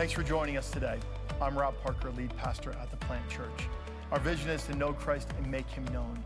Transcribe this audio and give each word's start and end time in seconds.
Thanks 0.00 0.14
for 0.14 0.22
joining 0.22 0.56
us 0.56 0.70
today. 0.70 0.98
I'm 1.42 1.58
Rob 1.58 1.74
Parker, 1.82 2.10
lead 2.12 2.34
pastor 2.38 2.70
at 2.70 2.90
the 2.90 2.96
Plant 2.96 3.28
Church. 3.28 3.68
Our 4.10 4.18
vision 4.18 4.48
is 4.48 4.64
to 4.64 4.74
know 4.74 4.94
Christ 4.94 5.28
and 5.36 5.46
make 5.50 5.68
him 5.68 5.84
known. 5.92 6.24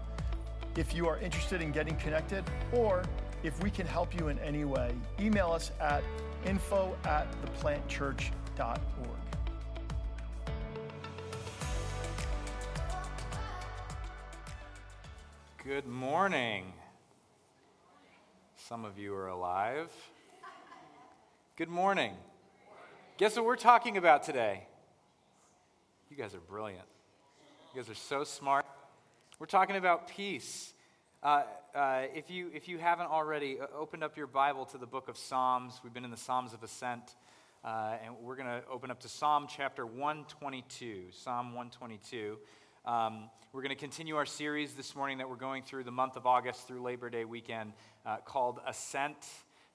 If 0.76 0.94
you 0.94 1.08
are 1.08 1.18
interested 1.18 1.60
in 1.60 1.72
getting 1.72 1.96
connected, 1.96 2.44
or 2.72 3.02
if 3.42 3.60
we 3.64 3.70
can 3.70 3.84
help 3.84 4.16
you 4.16 4.28
in 4.28 4.38
any 4.38 4.64
way, 4.64 4.94
email 5.18 5.50
us 5.50 5.72
at 5.80 6.04
info 6.46 6.96
at 7.04 7.26
theplantchurch.org. 7.42 8.78
Good 15.64 15.88
morning. 15.88 16.72
Some 18.54 18.84
of 18.84 19.00
you 19.00 19.12
are 19.16 19.26
alive. 19.26 19.90
Good 21.56 21.68
morning. 21.68 22.12
Guess 23.16 23.36
what 23.36 23.44
we're 23.44 23.54
talking 23.54 23.96
about 23.96 24.24
today? 24.24 24.66
You 26.10 26.16
guys 26.16 26.34
are 26.34 26.40
brilliant. 26.40 26.82
You 27.72 27.80
guys 27.80 27.88
are 27.88 27.94
so 27.94 28.24
smart. 28.24 28.66
We're 29.38 29.46
talking 29.46 29.76
about 29.76 30.08
peace. 30.08 30.74
Uh, 31.22 31.44
uh, 31.76 32.02
if, 32.12 32.28
you, 32.28 32.50
if 32.52 32.66
you 32.66 32.78
haven't 32.78 33.06
already 33.06 33.58
opened 33.72 34.02
up 34.02 34.16
your 34.16 34.26
Bible 34.26 34.64
to 34.64 34.78
the 34.78 34.86
book 34.88 35.08
of 35.08 35.16
Psalms, 35.16 35.80
we've 35.84 35.94
been 35.94 36.04
in 36.04 36.10
the 36.10 36.16
Psalms 36.16 36.54
of 36.54 36.64
Ascent, 36.64 37.14
uh, 37.64 37.98
and 38.04 38.16
we're 38.20 38.34
going 38.34 38.48
to 38.48 38.62
open 38.68 38.90
up 38.90 38.98
to 39.02 39.08
Psalm 39.08 39.46
chapter 39.48 39.86
122. 39.86 41.04
Psalm 41.12 41.54
122. 41.54 42.36
Um, 42.84 43.30
we're 43.52 43.62
going 43.62 43.68
to 43.68 43.80
continue 43.80 44.16
our 44.16 44.26
series 44.26 44.72
this 44.72 44.96
morning 44.96 45.18
that 45.18 45.30
we're 45.30 45.36
going 45.36 45.62
through 45.62 45.84
the 45.84 45.92
month 45.92 46.16
of 46.16 46.26
August 46.26 46.66
through 46.66 46.82
Labor 46.82 47.10
Day 47.10 47.24
weekend 47.24 47.74
uh, 48.04 48.16
called 48.24 48.58
Ascent 48.66 49.24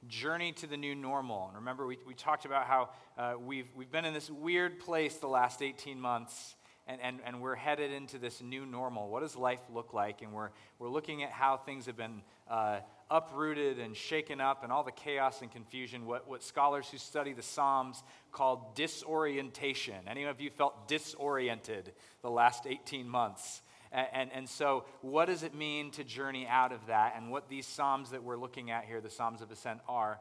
Journey 0.07 0.53
to 0.53 0.67
the 0.67 0.77
New 0.77 0.95
Normal. 0.95 1.47
And 1.47 1.57
remember, 1.57 1.85
we, 1.85 1.97
we 2.07 2.13
talked 2.13 2.45
about 2.45 2.65
how 2.65 2.89
uh, 3.17 3.33
we've, 3.39 3.67
we've 3.75 3.91
been 3.91 4.05
in 4.05 4.13
this 4.13 4.29
weird 4.29 4.79
place 4.79 5.15
the 5.15 5.27
last 5.27 5.61
18 5.61 5.99
months. 5.99 6.55
And, 6.87 6.99
and, 7.01 7.19
and 7.23 7.41
we're 7.41 7.55
headed 7.55 7.91
into 7.91 8.17
this 8.17 8.41
new 8.41 8.65
normal. 8.65 9.09
What 9.09 9.21
does 9.21 9.35
life 9.35 9.59
look 9.71 9.93
like? 9.93 10.23
And 10.23 10.33
we're, 10.33 10.49
we're 10.79 10.89
looking 10.89 11.21
at 11.21 11.29
how 11.29 11.57
things 11.57 11.85
have 11.85 11.97
been 11.97 12.23
uh, 12.49 12.79
uprooted 13.11 13.79
and 13.79 13.95
shaken 13.95 14.41
up 14.41 14.63
and 14.63 14.71
all 14.71 14.83
the 14.83 14.91
chaos 14.91 15.41
and 15.41 15.51
confusion, 15.51 16.05
what, 16.05 16.27
what 16.27 16.41
scholars 16.41 16.87
who 16.89 16.97
study 16.97 17.33
the 17.33 17.43
Psalms 17.43 18.01
call 18.31 18.71
disorientation. 18.75 19.95
Any 20.07 20.23
of 20.23 20.41
you 20.41 20.49
felt 20.49 20.87
disoriented 20.87 21.91
the 22.23 22.31
last 22.31 22.65
18 22.65 23.07
months? 23.07 23.61
And, 23.91 24.29
and, 24.33 24.47
so, 24.47 24.85
what 25.01 25.25
does 25.25 25.41
it 25.41 25.55
mean 25.55 25.89
to 25.91 26.03
journey 26.03 26.45
out 26.47 26.71
of 26.71 26.85
that? 26.87 27.15
And 27.15 27.31
what 27.31 27.49
these 27.49 27.65
Psalms 27.65 28.11
that 28.11 28.23
we're 28.23 28.37
looking 28.37 28.69
at 28.69 28.85
here, 28.85 29.01
the 29.01 29.09
Psalms 29.09 29.41
of 29.41 29.49
Ascent, 29.49 29.79
are, 29.87 30.19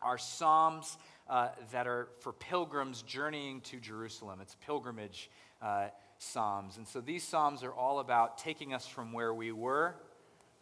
are 0.00 0.16
Psalms 0.16 0.96
uh, 1.28 1.48
that 1.72 1.88
are 1.88 2.08
for 2.20 2.32
pilgrims 2.32 3.02
journeying 3.02 3.62
to 3.62 3.80
Jerusalem. 3.80 4.38
It's 4.40 4.56
pilgrimage 4.64 5.28
uh, 5.60 5.88
Psalms. 6.18 6.76
And 6.76 6.86
so, 6.86 7.00
these 7.00 7.24
Psalms 7.24 7.64
are 7.64 7.72
all 7.72 7.98
about 7.98 8.38
taking 8.38 8.72
us 8.72 8.86
from 8.86 9.12
where 9.12 9.34
we 9.34 9.50
were 9.50 9.96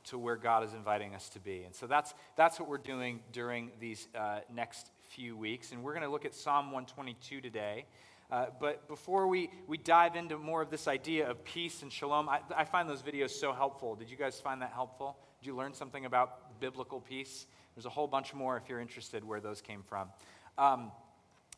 to 0.05 0.19
where 0.19 0.37
God 0.37 0.65
is 0.65 0.75
inviting 0.75 1.15
us 1.15 1.29
to 1.31 1.41
be. 1.41 1.63
And 1.63 1.75
so 1.75 1.87
that's, 1.87 2.15
that's 2.37 2.59
what 2.59 2.69
we're 2.69 2.79
doing 2.79 3.21
during 3.33 3.71
these 3.81 4.09
uh, 4.19 4.41
next 4.53 4.91
few 5.11 5.37
weeks. 5.37 5.73
And 5.73 5.83
we're 5.83 5.93
going 5.93 6.05
to 6.05 6.11
look 6.11 6.25
at 6.25 6.35
Psalm 6.35 6.67
122 6.67 7.41
today. 7.41 7.85
Uh, 8.33 8.47
but 8.59 8.89
before 8.89 9.29
we, 9.29 9.51
we 9.67 9.77
dive 9.77 10.17
into 10.17 10.39
more 10.39 10.63
of 10.63 10.71
this 10.71 10.89
idea 10.89 11.29
of 11.29 11.45
peace 11.45 11.83
and 11.83 11.93
shalom, 11.93 12.31
I, 12.31 12.41
I 12.57 12.65
find 12.65 12.89
those 12.89 13.03
videos 13.03 13.29
so 13.29 13.53
helpful. 13.53 13.95
Did 13.95 14.11
you 14.11 14.17
guys 14.17 14.41
find 14.41 14.63
that 14.63 14.73
helpful? 14.73 15.19
Did 15.39 15.49
you 15.49 15.55
learn 15.55 15.75
something 15.75 16.07
about 16.07 16.59
biblical 16.59 16.99
peace? 16.99 17.47
There's 17.77 17.85
a 17.85 17.91
whole 17.91 18.07
bunch 18.07 18.33
more 18.33 18.57
if 18.57 18.71
you're 18.71 18.81
interested 18.81 19.23
where 19.23 19.39
those 19.39 19.61
came 19.61 19.83
from. 19.83 20.09
Um, 20.57 20.93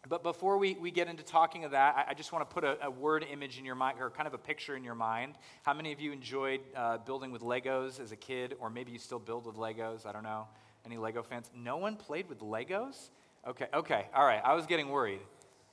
but 0.09 0.25
before 0.25 0.59
we, 0.59 0.75
we 0.75 0.91
get 0.91 1.07
into 1.07 1.23
talking 1.23 1.65
of 1.65 1.71
that, 1.71 1.95
I, 1.97 2.11
I 2.11 2.15
just 2.15 2.33
want 2.33 2.49
to 2.51 2.53
put 2.53 2.65
a, 2.65 2.87
a, 2.87 2.91
word 2.91 3.25
image 3.33 3.57
in 3.57 3.65
your 3.65 3.77
mind, 3.77 3.99
or 4.01 4.11
kind 4.11 4.27
of 4.27 4.35
a 4.35 4.39
picture 4.39 4.77
in 4.77 4.83
your 4.83 4.97
mind. 4.97 5.37
How 5.63 5.75
many 5.75 5.93
of 5.93 6.01
you 6.01 6.11
enjoyed 6.11 6.61
uh, 6.75 6.99
building 6.99 7.31
with 7.31 7.43
Legos 7.43 8.01
as 8.01 8.11
a 8.11 8.17
kid, 8.17 8.57
or 8.59 8.69
maybe 8.69 8.91
you 8.91 8.99
still 8.99 9.21
build 9.21 9.47
with 9.47 9.55
Legos? 9.55 10.07
I 10.07 10.13
don't 10.13 10.25
know. 10.25 10.49
Any 10.85 10.97
Lego 10.97 11.23
fans? 11.23 11.51
No 11.57 11.77
one 11.77 11.95
played 11.95 12.29
with 12.29 12.41
Legos? 12.41 13.11
Okay, 13.47 13.67
okay, 13.73 14.07
all 14.13 14.25
right. 14.25 14.41
I 14.45 14.55
was 14.55 14.67
getting 14.67 14.89
worried. 14.89 15.21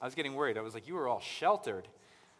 I 0.02 0.06
was 0.06 0.16
getting 0.16 0.34
worried. 0.34 0.58
I 0.58 0.62
was 0.62 0.74
like, 0.74 0.88
you 0.88 0.96
were 0.96 1.08
all 1.08 1.20
sheltered 1.20 1.88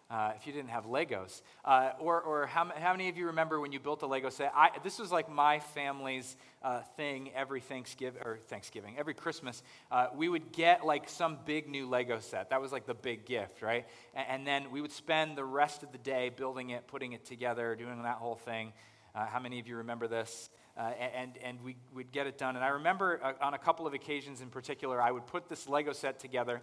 uh, 0.10 0.32
if 0.36 0.46
you 0.46 0.52
didn't 0.52 0.70
have 0.72 0.86
Legos. 0.86 1.42
Uh, 1.64 1.92
or 2.00 2.22
or 2.22 2.46
how, 2.48 2.66
how 2.66 2.92
many 2.92 3.08
of 3.08 3.18
you 3.18 3.28
remember 3.28 3.60
when 3.62 3.72
you 3.72 3.80
built 3.80 4.02
a 4.02 4.08
Lego 4.08 4.30
set? 4.30 4.52
I, 4.56 4.72
this 4.84 5.00
was 5.00 5.12
like 5.12 5.32
my 5.32 5.60
family's 5.60 6.36
uh, 6.64 6.82
thing 6.98 7.32
every 7.36 7.62
Thanksgiving, 7.62 8.22
or 8.26 8.40
Thanksgiving, 8.48 8.96
every 8.98 9.14
Christmas. 9.14 9.64
Uh, 9.92 10.08
we 10.14 10.28
would 10.28 10.52
get 10.52 10.86
like 10.86 11.08
some 11.08 11.38
big 11.46 11.70
new 11.70 11.88
Lego 11.88 12.20
set. 12.20 12.50
That 12.50 12.62
was 12.62 12.72
like 12.72 12.86
the 12.86 12.94
big 12.94 13.26
gift, 13.26 13.62
right? 13.62 13.86
And, 14.14 14.28
and 14.30 14.48
then 14.48 14.72
we 14.72 14.82
would 14.82 14.92
spend 14.92 15.38
the 15.38 15.46
rest 15.46 15.84
of 15.84 15.92
the 15.92 15.98
day 16.00 16.30
building 16.30 16.72
it, 16.72 16.88
putting 16.88 17.14
it 17.14 17.24
together, 17.26 17.76
doing 17.76 18.04
that 18.04 18.18
whole 18.18 18.36
thing. 18.36 18.74
Uh, 19.14 19.26
how 19.26 19.40
many 19.40 19.60
of 19.60 19.68
you 19.68 19.78
remember 19.78 20.08
this? 20.08 20.50
Uh, 20.78 20.92
and, 21.16 21.38
and 21.44 21.62
we 21.62 21.76
would 21.94 22.12
get 22.12 22.28
it 22.28 22.38
done. 22.38 22.56
And 22.56 22.64
I 22.64 22.70
remember 22.70 23.36
on 23.42 23.54
a 23.54 23.58
couple 23.58 23.86
of 23.86 23.94
occasions 23.94 24.42
in 24.42 24.50
particular, 24.50 25.02
I 25.02 25.12
would 25.12 25.28
put 25.28 25.50
this 25.50 25.68
Lego 25.68 25.92
set 25.92 26.20
together, 26.20 26.62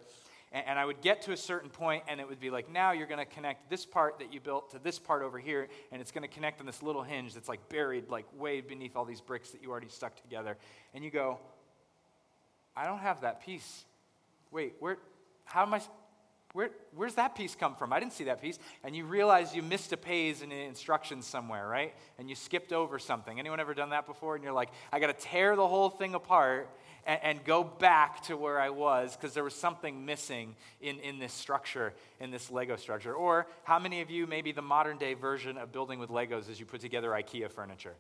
and, 0.53 0.64
and 0.66 0.78
I 0.78 0.84
would 0.84 1.00
get 1.00 1.22
to 1.22 1.32
a 1.32 1.36
certain 1.36 1.70
point, 1.70 2.04
and 2.09 2.20
it 2.20 2.28
would 2.28 2.41
be 2.41 2.50
like, 2.50 2.70
now 2.70 2.92
you're 2.92 3.06
going 3.06 3.19
to 3.19 3.25
connect 3.25 3.70
this 3.70 3.84
part 3.84 4.19
that 4.19 4.32
you 4.32 4.41
built 4.41 4.70
to 4.70 4.78
this 4.78 4.98
part 4.98 5.22
over 5.22 5.38
here, 5.38 5.69
and 5.92 6.00
it's 6.00 6.10
going 6.10 6.22
to 6.22 6.34
connect 6.34 6.60
on 6.60 6.66
this 6.66 6.82
little 6.82 7.03
hinge 7.03 7.34
that's 7.34 7.48
like 7.48 7.69
buried, 7.69 8.09
like 8.09 8.26
way 8.36 8.60
beneath 8.60 8.97
all 8.97 9.04
these 9.04 9.20
bricks 9.20 9.50
that 9.50 9.62
you 9.62 9.70
already 9.70 9.88
stuck 9.88 10.20
together. 10.22 10.56
And 10.94 11.04
you 11.04 11.10
go, 11.10 11.38
I 12.76 12.84
don't 12.84 13.00
have 13.00 13.22
that 13.22 13.44
piece. 13.44 13.84
Wait, 14.50 14.75
where, 14.78 14.98
how 15.44 15.62
am 15.62 15.75
I, 15.75 15.82
where, 16.53 16.70
where's 16.94 17.14
that 17.14 17.34
piece 17.34 17.54
come 17.54 17.75
from? 17.75 17.92
I 17.92 18.00
didn't 18.00 18.12
see 18.12 18.25
that 18.25 18.41
piece. 18.41 18.58
And 18.84 18.97
you 18.97 19.04
realize 19.04 19.54
you 19.54 19.62
missed 19.62 19.92
a 19.92 19.97
page 19.97 20.42
in 20.42 20.48
the 20.48 20.56
instructions 20.56 21.26
somewhere, 21.26 21.66
right? 21.69 21.94
And 22.19 22.28
you 22.28 22.34
skipped 22.34 22.72
over 22.72 22.98
something. 22.98 23.38
Anyone 23.38 23.60
ever 23.60 23.75
done 23.75 23.91
that 23.91 24.06
before? 24.06 24.34
And 24.34 24.44
you're 24.44 24.53
like, 24.53 24.70
I 24.92 25.00
got 25.00 25.08
to 25.08 25.26
tear 25.26 25.56
the 25.56 25.66
whole 25.66 25.91
thing 25.91 26.14
apart 26.14 26.70
and, 27.08 27.20
and 27.22 27.44
go 27.44 27.64
back 27.64 28.22
to 28.24 28.36
where 28.36 28.60
I 28.60 28.69
was 28.70 29.16
because 29.16 29.34
there 29.34 29.42
was 29.42 29.54
something 29.54 30.04
missing 30.04 30.54
in, 30.80 31.00
in 31.00 31.19
this 31.19 31.32
structure, 31.32 31.94
in 32.20 32.30
this 32.30 32.50
Lego 32.50 32.76
structure. 32.76 33.14
Or 33.14 33.48
how 33.64 33.78
many 33.80 34.02
of 34.02 34.10
you, 34.10 34.26
maybe 34.26 34.52
the 34.52 34.62
modern 34.62 34.98
day 34.98 35.14
version 35.14 35.56
of 35.56 35.72
building 35.72 35.98
with 35.98 36.10
Legos 36.10 36.48
is 36.48 36.60
you 36.60 36.66
put 36.66 36.82
together 36.82 37.08
IKEA 37.10 37.50
furniture? 37.50 37.94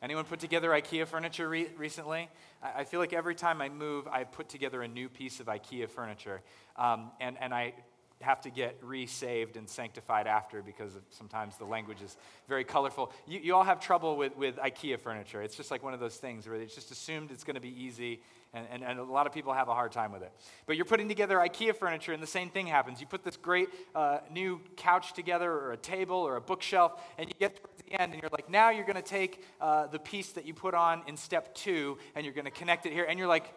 Anyone 0.00 0.24
put 0.24 0.38
together 0.38 0.70
IKEA 0.70 1.06
furniture 1.06 1.48
re- 1.48 1.70
recently? 1.76 2.28
I, 2.62 2.80
I, 2.80 2.84
feel 2.84 3.00
like 3.00 3.12
every 3.12 3.34
time 3.34 3.60
I 3.60 3.68
move, 3.68 4.06
I 4.06 4.24
put 4.24 4.48
together 4.48 4.82
a 4.82 4.88
new 4.88 5.08
piece 5.08 5.40
of 5.40 5.46
IKEA 5.46 5.88
furniture. 5.90 6.40
Um, 6.76 7.10
and, 7.20 7.36
and 7.40 7.52
I 7.52 7.74
have 8.20 8.40
to 8.42 8.50
get 8.50 8.78
resaved 8.82 9.56
and 9.56 9.68
sanctified 9.68 10.26
after 10.26 10.62
because 10.62 10.92
sometimes 11.10 11.56
the 11.56 11.64
language 11.64 12.02
is 12.02 12.16
very 12.48 12.64
colorful. 12.64 13.12
You, 13.26 13.40
you 13.40 13.54
all 13.54 13.64
have 13.64 13.80
trouble 13.80 14.16
with, 14.16 14.36
with 14.36 14.56
IKEA 14.56 14.98
furniture. 14.98 15.42
It's 15.42 15.56
just 15.56 15.70
like 15.70 15.82
one 15.82 15.94
of 15.94 16.00
those 16.00 16.16
things 16.16 16.46
where 16.46 16.56
it's 16.56 16.74
just 16.74 16.90
assumed 16.90 17.30
it's 17.30 17.44
going 17.44 17.54
to 17.54 17.60
be 17.60 17.82
easy, 17.82 18.20
and, 18.54 18.66
and, 18.70 18.82
and, 18.84 18.98
a 18.98 19.04
lot 19.04 19.26
of 19.26 19.32
people 19.32 19.52
have 19.52 19.68
a 19.68 19.74
hard 19.74 19.92
time 19.92 20.12
with 20.12 20.22
it. 20.22 20.32
But 20.66 20.76
you're 20.76 20.84
putting 20.84 21.08
together 21.08 21.36
IKEA 21.36 21.76
furniture, 21.76 22.12
and 22.12 22.22
the 22.22 22.26
same 22.26 22.50
thing 22.50 22.66
happens. 22.66 23.00
You 23.00 23.06
put 23.06 23.24
this 23.24 23.36
great 23.36 23.68
uh, 23.94 24.20
new 24.30 24.60
couch 24.76 25.12
together, 25.12 25.50
or 25.50 25.72
a 25.72 25.76
table, 25.76 26.16
or 26.16 26.36
a 26.36 26.40
bookshelf, 26.40 27.00
and 27.18 27.28
you 27.28 27.34
get 27.38 27.56
towards 27.56 27.82
the 27.82 28.00
end, 28.00 28.12
and 28.12 28.22
you're 28.22 28.30
like, 28.30 28.48
now 28.48 28.70
you're 28.70 28.86
going 28.86 28.96
to 28.96 29.02
take 29.02 29.44
uh, 29.60 29.88
the 29.88 29.98
piece 29.98 30.32
that 30.32 30.46
you 30.46 30.54
put 30.54 30.74
on 30.74 31.02
in 31.06 31.16
step 31.16 31.54
two, 31.54 31.98
and 32.14 32.24
you're 32.24 32.34
going 32.34 32.44
to 32.44 32.50
connect 32.50 32.86
it 32.86 32.92
here, 32.92 33.04
and 33.04 33.18
you're 33.18 33.28
like, 33.28 33.52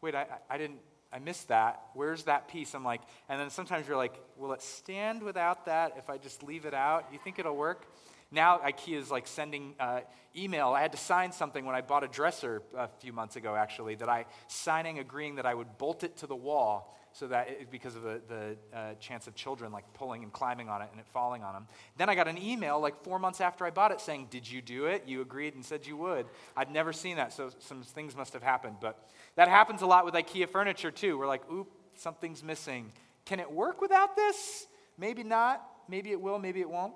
wait, 0.00 0.14
I, 0.14 0.26
I 0.48 0.58
didn't 0.58 0.78
I 1.14 1.20
missed 1.20 1.46
that. 1.48 1.80
Where's 1.94 2.24
that 2.24 2.48
piece? 2.48 2.74
I'm 2.74 2.84
like, 2.84 3.00
and 3.28 3.40
then 3.40 3.48
sometimes 3.48 3.86
you're 3.86 3.96
like, 3.96 4.20
will 4.36 4.52
it 4.52 4.60
stand 4.60 5.22
without 5.22 5.66
that 5.66 5.94
if 5.96 6.10
I 6.10 6.18
just 6.18 6.42
leave 6.42 6.64
it 6.64 6.74
out? 6.74 7.06
You 7.12 7.20
think 7.20 7.38
it'll 7.38 7.56
work? 7.56 7.86
Now 8.34 8.58
IKEA 8.58 8.98
is 8.98 9.10
like 9.10 9.26
sending 9.26 9.74
uh, 9.78 10.00
email. 10.36 10.70
I 10.70 10.82
had 10.82 10.92
to 10.92 10.98
sign 10.98 11.30
something 11.30 11.64
when 11.64 11.76
I 11.76 11.80
bought 11.80 12.02
a 12.02 12.08
dresser 12.08 12.62
a 12.76 12.88
few 12.88 13.12
months 13.12 13.36
ago, 13.36 13.54
actually, 13.54 13.94
that 13.96 14.08
I 14.08 14.26
signing 14.48 14.98
agreeing 14.98 15.36
that 15.36 15.46
I 15.46 15.54
would 15.54 15.78
bolt 15.78 16.02
it 16.02 16.16
to 16.18 16.26
the 16.26 16.34
wall 16.34 16.96
so 17.12 17.28
that 17.28 17.48
it, 17.48 17.70
because 17.70 17.94
of 17.94 18.02
the, 18.02 18.20
the 18.28 18.56
uh, 18.76 18.94
chance 18.94 19.28
of 19.28 19.36
children 19.36 19.70
like 19.70 19.84
pulling 19.94 20.24
and 20.24 20.32
climbing 20.32 20.68
on 20.68 20.82
it 20.82 20.88
and 20.90 20.98
it 20.98 21.06
falling 21.12 21.44
on 21.44 21.54
them. 21.54 21.68
Then 21.96 22.08
I 22.08 22.16
got 22.16 22.26
an 22.26 22.36
email 22.36 22.80
like 22.80 23.04
four 23.04 23.20
months 23.20 23.40
after 23.40 23.64
I 23.64 23.70
bought 23.70 23.92
it 23.92 24.00
saying, 24.00 24.26
"Did 24.30 24.50
you 24.50 24.60
do 24.60 24.86
it? 24.86 25.04
You 25.06 25.20
agreed 25.20 25.54
and 25.54 25.64
said 25.64 25.86
you 25.86 25.96
would." 25.98 26.26
I'd 26.56 26.72
never 26.72 26.92
seen 26.92 27.16
that, 27.16 27.32
so 27.32 27.50
some 27.60 27.82
things 27.82 28.16
must 28.16 28.32
have 28.32 28.42
happened. 28.42 28.78
But 28.80 29.08
that 29.36 29.48
happens 29.48 29.82
a 29.82 29.86
lot 29.86 30.04
with 30.04 30.14
IKEA 30.14 30.48
furniture 30.48 30.90
too. 30.90 31.16
We're 31.16 31.28
like, 31.28 31.48
"Oop, 31.52 31.68
something's 31.94 32.42
missing. 32.42 32.90
Can 33.26 33.38
it 33.38 33.50
work 33.50 33.80
without 33.80 34.16
this? 34.16 34.66
Maybe 34.98 35.22
not. 35.22 35.64
Maybe 35.88 36.10
it 36.10 36.20
will. 36.20 36.40
Maybe 36.40 36.60
it 36.60 36.68
won't." 36.68 36.94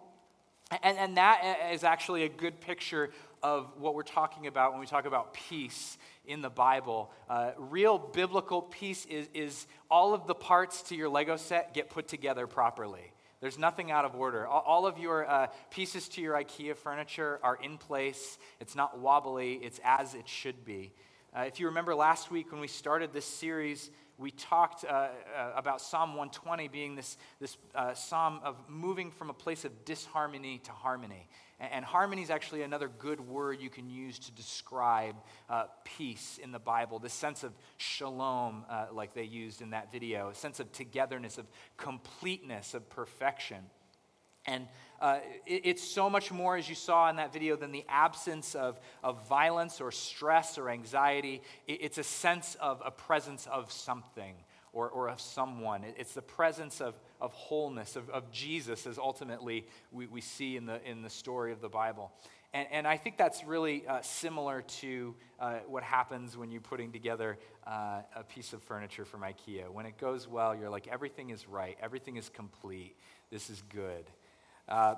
And, 0.71 0.99
and 0.99 1.17
that 1.17 1.71
is 1.73 1.83
actually 1.83 2.25
a 2.25 2.29
good 2.29 2.61
picture 2.61 3.11
of 3.43 3.73
what 3.79 3.95
we're 3.95 4.03
talking 4.03 4.47
about 4.47 4.73
when 4.73 4.81
we 4.81 4.87
talk 4.87 5.07
about 5.07 5.33
peace 5.33 5.97
in 6.27 6.43
the 6.43 6.51
Bible. 6.51 7.11
Uh, 7.29 7.53
real 7.57 7.99
biblical 7.99 8.63
peace 8.63 9.07
is, 9.07 9.29
is 9.33 9.67
all 9.91 10.13
of 10.13 10.27
the 10.27 10.35
parts 10.35 10.83
to 10.83 10.95
your 10.95 11.09
Lego 11.09 11.37
set 11.37 11.73
get 11.73 11.89
put 11.89 12.09
together 12.09 12.47
properly. 12.47 13.13
There's 13.41 13.59
nothing 13.59 13.91
out 13.91 14.05
of 14.05 14.17
order. 14.17 14.47
All, 14.47 14.87
of 14.87 14.99
your 14.99 15.29
uh, 15.29 15.47
pieces 15.71 16.09
to 16.11 16.21
your 16.21 16.35
IKEA 16.35 16.77
furniture 16.77 17.39
are 17.43 17.57
in 17.63 17.79
place. 17.79 18.37
It's 18.59 18.75
not 18.75 18.99
wobbly, 18.99 19.55
it's 19.55 19.81
as 19.85 20.15
it 20.15 20.29
should 20.29 20.65
be. 20.65 20.93
Uh, 21.37 21.43
if 21.43 21.61
you 21.61 21.67
remember 21.67 21.95
last 21.95 22.33
week 22.33 22.51
when 22.51 22.61
we 22.61 22.67
started 22.67 23.13
this 23.13 23.25
series, 23.25 23.91
we 24.19 24.33
talked 24.33 24.85
uh, 24.85 24.89
uh, 24.89 25.53
about 25.55 25.81
Psalm 25.81 26.11
120 26.11 26.67
being 26.69 26.97
this, 26.97 27.17
this 27.41 27.57
uh, 27.75 27.95
psalm 27.95 28.41
of 28.43 28.57
moving 28.69 29.13
from 29.13 29.31
a 29.31 29.33
place 29.33 29.65
of 29.65 29.85
disharmony 29.85 30.59
to 30.65 30.73
harmony. 30.73 31.29
And, 31.61 31.73
and 31.73 31.85
harmony 31.85 32.23
is 32.23 32.31
actually 32.31 32.63
another 32.63 32.89
good 32.89 33.21
word 33.21 33.61
you 33.61 33.71
can 33.71 33.89
use 33.89 34.19
to 34.19 34.33
describe 34.33 35.15
uh, 35.49 35.67
peace 35.85 36.41
in 36.43 36.51
the 36.51 36.59
Bible, 36.59 36.99
this 36.99 37.13
sense 37.13 37.45
of 37.45 37.53
shalom, 37.77 38.65
uh, 38.69 38.87
like 38.93 39.15
they 39.15 39.23
used 39.23 39.63
in 39.63 39.71
that 39.71 39.93
video, 39.93 40.31
a 40.31 40.35
sense 40.35 40.59
of 40.59 40.73
togetherness, 40.73 41.39
of 41.39 41.47
completeness, 41.77 42.75
of 42.75 42.89
perfection. 42.91 43.59
And 44.47 44.67
uh, 45.01 45.19
it, 45.47 45.63
it's 45.65 45.83
so 45.83 46.09
much 46.09 46.33
more, 46.33 46.57
as 46.57 46.69
you 46.69 46.75
saw 46.75 47.11
in 47.11 47.17
that 47.17 47.33
video, 47.33 47.57
than 47.57 47.73
the 47.73 47.85
absence 47.89 48.55
of, 48.55 48.81
of 49.03 49.29
violence 49.29 49.81
or 49.81 49.93
stress 49.93 50.59
or 50.59 50.71
anxiety. 50.71 51.43
It, 51.67 51.79
it's 51.83 51.99
a 51.99 52.05
sense 52.05 52.57
of 52.61 52.83
a 52.85 52.91
presence 52.91 53.47
of 53.47 53.71
something 53.71 54.35
or, 54.73 54.89
or 54.89 55.09
of 55.09 55.21
someone. 55.21 55.85
It, 55.85 55.97
it's 55.99 56.15
the 56.15 56.23
presence 56.23 56.81
of, 56.81 56.95
of 57.21 57.33
wholeness, 57.33 57.97
of, 57.97 58.09
of 58.11 58.31
Jesus, 58.31 58.87
as 58.87 58.99
ultimately 58.99 59.67
we, 59.93 60.07
we 60.07 60.21
see 60.21 60.57
in 60.57 60.67
the, 60.67 60.83
in 60.89 61.03
the 61.03 61.11
story 61.11 61.53
of 61.53 61.61
the 61.61 61.69
Bible. 61.69 62.13
And, 62.55 62.67
and 62.73 62.87
I 62.87 62.97
think 62.97 63.19
that's 63.19 63.45
really 63.45 63.87
uh, 63.87 64.01
similar 64.01 64.63
to 64.63 65.15
uh, 65.39 65.59
what 65.67 65.83
happens 65.83 66.37
when 66.37 66.51
you're 66.51 66.63
putting 66.63 66.93
together 66.93 67.39
uh, 67.67 68.01
a 68.17 68.25
piece 68.25 68.55
of 68.55 68.63
furniture 68.63 69.05
from 69.05 69.21
IKEA. 69.21 69.69
When 69.69 69.85
it 69.85 69.99
goes 69.99 70.27
well, 70.27 70.57
you're 70.57 70.71
like, 70.71 70.89
everything 70.89 71.29
is 71.31 71.47
right, 71.47 71.77
everything 71.83 72.17
is 72.17 72.31
complete, 72.31 72.97
this 73.31 73.51
is 73.51 73.63
good. 73.69 74.07
Uh, 74.69 74.95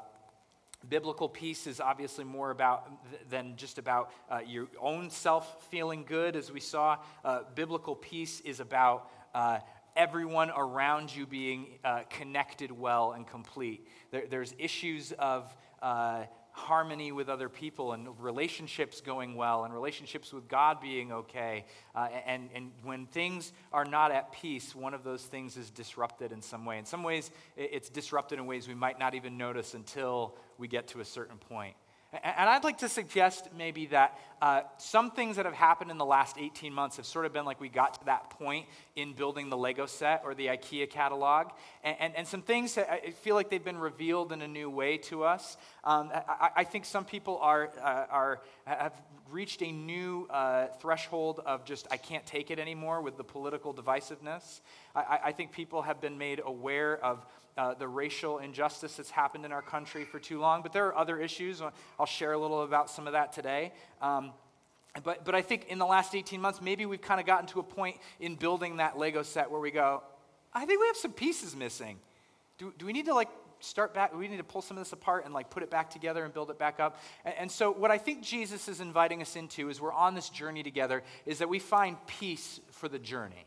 biblical 0.88 1.28
peace 1.28 1.67
is 1.67 1.81
obviously 1.81 2.25
more 2.25 2.50
about 2.50 2.90
than 3.28 3.55
just 3.56 3.78
about 3.78 4.11
uh, 4.31 4.40
your 4.46 4.69
own 4.81 5.11
self 5.11 5.69
feeling 5.70 6.05
good, 6.05 6.37
as 6.37 6.50
we 6.50 6.61
saw. 6.61 6.96
Uh, 7.25 7.40
biblical 7.55 7.94
peace 7.94 8.40
is 8.40 8.61
about 8.61 9.11
uh, 9.34 9.58
everyone 9.96 10.50
around 10.50 11.14
you 11.14 11.26
being 11.26 11.78
uh, 11.84 12.02
connected 12.08 12.70
well 12.72 13.12
and 13.12 13.26
complete. 13.26 13.87
There, 14.11 14.25
there's 14.28 14.55
issues 14.58 15.12
of 15.12 15.55
uh, 15.82 16.25
harmony 16.60 17.10
with 17.10 17.28
other 17.28 17.48
people 17.48 17.92
and 17.92 18.08
relationships 18.20 19.00
going 19.00 19.34
well 19.34 19.64
and 19.64 19.72
relationships 19.72 20.32
with 20.32 20.46
God 20.48 20.80
being 20.80 21.10
okay. 21.10 21.64
Uh, 21.94 22.08
and, 22.26 22.50
and 22.54 22.70
when 22.84 23.06
things 23.06 23.52
are 23.72 23.84
not 23.84 24.12
at 24.12 24.30
peace, 24.32 24.74
one 24.74 24.94
of 24.94 25.02
those 25.02 25.22
things 25.22 25.56
is 25.56 25.70
disrupted 25.70 26.32
in 26.32 26.42
some 26.42 26.64
way. 26.64 26.78
In 26.78 26.84
some 26.84 27.02
ways, 27.02 27.30
it's 27.56 27.88
disrupted 27.88 28.38
in 28.38 28.46
ways 28.46 28.68
we 28.68 28.74
might 28.74 28.98
not 28.98 29.14
even 29.14 29.36
notice 29.36 29.74
until 29.74 30.36
we 30.58 30.68
get 30.68 30.88
to 30.88 31.00
a 31.00 31.04
certain 31.04 31.38
point. 31.38 31.74
And 32.12 32.50
I'd 32.50 32.64
like 32.64 32.78
to 32.78 32.88
suggest 32.88 33.50
maybe 33.56 33.86
that 33.86 34.18
uh, 34.42 34.62
some 34.78 35.12
things 35.12 35.36
that 35.36 35.44
have 35.44 35.54
happened 35.54 35.92
in 35.92 35.98
the 35.98 36.04
last 36.04 36.38
18 36.38 36.72
months 36.72 36.96
have 36.96 37.06
sort 37.06 37.24
of 37.24 37.32
been 37.32 37.44
like 37.44 37.60
we 37.60 37.68
got 37.68 38.00
to 38.00 38.06
that 38.06 38.30
point 38.30 38.66
in 38.96 39.12
building 39.12 39.48
the 39.48 39.56
Lego 39.56 39.86
set 39.86 40.22
or 40.24 40.34
the 40.34 40.48
IKEA 40.48 40.90
catalog. 40.90 41.52
And, 41.84 41.96
and, 42.00 42.16
and 42.16 42.26
some 42.26 42.42
things 42.42 42.74
that 42.74 42.90
I 42.90 43.10
feel 43.10 43.36
like 43.36 43.48
they've 43.48 43.62
been 43.62 43.78
revealed 43.78 44.32
in 44.32 44.42
a 44.42 44.48
new 44.48 44.68
way 44.68 44.96
to 44.98 45.22
us. 45.22 45.56
Um, 45.84 46.10
I, 46.12 46.50
I, 46.56 46.64
think 46.64 46.84
some 46.84 47.04
people 47.04 47.38
are, 47.38 47.70
uh, 47.80 48.06
are, 48.10 48.40
have 48.64 49.00
reached 49.31 49.62
a 49.62 49.71
new 49.71 50.27
uh, 50.31 50.67
threshold 50.81 51.41
of 51.47 51.65
just, 51.65 51.87
I 51.91 51.97
can't 51.97 52.25
take 52.27 52.50
it 52.50 52.59
anymore 52.59 53.00
with 53.00 53.17
the 53.17 53.25
political 53.25 53.73
divisiveness. 53.73 54.61
I, 54.94 55.19
I 55.25 55.32
think 55.32 55.53
people 55.53 55.82
have 55.82 56.00
been 56.00 56.19
made 56.19 56.41
aware 56.44 57.03
of 57.05 57.25
uh, 57.56 57.75
the 57.75 57.88
racial 57.88 58.38
injustice 58.38 58.97
that's 58.97 59.11
happened 59.11 59.44
in 59.44 59.53
our 59.53 59.62
country 59.62 60.05
for 60.05 60.19
too 60.19 60.41
long. 60.41 60.62
But 60.62 60.73
there 60.73 60.87
are 60.87 60.97
other 60.97 61.19
issues. 61.19 61.62
I'll 61.99 62.06
share 62.06 62.32
a 62.32 62.38
little 62.38 62.62
about 62.62 62.91
some 62.91 63.06
of 63.06 63.12
that 63.12 63.32
today. 63.32 63.73
Um, 64.00 64.32
but, 65.05 65.25
but 65.25 65.35
I 65.35 65.43
think 65.43 65.67
in 65.69 65.79
the 65.79 65.87
last 65.87 66.15
18 66.15 66.41
months, 66.41 66.61
maybe 66.61 66.87
we've 66.87 67.00
kind 67.00 67.21
of 67.21 67.27
gotten 67.27 67.47
to 67.49 67.61
a 67.61 67.62
point 67.62 67.97
in 68.19 68.35
building 68.35 68.79
that 68.79 68.99
Lego 68.99 69.23
set 69.23 69.50
where 69.50 69.61
we 69.61 69.71
go, 69.71 70.03
I 70.53 70.67
think 70.67 70.81
we 70.81 70.87
have 70.88 70.97
some 70.97 71.12
pieces 71.12 71.55
missing. 71.55 71.99
Do, 72.59 72.75
do 72.77 72.87
we 72.87 72.93
need 72.93 73.06
to 73.06 73.15
like 73.15 73.29
start 73.60 73.94
back? 73.94 74.14
We 74.14 74.28
need 74.28 74.38
to 74.38 74.44
pull 74.44 74.62
some 74.62 74.76
of 74.76 74.84
this 74.84 74.92
apart 74.92 75.24
and 75.24 75.34
like 75.34 75.50
put 75.50 75.62
it 75.62 75.70
back 75.70 75.90
together 75.90 76.24
and 76.24 76.34
build 76.34 76.50
it 76.50 76.58
back 76.58 76.80
up. 76.80 77.00
And, 77.24 77.34
and 77.38 77.50
so, 77.50 77.72
what 77.72 77.90
I 77.90 77.98
think 77.98 78.22
Jesus 78.22 78.68
is 78.68 78.80
inviting 78.80 79.22
us 79.22 79.36
into 79.36 79.70
as 79.70 79.80
we're 79.80 79.92
on 79.92 80.14
this 80.14 80.28
journey 80.28 80.62
together 80.62 81.02
is 81.26 81.38
that 81.38 81.48
we 81.48 81.58
find 81.58 81.96
peace 82.06 82.60
for 82.70 82.88
the 82.88 82.98
journey. 82.98 83.46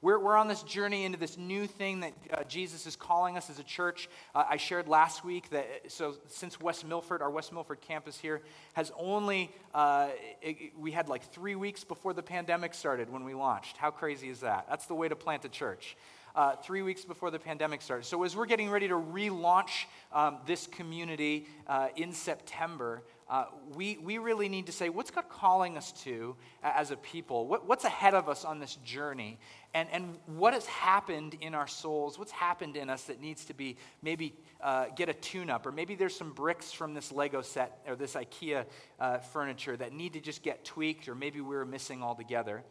We're, 0.00 0.18
we're 0.20 0.36
on 0.36 0.46
this 0.46 0.62
journey 0.62 1.04
into 1.04 1.18
this 1.18 1.36
new 1.36 1.66
thing 1.66 2.00
that 2.00 2.12
uh, 2.32 2.44
Jesus 2.44 2.86
is 2.86 2.94
calling 2.94 3.36
us 3.36 3.50
as 3.50 3.58
a 3.58 3.64
church. 3.64 4.08
Uh, 4.32 4.44
I 4.48 4.56
shared 4.56 4.86
last 4.86 5.24
week 5.24 5.50
that, 5.50 5.66
so 5.88 6.14
since 6.28 6.60
West 6.60 6.86
Milford, 6.86 7.20
our 7.20 7.30
West 7.30 7.52
Milford 7.52 7.80
campus 7.80 8.16
here, 8.16 8.40
has 8.74 8.92
only, 8.96 9.50
uh, 9.74 10.10
it, 10.40 10.72
we 10.78 10.92
had 10.92 11.08
like 11.08 11.32
three 11.32 11.56
weeks 11.56 11.82
before 11.82 12.12
the 12.12 12.22
pandemic 12.22 12.74
started 12.74 13.10
when 13.10 13.24
we 13.24 13.34
launched. 13.34 13.76
How 13.76 13.90
crazy 13.90 14.28
is 14.28 14.40
that? 14.40 14.66
That's 14.68 14.86
the 14.86 14.94
way 14.94 15.08
to 15.08 15.16
plant 15.16 15.44
a 15.44 15.48
church. 15.48 15.96
Uh, 16.38 16.54
three 16.54 16.82
weeks 16.82 17.04
before 17.04 17.32
the 17.32 17.38
pandemic 17.38 17.82
started. 17.82 18.04
So, 18.04 18.22
as 18.22 18.36
we're 18.36 18.46
getting 18.46 18.70
ready 18.70 18.86
to 18.86 18.94
relaunch 18.94 19.86
um, 20.12 20.38
this 20.46 20.68
community 20.68 21.48
uh, 21.66 21.88
in 21.96 22.12
September, 22.12 23.02
uh, 23.28 23.46
we, 23.74 23.98
we 24.04 24.18
really 24.18 24.48
need 24.48 24.66
to 24.66 24.72
say, 24.72 24.88
what's 24.88 25.10
God 25.10 25.28
calling 25.28 25.76
us 25.76 25.90
to 26.04 26.36
as 26.62 26.92
a 26.92 26.96
people? 26.96 27.48
What, 27.48 27.66
what's 27.66 27.84
ahead 27.84 28.14
of 28.14 28.28
us 28.28 28.44
on 28.44 28.60
this 28.60 28.76
journey? 28.84 29.40
And, 29.74 29.88
and 29.90 30.16
what 30.26 30.54
has 30.54 30.64
happened 30.66 31.36
in 31.40 31.56
our 31.56 31.66
souls? 31.66 32.20
What's 32.20 32.30
happened 32.30 32.76
in 32.76 32.88
us 32.88 33.02
that 33.06 33.20
needs 33.20 33.44
to 33.46 33.52
be 33.52 33.76
maybe 34.00 34.32
uh, 34.60 34.86
get 34.94 35.08
a 35.08 35.14
tune 35.14 35.50
up? 35.50 35.66
Or 35.66 35.72
maybe 35.72 35.96
there's 35.96 36.14
some 36.14 36.30
bricks 36.30 36.70
from 36.70 36.94
this 36.94 37.10
Lego 37.10 37.42
set 37.42 37.80
or 37.88 37.96
this 37.96 38.14
IKEA 38.14 38.64
uh, 39.00 39.18
furniture 39.18 39.76
that 39.76 39.92
need 39.92 40.12
to 40.12 40.20
just 40.20 40.44
get 40.44 40.64
tweaked, 40.64 41.08
or 41.08 41.16
maybe 41.16 41.40
we 41.40 41.56
are 41.56 41.66
missing 41.66 42.00
altogether. 42.00 42.62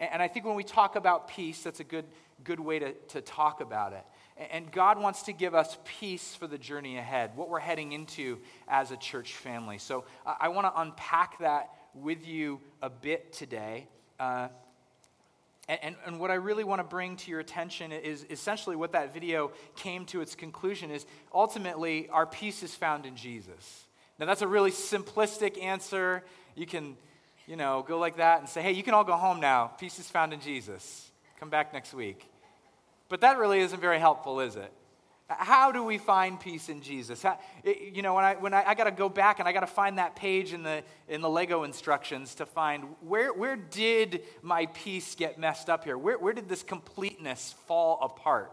And, 0.00 0.22
I 0.22 0.28
think 0.28 0.46
when 0.46 0.56
we 0.56 0.64
talk 0.64 0.96
about 0.96 1.28
peace, 1.28 1.62
that's 1.62 1.80
a 1.80 1.84
good, 1.84 2.06
good 2.42 2.58
way 2.58 2.78
to, 2.78 2.92
to 3.08 3.20
talk 3.20 3.60
about 3.60 3.92
it. 3.92 4.04
And 4.50 4.72
God 4.72 4.98
wants 4.98 5.24
to 5.24 5.32
give 5.34 5.54
us 5.54 5.76
peace 5.84 6.34
for 6.34 6.46
the 6.46 6.56
journey 6.56 6.96
ahead, 6.96 7.36
what 7.36 7.50
we're 7.50 7.60
heading 7.60 7.92
into 7.92 8.38
as 8.66 8.90
a 8.90 8.96
church 8.96 9.34
family. 9.34 9.76
So 9.76 10.04
I 10.24 10.48
want 10.48 10.66
to 10.66 10.80
unpack 10.80 11.38
that 11.40 11.70
with 11.94 12.26
you 12.26 12.60
a 12.80 12.88
bit 12.88 13.34
today. 13.34 13.88
Uh, 14.18 14.48
and, 15.68 15.94
and, 16.04 16.18
what 16.18 16.32
I 16.32 16.34
really 16.34 16.64
want 16.64 16.80
to 16.80 16.84
bring 16.84 17.16
to 17.16 17.30
your 17.30 17.38
attention 17.38 17.92
is 17.92 18.26
essentially 18.28 18.74
what 18.74 18.92
that 18.92 19.14
video 19.14 19.52
came 19.76 20.04
to 20.06 20.20
its 20.20 20.34
conclusion 20.34 20.90
is 20.90 21.06
ultimately 21.32 22.08
our 22.08 22.26
peace 22.26 22.64
is 22.64 22.74
found 22.74 23.06
in 23.06 23.14
Jesus. 23.14 23.86
Now, 24.18 24.26
that's 24.26 24.42
a 24.42 24.48
really 24.48 24.72
simplistic 24.72 25.62
answer. 25.62 26.24
You 26.56 26.66
can, 26.66 26.96
you 27.50 27.56
know, 27.56 27.84
go 27.86 27.98
like 27.98 28.18
that 28.18 28.38
and 28.38 28.48
say, 28.48 28.62
hey, 28.62 28.70
you 28.70 28.84
can 28.84 28.94
all 28.94 29.02
go 29.02 29.16
home 29.16 29.40
now. 29.40 29.66
Peace 29.66 29.98
is 29.98 30.08
found 30.08 30.32
in 30.32 30.40
Jesus. 30.40 31.10
Come 31.40 31.50
back 31.50 31.72
next 31.72 31.92
week. 31.92 32.24
But 33.08 33.22
that 33.22 33.38
really 33.38 33.58
isn't 33.58 33.80
very 33.80 33.98
helpful, 33.98 34.38
is 34.38 34.54
it? 34.54 34.72
How 35.26 35.72
do 35.72 35.82
we 35.82 35.98
find 35.98 36.38
peace 36.38 36.68
in 36.68 36.80
Jesus? 36.80 37.24
How, 37.24 37.40
you 37.64 38.02
know, 38.02 38.14
when 38.14 38.24
I, 38.24 38.34
when 38.36 38.54
I, 38.54 38.62
I 38.68 38.74
got 38.74 38.84
to 38.84 38.92
go 38.92 39.08
back 39.08 39.40
and 39.40 39.48
I 39.48 39.52
got 39.52 39.60
to 39.60 39.66
find 39.66 39.98
that 39.98 40.14
page 40.14 40.52
in 40.52 40.62
the, 40.62 40.84
in 41.08 41.22
the 41.22 41.28
Lego 41.28 41.64
instructions 41.64 42.36
to 42.36 42.46
find 42.46 42.84
where, 43.00 43.32
where 43.32 43.56
did 43.56 44.22
my 44.42 44.66
peace 44.66 45.16
get 45.16 45.36
messed 45.36 45.68
up 45.68 45.82
here? 45.82 45.98
Where, 45.98 46.18
where 46.18 46.32
did 46.32 46.48
this 46.48 46.62
completeness 46.62 47.56
fall 47.66 47.98
apart? 48.00 48.52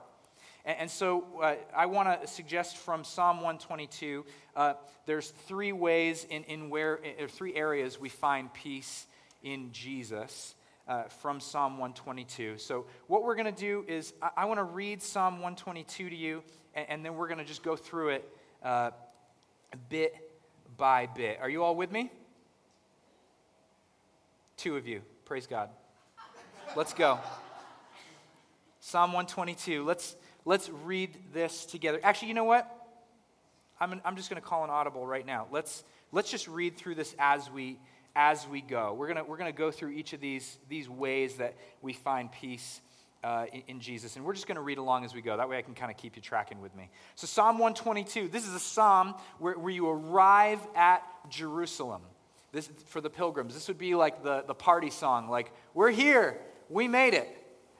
And, 0.67 0.81
and 0.81 0.91
so 0.91 1.23
uh, 1.41 1.55
I 1.75 1.87
want 1.87 2.21
to 2.21 2.27
suggest 2.27 2.77
from 2.77 3.03
Psalm 3.03 3.37
122, 3.37 4.25
uh, 4.55 4.73
there's 5.05 5.29
three 5.47 5.71
ways 5.71 6.27
in, 6.29 6.43
in 6.43 6.69
where, 6.69 6.99
or 7.19 7.27
three 7.27 7.55
areas 7.55 7.99
we 7.99 8.09
find 8.09 8.53
peace 8.53 9.07
in 9.41 9.71
Jesus 9.71 10.53
uh, 10.87 11.03
from 11.03 11.39
Psalm 11.39 11.73
122. 11.73 12.57
So, 12.57 12.85
what 13.07 13.23
we're 13.23 13.35
going 13.35 13.53
to 13.53 13.59
do 13.59 13.83
is, 13.87 14.13
I, 14.21 14.29
I 14.37 14.45
want 14.45 14.59
to 14.59 14.63
read 14.63 15.01
Psalm 15.01 15.35
122 15.35 16.09
to 16.09 16.15
you, 16.15 16.43
and, 16.75 16.85
and 16.89 17.05
then 17.05 17.15
we're 17.15 17.27
going 17.27 17.39
to 17.39 17.45
just 17.45 17.63
go 17.63 17.75
through 17.75 18.09
it 18.09 18.29
uh, 18.63 18.91
bit 19.89 20.15
by 20.75 21.07
bit. 21.07 21.39
Are 21.41 21.49
you 21.49 21.63
all 21.63 21.75
with 21.75 21.91
me? 21.91 22.11
Two 24.57 24.75
of 24.75 24.87
you. 24.87 25.01
Praise 25.25 25.47
God. 25.47 25.69
Let's 26.75 26.93
go. 26.93 27.19
Psalm 28.79 29.11
122. 29.11 29.83
Let's, 29.83 30.15
let's 30.47 30.69
read 30.69 31.09
this 31.33 31.65
together. 31.65 31.99
Actually, 32.03 32.29
you 32.29 32.33
know 32.33 32.45
what? 32.45 32.73
I'm, 33.79 34.01
I'm 34.05 34.15
just 34.15 34.29
going 34.29 34.41
to 34.41 34.47
call 34.47 34.63
an 34.63 34.69
audible 34.69 35.05
right 35.05 35.25
now. 35.25 35.45
Let's, 35.51 35.83
let's 36.13 36.31
just 36.31 36.47
read 36.47 36.77
through 36.77 36.95
this 36.95 37.13
as 37.19 37.51
we 37.51 37.79
as 38.15 38.47
we 38.47 38.61
go. 38.61 38.95
We're 38.97 39.13
going 39.13 39.27
we're 39.27 39.37
gonna 39.37 39.51
go 39.51 39.69
through 39.69 39.91
each 39.91 40.13
of 40.13 40.19
these, 40.19 40.57
these 40.69 40.89
ways 40.89 41.35
that 41.35 41.53
we 41.83 41.93
find 41.93 42.31
peace 42.31 42.81
uh, 43.23 43.45
in, 43.53 43.61
in, 43.67 43.79
Jesus. 43.79 44.15
And 44.15 44.25
we're 44.25 44.33
just 44.33 44.47
going 44.47 44.55
to 44.55 44.61
read 44.61 44.79
along 44.79 45.05
as 45.05 45.13
we 45.13 45.21
go. 45.21 45.37
That 45.37 45.47
way 45.49 45.59
I 45.59 45.61
can 45.61 45.75
kind 45.75 45.91
of 45.91 45.97
keep 45.97 46.15
you 46.15 46.21
tracking 46.21 46.59
with 46.59 46.75
me. 46.75 46.89
So, 47.13 47.27
Psalm 47.27 47.59
122, 47.59 48.27
this 48.29 48.47
is 48.47 48.55
a 48.55 48.59
psalm 48.59 49.13
where, 49.37 49.53
where 49.53 49.71
you 49.71 49.87
arrive 49.87 50.59
at 50.75 51.03
Jerusalem. 51.29 52.01
This, 52.51 52.69
for 52.87 53.01
the 53.01 53.09
pilgrims, 53.09 53.53
this 53.53 53.67
would 53.67 53.77
be 53.77 53.93
like 53.93 54.23
the, 54.23 54.43
the 54.47 54.55
party 54.55 54.89
song, 54.89 55.29
like, 55.29 55.51
we're 55.75 55.91
here, 55.91 56.39
we 56.69 56.87
made 56.87 57.13
it, 57.13 57.27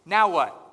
now 0.06 0.30
what? 0.30 0.67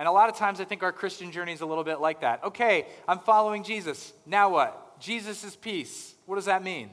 And 0.00 0.08
a 0.08 0.12
lot 0.12 0.30
of 0.30 0.36
times 0.36 0.62
I 0.62 0.64
think 0.64 0.82
our 0.82 0.92
Christian 0.92 1.30
journey 1.30 1.52
is 1.52 1.60
a 1.60 1.66
little 1.66 1.84
bit 1.84 2.00
like 2.00 2.22
that. 2.22 2.42
Okay, 2.42 2.86
I'm 3.06 3.18
following 3.18 3.62
Jesus, 3.62 4.14
now 4.24 4.48
what? 4.48 4.98
Jesus 4.98 5.44
is 5.44 5.54
peace. 5.54 6.14
What 6.24 6.36
does 6.36 6.46
that 6.46 6.64
mean? 6.64 6.88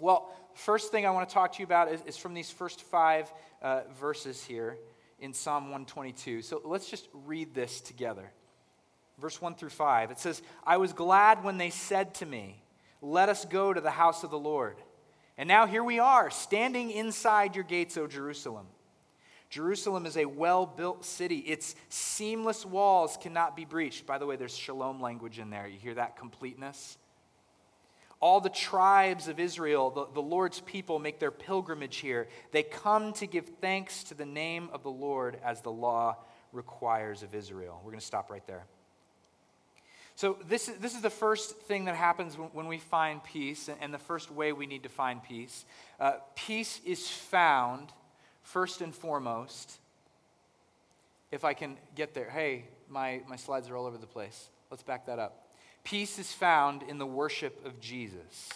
Well, 0.00 0.28
first 0.54 0.90
thing 0.90 1.06
I 1.06 1.12
want 1.12 1.28
to 1.28 1.32
talk 1.32 1.52
to 1.52 1.58
you 1.60 1.64
about 1.64 1.92
is, 1.92 2.02
is 2.04 2.16
from 2.16 2.34
these 2.34 2.50
first 2.50 2.82
five 2.82 3.32
uh, 3.62 3.82
verses 4.00 4.42
here. 4.42 4.78
in 5.20 5.32
Psalm 5.32 5.66
122. 5.66 6.42
So 6.42 6.60
let's 6.64 6.90
just 6.90 7.06
read 7.24 7.54
this 7.54 7.80
together. 7.80 8.32
Verse 9.20 9.40
1 9.40 9.54
through 9.54 9.70
5. 9.70 10.10
It 10.10 10.18
says, 10.18 10.42
I 10.64 10.78
was 10.78 10.92
glad 10.92 11.44
when 11.44 11.56
they 11.56 11.70
said 11.70 12.14
to 12.14 12.26
me, 12.26 12.64
Let 13.00 13.28
us 13.28 13.44
go 13.44 13.72
to 13.72 13.80
the 13.80 13.92
house 13.92 14.24
of 14.24 14.32
the 14.32 14.38
Lord. 14.38 14.76
And 15.38 15.46
now 15.46 15.66
here 15.66 15.84
we 15.84 16.00
are, 16.00 16.30
standing 16.30 16.90
inside 16.90 17.54
your 17.54 17.64
gates, 17.64 17.96
O 17.96 18.08
Jerusalem. 18.08 18.66
Jerusalem 19.48 20.06
is 20.06 20.16
a 20.16 20.24
well 20.24 20.66
built 20.66 21.04
city. 21.04 21.38
Its 21.38 21.74
seamless 21.88 22.66
walls 22.66 23.16
cannot 23.20 23.56
be 23.56 23.64
breached. 23.64 24.06
By 24.06 24.18
the 24.18 24.26
way, 24.26 24.36
there's 24.36 24.56
shalom 24.56 25.00
language 25.00 25.38
in 25.38 25.50
there. 25.50 25.66
You 25.66 25.78
hear 25.78 25.94
that 25.94 26.16
completeness? 26.16 26.98
All 28.18 28.40
the 28.40 28.48
tribes 28.48 29.28
of 29.28 29.38
Israel, 29.38 29.90
the, 29.90 30.06
the 30.14 30.22
Lord's 30.22 30.60
people, 30.60 30.98
make 30.98 31.20
their 31.20 31.30
pilgrimage 31.30 31.96
here. 31.96 32.28
They 32.50 32.62
come 32.62 33.12
to 33.14 33.26
give 33.26 33.46
thanks 33.60 34.04
to 34.04 34.14
the 34.14 34.24
name 34.24 34.70
of 34.72 34.82
the 34.82 34.90
Lord 34.90 35.38
as 35.44 35.60
the 35.60 35.70
law 35.70 36.16
requires 36.52 37.22
of 37.22 37.34
Israel. 37.34 37.80
We're 37.84 37.90
going 37.90 38.00
to 38.00 38.06
stop 38.06 38.30
right 38.30 38.46
there. 38.46 38.64
So, 40.14 40.38
this 40.48 40.70
is, 40.70 40.76
this 40.76 40.94
is 40.94 41.02
the 41.02 41.10
first 41.10 41.58
thing 41.60 41.84
that 41.84 41.94
happens 41.94 42.36
when, 42.36 42.66
we 42.66 42.78
find 42.78 43.22
peace, 43.22 43.68
and 43.68 43.92
the 43.92 43.98
first 43.98 44.30
way 44.30 44.50
we 44.54 44.66
need 44.66 44.84
to 44.84 44.88
find 44.88 45.22
peace. 45.22 45.66
Uh, 46.00 46.12
peace 46.34 46.80
is 46.86 47.06
found, 47.06 47.92
first 48.46 48.80
and 48.80 48.94
foremost, 48.94 49.78
if 51.32 51.44
I 51.44 51.52
can 51.52 51.76
get 51.96 52.14
there. 52.14 52.30
Hey, 52.30 52.64
my, 52.88 53.20
my 53.28 53.36
slides 53.36 53.68
are 53.68 53.76
all 53.76 53.86
over 53.86 53.98
the 53.98 54.06
place. 54.06 54.48
Let's 54.70 54.84
back 54.84 55.06
that 55.06 55.18
up. 55.18 55.48
Peace 55.82 56.18
is 56.18 56.32
found 56.32 56.82
in 56.84 56.98
the 56.98 57.06
worship 57.06 57.64
of 57.66 57.80
Jesus. 57.80 58.48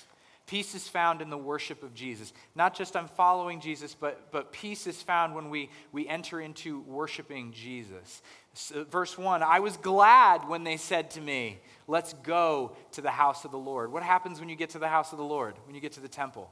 Peace 0.47 0.75
is 0.75 0.87
found 0.89 1.21
in 1.21 1.31
the 1.31 1.39
worship 1.39 1.83
of 1.83 1.93
Jesus. 1.93 2.33
Not 2.55 2.75
just 2.75 2.97
I'm 2.97 3.09
following 3.09 3.61
Jesus, 3.61 3.97
but, 3.99 4.31
but 4.33 4.53
peace 4.53 4.87
is 4.87 5.03
found 5.03 5.35
when 5.35 5.51
we, 5.51 5.71
we 5.93 6.09
enter 6.09 6.41
into 6.41 6.81
worshiping 6.83 7.53
Jesus. 7.53 8.23
So, 8.55 8.81
uh, 8.81 8.85
verse 8.85 9.19
1 9.19 9.43
I 9.43 9.61
was 9.61 9.77
glad 9.77 10.49
when 10.49 10.65
they 10.65 10.77
said 10.77 11.11
to 11.13 11.21
me, 11.21 11.61
Let's 11.87 12.15
go 12.15 12.77
to 12.93 13.01
the 13.01 13.11
house 13.11 13.45
of 13.45 13.51
the 13.51 13.59
Lord. 13.59 13.93
What 13.93 14.03
happens 14.03 14.41
when 14.41 14.49
you 14.49 14.57
get 14.57 14.71
to 14.71 14.79
the 14.79 14.89
house 14.89 15.13
of 15.13 15.19
the 15.19 15.25
Lord, 15.25 15.55
when 15.67 15.75
you 15.75 15.81
get 15.81 15.93
to 15.93 16.01
the 16.01 16.09
temple? 16.09 16.51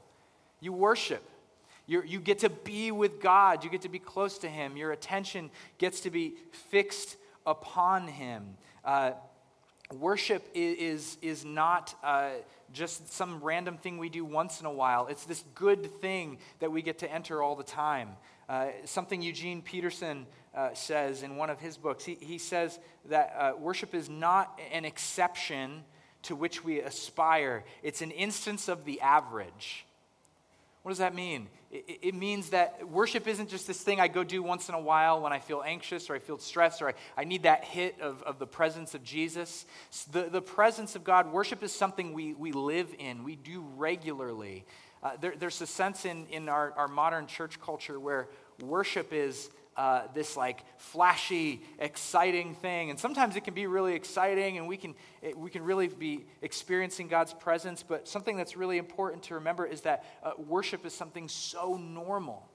You 0.61 0.73
worship. 0.73 1.23
You 1.89 2.03
you 2.03 2.19
get 2.19 2.39
to 2.39 2.49
be 2.49 2.91
with 2.91 3.19
God. 3.19 3.63
You 3.63 3.69
get 3.69 3.81
to 3.81 3.89
be 3.89 3.99
close 3.99 4.37
to 4.39 4.47
Him. 4.47 4.77
Your 4.77 4.91
attention 4.91 5.49
gets 5.77 6.01
to 6.01 6.11
be 6.11 6.35
fixed 6.51 7.17
upon 7.45 8.07
Him. 8.07 8.57
Uh, 8.85 9.11
Worship 9.91 10.47
is, 10.53 11.17
is 11.19 11.43
not 11.43 11.95
uh, 12.03 12.29
just 12.71 13.11
some 13.11 13.39
random 13.41 13.77
thing 13.77 13.97
we 13.97 14.09
do 14.09 14.23
once 14.23 14.59
in 14.59 14.67
a 14.67 14.71
while. 14.71 15.07
It's 15.07 15.25
this 15.25 15.43
good 15.55 15.99
thing 15.99 16.37
that 16.59 16.71
we 16.71 16.83
get 16.83 16.99
to 16.99 17.11
enter 17.11 17.41
all 17.41 17.55
the 17.55 17.63
time. 17.63 18.09
Uh, 18.47 18.67
something 18.85 19.19
Eugene 19.19 19.63
Peterson 19.63 20.27
uh, 20.53 20.75
says 20.75 21.23
in 21.23 21.37
one 21.37 21.49
of 21.49 21.59
his 21.59 21.75
books. 21.75 22.05
He, 22.05 22.19
he 22.21 22.37
says 22.37 22.77
that 23.05 23.33
uh, 23.35 23.53
worship 23.57 23.95
is 23.95 24.09
not 24.09 24.59
an 24.71 24.85
exception 24.85 25.83
to 26.21 26.35
which 26.35 26.63
we 26.63 26.81
aspire, 26.81 27.63
it's 27.81 28.01
an 28.01 28.11
instance 28.11 28.67
of 28.67 28.85
the 28.85 29.01
average. 29.01 29.85
What 30.83 30.91
does 30.91 30.99
that 30.99 31.13
mean? 31.13 31.47
It, 31.71 32.15
means 32.15 32.49
that 32.49 32.89
worship 32.89 33.27
isn't 33.27 33.49
just 33.49 33.67
this 33.67 33.81
thing 33.81 33.99
I 33.99 34.07
go 34.07 34.23
do 34.23 34.41
once 34.41 34.69
in 34.69 34.75
a 34.75 34.79
while 34.79 35.21
when 35.21 35.31
I 35.31 35.39
feel 35.39 35.61
anxious 35.63 36.09
or 36.09 36.15
I 36.15 36.19
feel 36.19 36.39
stressed 36.39 36.81
or 36.81 36.89
I, 36.89 36.93
I 37.15 37.23
need 37.25 37.43
that 37.43 37.63
hit 37.63 37.99
of, 38.01 38.23
of 38.23 38.39
the 38.39 38.47
presence 38.47 38.95
of 38.95 39.03
Jesus. 39.03 39.65
The, 40.11 40.23
the 40.23 40.41
presence 40.41 40.95
of 40.95 41.03
God, 41.03 41.31
worship 41.31 41.61
is 41.61 41.71
something 41.71 42.13
we, 42.13 42.33
we 42.33 42.53
live 42.53 42.87
in, 42.97 43.23
we 43.23 43.35
do 43.35 43.63
regularly. 43.77 44.65
Uh, 45.03 45.11
there, 45.21 45.35
there's 45.37 45.61
a 45.61 45.67
sense 45.67 46.05
in, 46.05 46.25
in 46.27 46.49
our, 46.49 46.73
our 46.75 46.87
modern 46.87 47.27
church 47.27 47.61
culture 47.61 47.99
where 47.99 48.27
worship 48.61 49.13
is 49.13 49.51
uh, 49.79 50.01
this 50.13 50.35
like 50.35 50.65
flashy, 50.77 51.61
exciting 51.79 52.53
thing. 52.53 52.89
And 52.89 52.99
sometimes 52.99 53.37
it 53.37 53.45
can 53.45 53.53
be 53.53 53.65
really 53.65 53.93
exciting 53.93 54.57
and 54.57 54.67
we 54.67 54.75
can, 54.75 54.93
it, 55.21 55.37
we 55.37 55.49
can 55.49 55.63
really 55.63 55.87
be 55.87 56.25
experiencing 56.41 57.07
God's 57.07 57.33
presence. 57.33 57.81
But 57.81 58.05
something 58.05 58.35
that's 58.35 58.57
really 58.57 58.77
important 58.77 59.23
to 59.23 59.35
remember 59.35 59.65
is 59.65 59.79
that 59.81 60.03
uh, 60.21 60.31
worship 60.37 60.85
is 60.85 60.93
something 60.93 61.29
so 61.29 61.77
normal. 61.77 62.45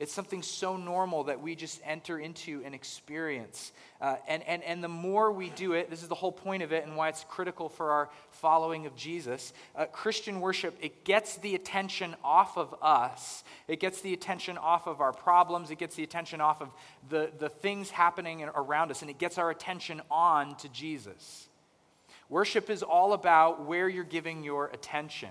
It's 0.00 0.12
something 0.12 0.42
so 0.42 0.76
normal 0.76 1.24
that 1.24 1.40
we 1.40 1.54
just 1.54 1.80
enter 1.84 2.18
into 2.18 2.62
and 2.64 2.74
experience. 2.74 3.72
Uh, 4.00 4.16
and, 4.26 4.42
and, 4.42 4.62
and 4.64 4.82
the 4.82 4.88
more 4.88 5.30
we 5.30 5.50
do 5.50 5.72
it, 5.72 5.88
this 5.88 6.02
is 6.02 6.08
the 6.08 6.14
whole 6.14 6.32
point 6.32 6.62
of 6.62 6.72
it 6.72 6.84
and 6.84 6.96
why 6.96 7.08
it's 7.08 7.24
critical 7.28 7.68
for 7.68 7.92
our 7.92 8.10
following 8.30 8.86
of 8.86 8.96
Jesus. 8.96 9.52
Uh, 9.76 9.86
Christian 9.86 10.40
worship, 10.40 10.76
it 10.80 11.04
gets 11.04 11.36
the 11.36 11.54
attention 11.54 12.16
off 12.24 12.58
of 12.58 12.74
us, 12.82 13.44
it 13.68 13.78
gets 13.78 14.00
the 14.00 14.12
attention 14.12 14.58
off 14.58 14.86
of 14.86 15.00
our 15.00 15.12
problems, 15.12 15.70
it 15.70 15.78
gets 15.78 15.94
the 15.94 16.02
attention 16.02 16.40
off 16.40 16.60
of 16.60 16.70
the, 17.08 17.30
the 17.38 17.48
things 17.48 17.90
happening 17.90 18.42
around 18.42 18.90
us, 18.90 19.00
and 19.02 19.10
it 19.10 19.18
gets 19.18 19.38
our 19.38 19.50
attention 19.50 20.02
on 20.10 20.56
to 20.56 20.68
Jesus. 20.68 21.48
Worship 22.28 22.68
is 22.68 22.82
all 22.82 23.12
about 23.12 23.64
where 23.64 23.88
you're 23.88 24.02
giving 24.02 24.42
your 24.42 24.66
attention. 24.68 25.30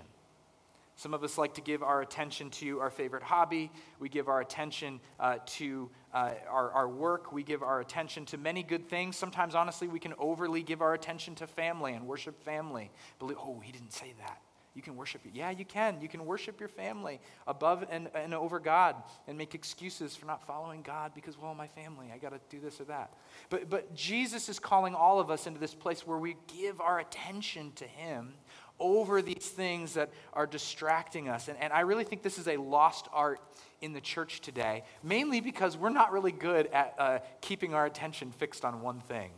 Some 1.03 1.13
of 1.13 1.21
us 1.21 1.37
like 1.37 1.55
to 1.55 1.61
give 1.61 1.83
our 1.83 2.01
attention 2.01 2.49
to 2.51 2.79
our 2.79 2.89
favorite 2.89 3.23
hobby. 3.23 3.73
We 3.99 4.07
give 4.07 4.29
our 4.29 4.39
attention 4.39 5.01
uh, 5.19 5.39
to 5.57 5.89
uh, 6.13 6.31
our, 6.49 6.71
our 6.71 6.87
work. 6.87 7.33
We 7.33 7.43
give 7.43 7.61
our 7.61 7.81
attention 7.81 8.25
to 8.27 8.37
many 8.37 8.63
good 8.63 8.87
things. 8.87 9.17
Sometimes, 9.17 9.53
honestly, 9.53 9.89
we 9.89 9.99
can 9.99 10.13
overly 10.17 10.63
give 10.63 10.81
our 10.81 10.93
attention 10.93 11.35
to 11.35 11.45
family 11.45 11.91
and 11.91 12.07
worship 12.07 12.41
family. 12.45 12.89
Believe, 13.19 13.35
oh, 13.37 13.59
he 13.61 13.73
didn't 13.73 13.91
say 13.91 14.13
that. 14.19 14.39
You 14.75 14.81
can 14.81 14.95
worship 14.95 15.25
it. 15.25 15.31
Yeah, 15.35 15.51
you 15.51 15.65
can. 15.65 15.99
You 16.01 16.07
can 16.07 16.25
worship 16.25 16.59
your 16.59 16.69
family 16.69 17.19
above 17.45 17.85
and, 17.91 18.09
and 18.15 18.33
over 18.33 18.59
God 18.59 18.95
and 19.27 19.37
make 19.37 19.53
excuses 19.53 20.15
for 20.15 20.25
not 20.25 20.47
following 20.47 20.83
God 20.83 21.11
because, 21.13 21.37
well, 21.37 21.53
my 21.53 21.67
family, 21.67 22.11
I 22.13 22.17
got 22.17 22.29
to 22.29 22.39
do 22.49 22.59
this 22.59 22.81
or 22.81 22.85
that. 22.85 23.13
But, 23.49 23.69
but 23.69 23.93
Jesus 23.93 24.49
is 24.49 24.57
calling 24.57 24.95
all 24.95 25.19
of 25.19 25.29
us 25.29 25.45
into 25.47 25.59
this 25.59 25.75
place 25.75 26.07
where 26.07 26.17
we 26.17 26.37
give 26.47 26.81
our 26.81 26.99
attention 26.99 27.73
to 27.73 27.85
Him 27.85 28.33
over 28.83 29.21
these 29.21 29.47
things 29.47 29.93
that 29.93 30.11
are 30.33 30.45
distracting 30.45 31.29
us. 31.29 31.47
And, 31.47 31.57
and 31.59 31.73
I 31.73 31.79
really 31.79 32.03
think 32.03 32.21
this 32.21 32.37
is 32.37 32.47
a 32.47 32.57
lost 32.57 33.07
art 33.13 33.39
in 33.81 33.93
the 33.93 34.01
church 34.01 34.41
today, 34.41 34.83
mainly 35.01 35.39
because 35.39 35.75
we're 35.75 35.89
not 35.89 36.11
really 36.11 36.31
good 36.31 36.67
at 36.67 36.93
uh, 36.99 37.19
keeping 37.41 37.73
our 37.73 37.85
attention 37.85 38.31
fixed 38.31 38.63
on 38.63 38.81
one 38.81 38.99
thing. 38.99 39.31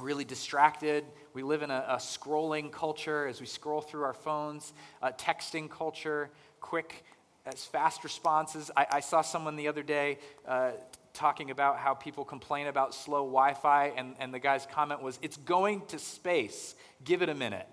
Really 0.00 0.24
distracted. 0.24 1.04
We 1.32 1.42
live 1.42 1.62
in 1.62 1.70
a, 1.70 1.84
a, 1.88 1.96
scrolling 1.96 2.70
culture 2.70 3.26
as 3.26 3.40
we 3.40 3.46
scroll 3.46 3.80
through 3.80 4.02
our 4.02 4.14
phones, 4.14 4.72
a 5.02 5.12
texting 5.12 5.70
culture, 5.70 6.30
quick, 6.60 7.04
as 7.46 7.64
fast 7.64 8.04
responses. 8.04 8.70
I, 8.76 8.86
I 8.90 9.00
saw 9.00 9.22
someone 9.22 9.56
the 9.56 9.68
other 9.68 9.82
day 9.82 10.18
uh, 10.46 10.72
talking 11.12 11.50
about 11.50 11.78
how 11.78 11.94
people 11.94 12.24
complain 12.24 12.66
about 12.66 12.92
slow 12.92 13.24
Wi 13.24 13.54
Fi, 13.54 13.92
and, 13.96 14.14
and 14.18 14.34
the 14.34 14.40
guy's 14.40 14.66
comment 14.66 15.00
was, 15.00 15.18
It's 15.22 15.36
going 15.36 15.86
to 15.86 15.98
space. 15.98 16.74
Give 17.04 17.22
it 17.22 17.28
a 17.28 17.34
minute. 17.34 17.68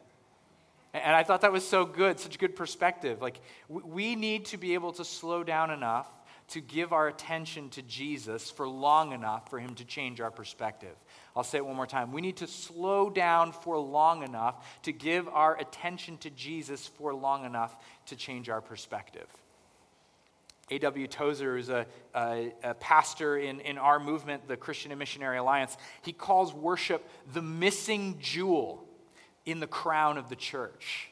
And 0.94 1.16
I 1.16 1.24
thought 1.24 1.42
that 1.42 1.54
was 1.54 1.66
so 1.66 1.86
good, 1.86 2.20
such 2.20 2.38
good 2.38 2.56
perspective. 2.56 3.22
Like, 3.22 3.40
we 3.70 4.16
need 4.16 4.46
to 4.46 4.58
be 4.58 4.74
able 4.74 4.92
to 4.94 5.06
slow 5.06 5.44
down 5.44 5.72
enough 5.72 6.10
to 6.50 6.60
give 6.60 6.92
our 6.92 7.08
attention 7.08 7.70
to 7.70 7.82
Jesus 7.82 8.52
for 8.52 8.68
long 8.68 9.14
enough 9.14 9.50
for 9.50 9.58
him 9.58 9.74
to 9.76 9.86
change 9.86 10.20
our 10.20 10.32
perspective. 10.32 10.96
I'll 11.34 11.46
say 11.46 11.60
it 11.60 11.66
one 11.66 11.78
more 11.78 11.88
time. 11.88 12.12
We 12.12 12.20
need 12.20 12.38
to 12.38 12.48
slow 12.48 13.10
down 13.10 13.54
for 13.54 13.78
long 13.78 14.24
enough 14.24 14.82
to 14.84 14.92
give 14.92 15.30
our 15.30 15.58
attention 15.58 16.18
to 16.20 16.30
Jesus 16.30 16.88
for 16.88 17.14
long 17.14 17.46
enough 17.46 17.78
to 18.08 18.18
change 18.18 18.50
our 18.50 18.60
perspective. 18.60 19.28
A.W. 20.72 21.08
Tozer 21.08 21.56
who's 21.56 21.70
a, 21.70 21.86
a, 22.14 22.54
a, 22.64 22.74
pastor 22.74 23.38
in, 23.38 23.62
in 23.62 23.78
our 23.78 24.00
movement, 24.00 24.48
the 24.50 24.58
Christian 24.58 24.92
and 24.92 25.00
Missionary 25.00 25.38
Alliance. 25.38 25.78
He 26.02 26.12
calls 26.12 26.54
worship 26.54 27.08
the 27.34 27.42
missing 27.42 28.18
jewel 28.20 28.86
in 29.46 29.60
the 29.60 29.68
crown 29.68 30.18
of 30.18 30.30
the 30.30 30.36
church. 30.36 31.12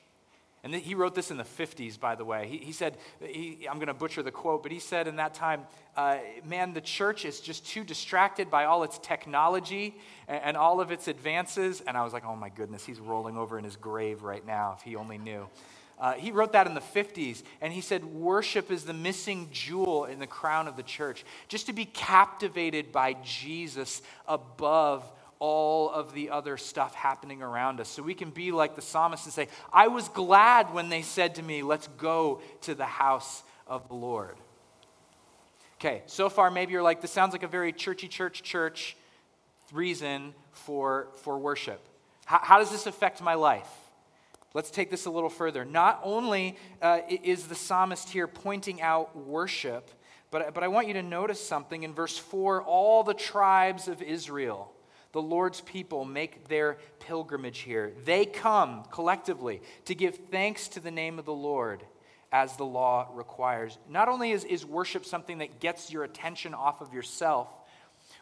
And 0.62 0.75
he 0.75 0.93
wrote 0.93 1.15
this 1.15 1.31
in 1.31 1.38
the 1.38 1.45
50s, 1.45 1.98
by 1.98 2.15
the 2.15 2.25
way. 2.25 2.48
He, 2.48 2.57
he 2.57 2.71
said, 2.74 2.98
he, 3.21 3.65
I'm 3.69 3.77
going 3.77 3.88
to 3.88 3.93
butcher 3.93 4.21
the 4.21 4.31
quote, 4.31 4.62
but 4.62 4.74
he 4.74 4.79
said 4.79 5.07
in 5.07 5.15
that 5.15 5.33
time, 5.33 5.63
uh, 5.95 6.17
man, 6.45 6.74
the 6.74 6.81
church 6.81 7.24
is 7.24 7.39
just 7.39 7.65
too 7.65 7.86
distracted 7.86 8.51
by 8.51 8.65
all 8.65 8.83
its 8.83 9.00
technology 9.00 9.95
and, 10.27 10.43
and, 10.43 10.57
all 10.57 10.81
of 10.81 10.91
its 10.91 11.07
advances. 11.07 11.81
And 11.88 11.95
I 11.95 12.03
was 12.03 12.12
like, 12.12 12.25
oh 12.25 12.36
my 12.36 12.50
goodness, 12.50 12.86
he's 12.86 13.00
rolling 13.00 13.38
over 13.38 13.57
in 13.57 13.63
his 13.63 13.77
grave 13.77 14.21
right 14.21 14.45
now, 14.45 14.75
if 14.77 14.83
he 14.83 14.98
only 14.98 15.17
knew. 15.17 15.48
Uh, 15.98 16.13
he 16.13 16.31
wrote 16.31 16.53
that 16.53 16.67
in 16.67 16.74
the 16.74 16.81
50s, 16.81 17.43
and 17.62 17.74
he 17.74 17.81
said, 17.81 18.05
Worship 18.05 18.71
is 18.71 18.86
the 18.86 18.93
missing 18.93 19.50
jewel 19.51 20.05
in 20.05 20.19
the 20.19 20.27
crown 20.27 20.67
of 20.67 20.77
the 20.77 20.83
church. 20.83 21.25
Just 21.50 21.65
to 21.65 21.74
be 21.74 21.83
captivated 21.83 22.91
by 22.93 23.17
Jesus 23.24 24.01
above 24.25 25.03
all 25.39 25.89
of 25.89 26.13
the 26.13 26.29
other 26.29 26.58
stuff 26.58 26.93
happening 26.93 27.41
around 27.41 27.79
us. 27.79 27.88
So 27.88 28.03
we 28.03 28.13
can 28.13 28.29
be 28.29 28.51
like 28.51 28.75
the 28.75 28.81
psalmist 28.81 29.25
and 29.25 29.34
say, 29.34 29.48
I 29.72 29.88
was 29.88 30.10
glad 30.10 30.74
when 30.74 30.89
they 30.89 31.01
said 31.01 31.36
to 31.36 31.43
me, 31.43 31.63
Let's 31.63 31.88
go 31.98 32.41
to 32.62 32.75
the 32.75 32.86
house 32.86 33.43
of 33.65 33.88
the 33.88 33.96
Lord. 33.96 34.36
Okay, 35.77 36.03
so 36.08 36.29
far 36.29 36.51
maybe 36.51 36.74
you're 36.74 36.84
like, 36.84 37.01
This 37.01 37.12
sounds 37.12 37.31
like 37.31 37.43
a 37.43 37.48
very 37.48 37.72
churchy 37.72 38.08
church 38.08 38.43
church 38.43 38.98
reason 39.72 40.34
for, 40.51 41.08
for 41.24 41.38
worship. 41.38 41.79
How, 42.25 42.39
how 42.41 42.60
does 42.60 42.72
this 42.72 42.86
affect 42.86 43.22
my 43.22 43.36
life? 43.36 43.69
Let's 44.53 44.72
take 44.72 44.89
this 44.89 45.05
a 45.05 45.12
little 45.12 45.29
further. 45.29 45.63
Not 45.63 46.01
only 46.03 46.58
uh, 46.81 47.01
is 47.08 47.48
the 47.48 47.55
psalmist 47.55 48.10
here 48.10 48.27
pointing 48.27 48.81
out 48.81 49.15
worship, 49.15 49.89
But, 50.31 50.53
but 50.53 50.63
I 50.63 50.67
want 50.67 50.88
you 50.88 50.93
to 50.96 51.03
notice 51.03 51.39
something. 51.39 51.84
In 51.84 51.93
verse 51.93 52.17
4, 52.17 52.63
all 52.63 53.03
the 53.03 53.13
tribes 53.13 53.88
of 53.88 54.01
Israel, 54.01 54.72
the 55.11 55.21
Lord's 55.21 55.61
people, 55.61 56.05
make 56.05 56.47
their 56.47 56.77
pilgrimage 56.99 57.59
here. 57.59 57.93
They 58.05 58.25
come 58.25 58.83
collectively 58.91 59.61
to 59.85 59.95
give 59.95 60.15
thanks 60.31 60.67
to 60.69 60.79
the 60.79 60.91
name 60.91 61.17
of 61.17 61.25
the 61.25 61.33
Lord 61.33 61.83
as 62.31 62.55
the 62.57 62.65
law 62.65 63.07
requires. 63.13 63.77
Not 63.89 64.07
only 64.07 64.31
is, 64.31 64.43
is 64.43 64.65
worship 64.65 65.05
something 65.05 65.39
that 65.39 65.59
gets 65.59 65.91
your 65.91 66.03
attention 66.03 66.53
off 66.53 66.81
of 66.81 66.93
yourself, 66.93 67.47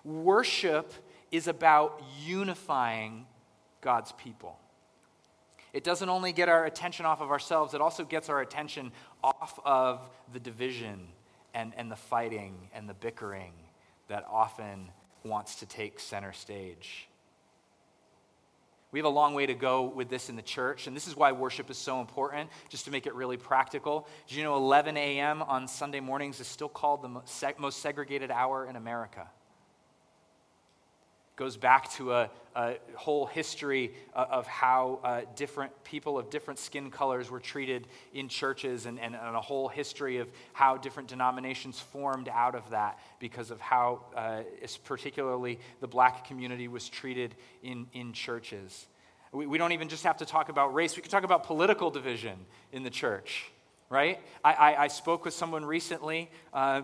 worship 0.05 0.93
is 1.31 1.47
about 1.47 2.01
unifying 2.25 3.25
God's 3.81 4.13
people. 4.13 4.57
It 5.73 5.83
doesn't 5.83 6.07
only 6.07 6.31
get 6.31 6.47
our 6.47 6.65
attention 6.65 7.05
off 7.05 7.19
of 7.21 7.29
ourselves, 7.31 7.73
it 7.73 7.81
also 7.81 8.05
gets 8.05 8.29
our 8.29 8.41
attention 8.41 8.91
off 9.23 9.59
of 9.65 9.99
the 10.31 10.39
division 10.39 11.07
and, 11.53 11.73
and 11.75 11.91
the 11.91 11.95
fighting 11.97 12.69
and 12.73 12.87
the 12.87 12.93
bickering 12.93 13.51
that 14.07 14.25
often 14.31 14.89
wants 15.23 15.55
to 15.55 15.65
take 15.65 15.99
center 15.99 16.33
stage. 16.33 17.07
We 18.91 18.99
have 18.99 19.05
a 19.05 19.09
long 19.09 19.33
way 19.33 19.45
to 19.45 19.53
go 19.53 19.83
with 19.83 20.09
this 20.09 20.29
in 20.29 20.37
the 20.37 20.41
church, 20.41 20.87
and 20.87 20.95
this 20.95 21.07
is 21.07 21.15
why 21.15 21.33
worship 21.33 21.69
is 21.69 21.77
so 21.77 21.99
important, 21.99 22.49
just 22.69 22.85
to 22.85 22.91
make 22.91 23.05
it 23.05 23.13
really 23.15 23.35
practical. 23.35 24.07
Did 24.27 24.37
you 24.37 24.43
know 24.43 24.55
11 24.55 24.95
a.m. 24.95 25.41
on 25.41 25.67
Sunday 25.67 25.99
mornings 25.99 26.39
is 26.39 26.47
still 26.47 26.69
called 26.69 27.01
the 27.01 27.09
most 27.59 27.79
segregated 27.79 28.31
hour 28.31 28.65
in 28.65 28.77
America? 28.77 29.27
Goes 31.37 31.55
back 31.55 31.89
to 31.93 32.11
a, 32.13 32.29
a 32.55 32.77
whole 32.95 33.27
history 33.27 33.93
uh, 34.15 34.25
of 34.31 34.47
how 34.47 34.99
uh, 35.03 35.21
different 35.35 35.71
people 35.83 36.17
of 36.17 36.31
different 36.31 36.59
skin 36.59 36.89
colors 36.89 37.29
were 37.29 37.39
treated 37.39 37.87
in 38.13 38.27
churches 38.27 38.87
and, 38.87 38.99
and, 38.99 39.15
and, 39.15 39.35
a 39.35 39.39
whole 39.39 39.67
history 39.67 40.17
of 40.17 40.27
how 40.53 40.75
different 40.75 41.07
denominations 41.07 41.79
formed 41.79 42.27
out 42.27 42.55
of 42.55 42.67
that 42.71 42.99
because 43.19 43.51
of 43.51 43.61
how, 43.61 44.01
uh, 44.15 44.41
particularly, 44.83 45.59
the 45.79 45.87
black 45.87 46.27
community 46.27 46.67
was 46.67 46.89
treated 46.89 47.35
in, 47.61 47.85
in 47.93 48.13
churches. 48.13 48.87
We, 49.31 49.45
we 49.45 49.59
don't 49.59 49.73
even 49.73 49.89
just 49.89 50.03
have 50.05 50.17
to 50.17 50.25
talk 50.25 50.49
about 50.49 50.73
race, 50.73 50.95
we 50.95 51.03
can 51.03 51.11
talk 51.11 51.23
about 51.23 51.43
political 51.43 51.91
division 51.91 52.37
in 52.73 52.83
the 52.83 52.89
church 52.89 53.51
right? 53.89 54.19
I, 54.43 54.53
I, 54.53 54.83
I, 54.83 54.87
spoke 54.89 55.23
with 55.23 55.33
someone 55.33 55.63
recently 55.63 56.29
uh, 56.53 56.81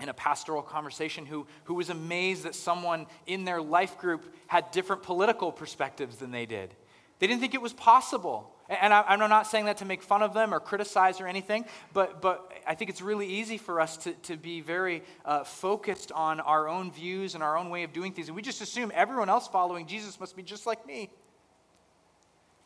in 0.00 0.08
a 0.08 0.14
pastoral 0.14 0.62
conversation 0.62 1.26
who, 1.26 1.46
who 1.64 1.74
was 1.74 1.90
amazed 1.90 2.44
that 2.44 2.54
someone 2.54 3.06
in 3.26 3.44
their 3.44 3.60
life 3.60 3.98
group 3.98 4.34
had 4.46 4.70
different 4.70 5.02
political 5.02 5.52
perspectives 5.52 6.16
than 6.16 6.30
they 6.30 6.46
did. 6.46 6.74
They 7.18 7.26
didn't 7.26 7.40
think 7.40 7.54
it 7.54 7.62
was 7.62 7.74
possible. 7.74 8.54
And 8.68 8.94
I, 8.94 9.14
am 9.14 9.18
not 9.18 9.48
saying 9.48 9.64
that 9.64 9.78
to 9.78 9.84
make 9.84 10.00
fun 10.00 10.22
of 10.22 10.32
them 10.32 10.54
or 10.54 10.60
criticize 10.60 11.20
or 11.20 11.26
anything, 11.26 11.64
but, 11.92 12.22
but 12.22 12.52
I 12.66 12.74
think 12.76 12.88
it's 12.88 13.02
really 13.02 13.26
easy 13.26 13.58
for 13.58 13.80
us 13.80 13.96
to, 13.98 14.12
to 14.12 14.36
be 14.36 14.60
very 14.60 15.02
uh, 15.24 15.42
focused 15.42 16.12
on 16.12 16.38
our 16.38 16.68
own 16.68 16.92
views 16.92 17.34
and 17.34 17.42
our 17.42 17.58
own 17.58 17.68
way 17.68 17.82
of 17.82 17.92
doing 17.92 18.12
things. 18.12 18.28
And 18.28 18.36
we 18.36 18.42
just 18.42 18.60
assume 18.60 18.92
everyone 18.94 19.28
else 19.28 19.48
following 19.48 19.86
Jesus 19.86 20.20
must 20.20 20.36
be 20.36 20.44
just 20.44 20.66
like 20.66 20.86
me, 20.86 21.10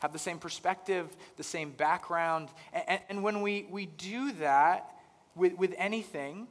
have 0.02 0.12
the 0.12 0.18
same 0.18 0.38
perspective, 0.38 1.08
the 1.36 1.42
same 1.42 1.70
background. 1.70 2.50
And, 2.72 3.00
and 3.08 3.22
when 3.22 3.40
we, 3.40 3.66
we 3.70 3.86
do 3.86 4.32
that 4.32 4.94
with, 5.34 5.54
with 5.54 5.74
anything, 5.78 6.48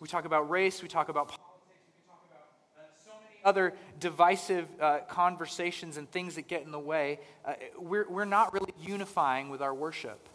we 0.00 0.08
talk 0.08 0.24
about 0.24 0.50
race, 0.50 0.82
we 0.82 0.88
talk 0.88 1.08
about 1.08 1.28
politics, 1.28 1.48
we 1.96 2.08
talk 2.08 2.24
about 2.30 2.46
uh, 2.78 2.88
so 3.04 3.10
many 3.20 3.40
other 3.44 3.74
divisive 4.00 4.66
uh, 4.80 5.00
conversations 5.08 5.96
and 5.96 6.10
things 6.10 6.34
that 6.34 6.48
get 6.48 6.62
in 6.62 6.72
the 6.72 6.78
way. 6.78 7.20
Uh, 7.44 7.54
we're, 7.78 8.08
we're 8.08 8.24
not 8.24 8.52
really 8.52 8.74
unifying 8.80 9.48
with 9.50 9.62
our 9.62 9.74
worship. 9.74 10.28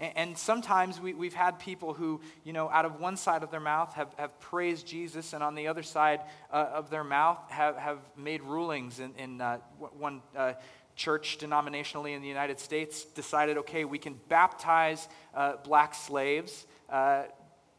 And, 0.00 0.38
sometimes 0.38 0.98
we, 0.98 1.12
we've 1.12 1.34
had 1.34 1.58
people 1.58 1.92
who, 1.92 2.22
you 2.42 2.54
know, 2.54 2.70
out 2.70 2.86
of 2.86 3.00
one 3.00 3.18
side 3.18 3.42
of 3.42 3.50
their 3.50 3.60
mouth 3.60 3.92
have, 3.94 4.08
have 4.16 4.40
praised 4.40 4.86
Jesus, 4.86 5.34
and 5.34 5.42
on 5.42 5.54
the 5.54 5.68
other 5.68 5.82
side 5.82 6.20
uh, 6.50 6.70
of 6.72 6.88
their 6.88 7.04
mouth 7.04 7.38
have, 7.50 7.76
have 7.76 7.98
made 8.16 8.42
rulings 8.42 8.98
in, 8.98 9.12
in 9.18 9.42
uh, 9.42 9.58
one 9.98 10.22
uh, 10.34 10.54
church 10.96 11.36
denominationally 11.38 12.14
in 12.14 12.22
the 12.22 12.28
United 12.28 12.58
States 12.58 13.04
decided, 13.04 13.58
okay, 13.58 13.84
we 13.84 13.98
can 13.98 14.18
baptize 14.28 15.06
uh, 15.34 15.56
black 15.64 15.94
slaves, 15.94 16.66
uh, 16.88 17.24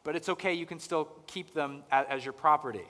but 0.04 0.16
it's 0.16 0.30
okay, 0.30 0.54
you 0.54 0.66
can 0.66 0.80
still 0.80 1.06
keep 1.28 1.54
them 1.54 1.84
as 1.92 2.24
your 2.24 2.34
property, 2.34 2.88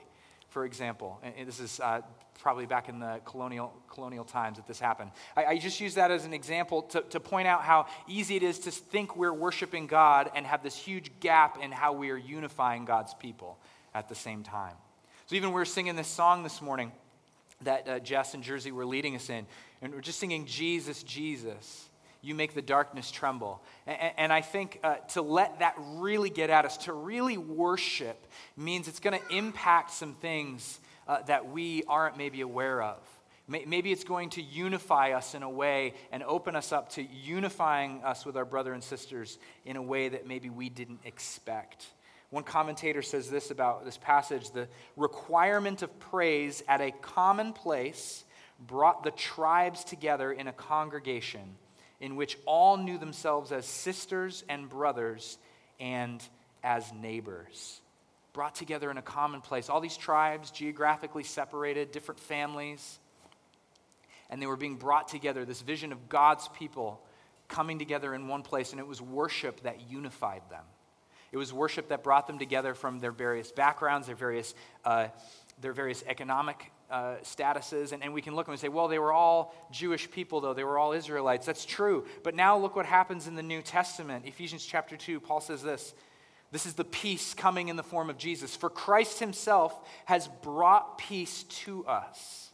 for 0.48 0.64
example. 0.64 1.20
And 1.22 1.46
this 1.46 1.60
is 1.60 1.80
uh, 1.80 2.00
probably 2.40 2.66
back 2.66 2.88
in 2.88 2.98
the 2.98 3.20
colonial, 3.24 3.72
colonial 3.88 4.24
times 4.24 4.56
that 4.56 4.66
this 4.66 4.80
happened. 4.80 5.10
I, 5.36 5.44
I 5.44 5.58
just 5.58 5.80
use 5.80 5.94
that 5.94 6.10
as 6.10 6.24
an 6.24 6.32
example 6.32 6.82
to, 6.82 7.02
to 7.02 7.20
point 7.20 7.46
out 7.46 7.62
how 7.62 7.86
easy 8.08 8.36
it 8.36 8.42
is 8.42 8.58
to 8.60 8.70
think 8.70 9.16
we're 9.16 9.32
worshiping 9.32 9.86
God 9.86 10.30
and 10.34 10.46
have 10.46 10.62
this 10.62 10.76
huge 10.76 11.10
gap 11.20 11.58
in 11.62 11.70
how 11.70 11.92
we 11.92 12.10
are 12.10 12.16
unifying 12.16 12.84
God's 12.84 13.14
people 13.14 13.58
at 13.94 14.08
the 14.08 14.14
same 14.14 14.42
time. 14.42 14.74
So 15.26 15.36
even 15.36 15.52
we're 15.52 15.64
singing 15.64 15.96
this 15.96 16.08
song 16.08 16.42
this 16.42 16.60
morning 16.60 16.92
that 17.62 17.88
uh, 17.88 17.98
Jess 18.00 18.34
and 18.34 18.42
Jersey 18.42 18.72
were 18.72 18.86
leading 18.86 19.14
us 19.14 19.30
in, 19.30 19.46
and 19.80 19.94
we're 19.94 20.00
just 20.00 20.18
singing 20.18 20.46
Jesus, 20.46 21.02
Jesus 21.02 21.88
you 22.22 22.34
make 22.34 22.54
the 22.54 22.62
darkness 22.62 23.10
tremble. 23.10 23.60
And, 23.86 24.12
and 24.16 24.32
I 24.32 24.40
think 24.40 24.78
uh, 24.82 24.96
to 25.10 25.22
let 25.22 25.58
that 25.58 25.74
really 25.78 26.30
get 26.30 26.48
at 26.50 26.64
us, 26.64 26.76
to 26.78 26.92
really 26.92 27.36
worship, 27.36 28.26
means 28.56 28.88
it's 28.88 29.00
going 29.00 29.18
to 29.18 29.36
impact 29.36 29.90
some 29.90 30.14
things 30.14 30.80
uh, 31.06 31.22
that 31.22 31.50
we 31.50 31.82
aren't 31.88 32.16
maybe 32.16 32.40
aware 32.40 32.80
of. 32.82 32.98
Maybe 33.48 33.90
it's 33.90 34.04
going 34.04 34.30
to 34.30 34.42
unify 34.42 35.12
us 35.12 35.34
in 35.34 35.42
a 35.42 35.50
way 35.50 35.94
and 36.12 36.22
open 36.22 36.54
us 36.54 36.72
up 36.72 36.90
to 36.90 37.02
unifying 37.02 38.02
us 38.04 38.24
with 38.24 38.36
our 38.36 38.44
brother 38.44 38.72
and 38.72 38.82
sisters 38.82 39.36
in 39.66 39.76
a 39.76 39.82
way 39.82 40.08
that 40.08 40.26
maybe 40.26 40.48
we 40.48 40.70
didn't 40.70 41.00
expect. 41.04 41.86
One 42.30 42.44
commentator 42.44 43.02
says 43.02 43.28
this 43.28 43.50
about 43.50 43.84
this 43.84 43.98
passage 43.98 44.52
the 44.52 44.68
requirement 44.96 45.82
of 45.82 45.98
praise 45.98 46.62
at 46.66 46.80
a 46.80 46.92
common 46.92 47.52
place 47.52 48.24
brought 48.58 49.02
the 49.02 49.10
tribes 49.10 49.84
together 49.84 50.32
in 50.32 50.46
a 50.46 50.52
congregation 50.52 51.42
in 52.02 52.16
which 52.16 52.36
all 52.46 52.76
knew 52.76 52.98
themselves 52.98 53.52
as 53.52 53.64
sisters 53.64 54.42
and 54.48 54.68
brothers 54.68 55.38
and 55.78 56.20
as 56.64 56.92
neighbors. 56.92 57.80
Brought 58.32 58.56
together 58.56 58.90
in 58.90 58.98
a 58.98 59.02
common 59.02 59.40
place. 59.40 59.70
All 59.70 59.80
these 59.80 59.96
tribes, 59.96 60.50
geographically 60.50 61.22
separated, 61.22 61.92
different 61.92 62.18
families. 62.18 62.98
And 64.28 64.42
they 64.42 64.46
were 64.46 64.56
being 64.56 64.76
brought 64.76 65.06
together, 65.06 65.44
this 65.44 65.62
vision 65.62 65.92
of 65.92 66.08
God's 66.08 66.48
people 66.48 67.00
coming 67.46 67.78
together 67.78 68.14
in 68.14 68.26
one 68.26 68.42
place. 68.42 68.72
And 68.72 68.80
it 68.80 68.86
was 68.86 69.00
worship 69.00 69.62
that 69.62 69.88
unified 69.88 70.42
them. 70.50 70.64
It 71.30 71.36
was 71.36 71.52
worship 71.52 71.90
that 71.90 72.02
brought 72.02 72.26
them 72.26 72.40
together 72.40 72.74
from 72.74 72.98
their 72.98 73.12
various 73.12 73.52
backgrounds, 73.52 74.08
their 74.08 74.16
various, 74.16 74.54
uh, 74.84 75.06
their 75.60 75.72
various 75.72 76.02
economic 76.08 76.71
uh, 76.92 77.16
statuses, 77.22 77.92
and, 77.92 78.02
and 78.02 78.12
we 78.12 78.20
can 78.20 78.36
look 78.36 78.46
and 78.46 78.58
say, 78.58 78.68
well, 78.68 78.86
they 78.86 78.98
were 78.98 79.14
all 79.14 79.54
Jewish 79.70 80.10
people, 80.10 80.42
though. 80.42 80.52
They 80.52 80.62
were 80.62 80.78
all 80.78 80.92
Israelites. 80.92 81.46
That's 81.46 81.64
true. 81.64 82.04
But 82.22 82.34
now 82.34 82.58
look 82.58 82.76
what 82.76 82.84
happens 82.84 83.26
in 83.26 83.34
the 83.34 83.42
New 83.42 83.62
Testament. 83.62 84.26
Ephesians 84.26 84.64
chapter 84.64 84.96
2, 84.96 85.18
Paul 85.18 85.40
says 85.40 85.62
this 85.62 85.94
This 86.50 86.66
is 86.66 86.74
the 86.74 86.84
peace 86.84 87.32
coming 87.32 87.68
in 87.68 87.76
the 87.76 87.82
form 87.82 88.10
of 88.10 88.18
Jesus. 88.18 88.54
For 88.54 88.68
Christ 88.68 89.20
himself 89.20 89.88
has 90.04 90.28
brought 90.42 90.98
peace 90.98 91.44
to 91.64 91.86
us. 91.86 92.50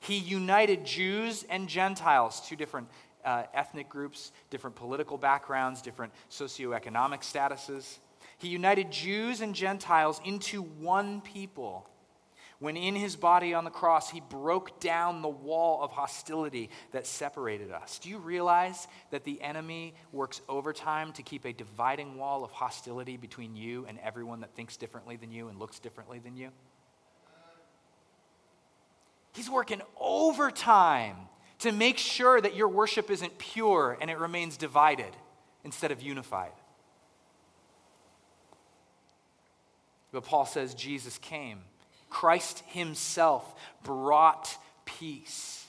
He 0.00 0.18
united 0.18 0.84
Jews 0.84 1.46
and 1.48 1.66
Gentiles, 1.66 2.42
two 2.46 2.56
different 2.56 2.88
uh, 3.24 3.44
ethnic 3.54 3.88
groups, 3.88 4.32
different 4.50 4.76
political 4.76 5.16
backgrounds, 5.16 5.80
different 5.80 6.12
socioeconomic 6.30 7.20
statuses. 7.20 7.98
He 8.36 8.48
united 8.48 8.90
Jews 8.90 9.40
and 9.40 9.54
Gentiles 9.54 10.20
into 10.24 10.60
one 10.60 11.22
people 11.22 11.88
when 12.62 12.76
in 12.76 12.94
his 12.94 13.16
body 13.16 13.54
on 13.54 13.64
the 13.64 13.70
cross, 13.70 14.08
he 14.08 14.20
broke 14.20 14.78
down 14.78 15.20
the 15.20 15.28
wall 15.28 15.82
of 15.82 15.90
hostility 15.90 16.70
that 16.92 17.08
separated 17.08 17.72
us. 17.72 17.98
Do 17.98 18.08
you 18.08 18.18
realize 18.18 18.86
that 19.10 19.24
the 19.24 19.42
enemy 19.42 19.94
works 20.12 20.40
overtime 20.48 21.12
to 21.14 21.24
keep 21.24 21.44
a 21.44 21.52
dividing 21.52 22.16
wall 22.16 22.44
of 22.44 22.52
hostility 22.52 23.16
between 23.16 23.56
you 23.56 23.84
and 23.88 23.98
everyone 23.98 24.42
that 24.42 24.54
thinks 24.54 24.76
differently 24.76 25.16
than 25.16 25.32
you 25.32 25.48
and 25.48 25.58
looks 25.58 25.80
differently 25.80 26.20
than 26.20 26.36
you? 26.36 26.50
He's 29.32 29.50
working 29.50 29.82
overtime 30.00 31.16
to 31.60 31.72
make 31.72 31.98
sure 31.98 32.40
that 32.40 32.54
your 32.54 32.68
worship 32.68 33.10
isn't 33.10 33.38
pure 33.38 33.98
and 34.00 34.08
it 34.08 34.20
remains 34.20 34.56
divided 34.56 35.16
instead 35.64 35.90
of 35.90 36.00
unified. 36.00 36.52
But 40.12 40.22
Paul 40.22 40.46
says 40.46 40.74
Jesus 40.74 41.18
came 41.18 41.58
Christ 42.12 42.62
Himself 42.66 43.54
brought 43.82 44.58
peace. 44.84 45.61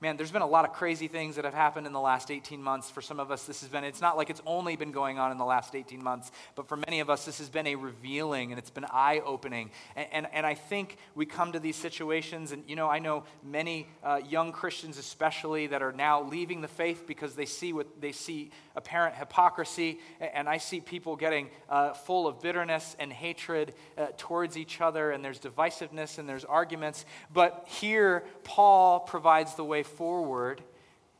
Man, 0.00 0.16
there's 0.16 0.30
been 0.30 0.42
a 0.42 0.46
lot 0.46 0.64
of 0.64 0.72
crazy 0.72 1.08
things 1.08 1.34
that 1.36 1.44
have 1.44 1.54
happened 1.54 1.84
in 1.84 1.92
the 1.92 2.00
last 2.00 2.30
18 2.30 2.62
months. 2.62 2.88
For 2.88 3.02
some 3.02 3.18
of 3.18 3.32
us, 3.32 3.44
this 3.46 3.62
has 3.62 3.68
been, 3.68 3.82
it's 3.82 4.00
not 4.00 4.16
like 4.16 4.30
it's 4.30 4.42
only 4.46 4.76
been 4.76 4.92
going 4.92 5.18
on 5.18 5.32
in 5.32 5.38
the 5.38 5.44
last 5.44 5.74
18 5.74 6.02
months, 6.02 6.30
but 6.54 6.68
for 6.68 6.76
many 6.76 7.00
of 7.00 7.10
us, 7.10 7.24
this 7.24 7.38
has 7.38 7.48
been 7.48 7.66
a 7.66 7.74
revealing 7.74 8.52
and 8.52 8.60
it's 8.60 8.70
been 8.70 8.86
eye 8.92 9.20
opening. 9.24 9.70
And, 9.96 10.08
and, 10.12 10.26
and, 10.32 10.46
I 10.46 10.54
think 10.54 10.98
we 11.14 11.26
come 11.26 11.52
to 11.52 11.58
these 11.58 11.76
situations, 11.76 12.52
and 12.52 12.62
you 12.68 12.76
know, 12.76 12.88
I 12.88 13.00
know 13.00 13.24
many 13.42 13.88
uh, 14.04 14.20
young 14.26 14.52
Christians, 14.52 14.98
especially, 14.98 15.66
that 15.66 15.82
are 15.82 15.92
now 15.92 16.22
leaving 16.22 16.60
the 16.60 16.68
faith 16.68 17.04
because 17.06 17.34
they 17.34 17.44
see 17.44 17.72
what 17.72 18.00
they 18.00 18.12
see 18.12 18.50
apparent 18.76 19.16
hypocrisy. 19.16 19.98
And 20.20 20.48
I 20.48 20.58
see 20.58 20.80
people 20.80 21.16
getting 21.16 21.50
uh, 21.68 21.92
full 21.92 22.26
of 22.26 22.40
bitterness 22.40 22.96
and 23.00 23.12
hatred 23.12 23.74
uh, 23.98 24.06
towards 24.16 24.56
each 24.56 24.80
other, 24.80 25.10
and 25.10 25.24
there's 25.24 25.40
divisiveness 25.40 26.18
and 26.18 26.28
there's 26.28 26.44
arguments. 26.44 27.04
But 27.32 27.66
here, 27.66 28.24
Paul 28.44 29.00
provides 29.00 29.56
the 29.56 29.64
way 29.64 29.82
forward. 29.88 30.62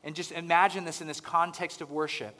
And 0.05 0.15
just 0.15 0.33
imagine 0.33 0.85
this 0.85 1.01
in 1.01 1.09
this 1.09 1.21
context 1.21 1.81
of 1.81 1.91
worship. 1.91 2.39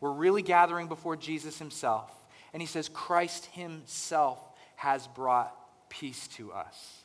We're 0.00 0.12
really 0.12 0.42
gathering 0.42 0.86
before 0.86 1.16
Jesus 1.16 1.58
himself. 1.58 2.12
And 2.52 2.62
he 2.62 2.66
says, 2.66 2.88
Christ 2.88 3.46
himself 3.46 4.38
has 4.76 5.06
brought 5.06 5.54
peace 5.88 6.28
to 6.28 6.52
us. 6.52 7.02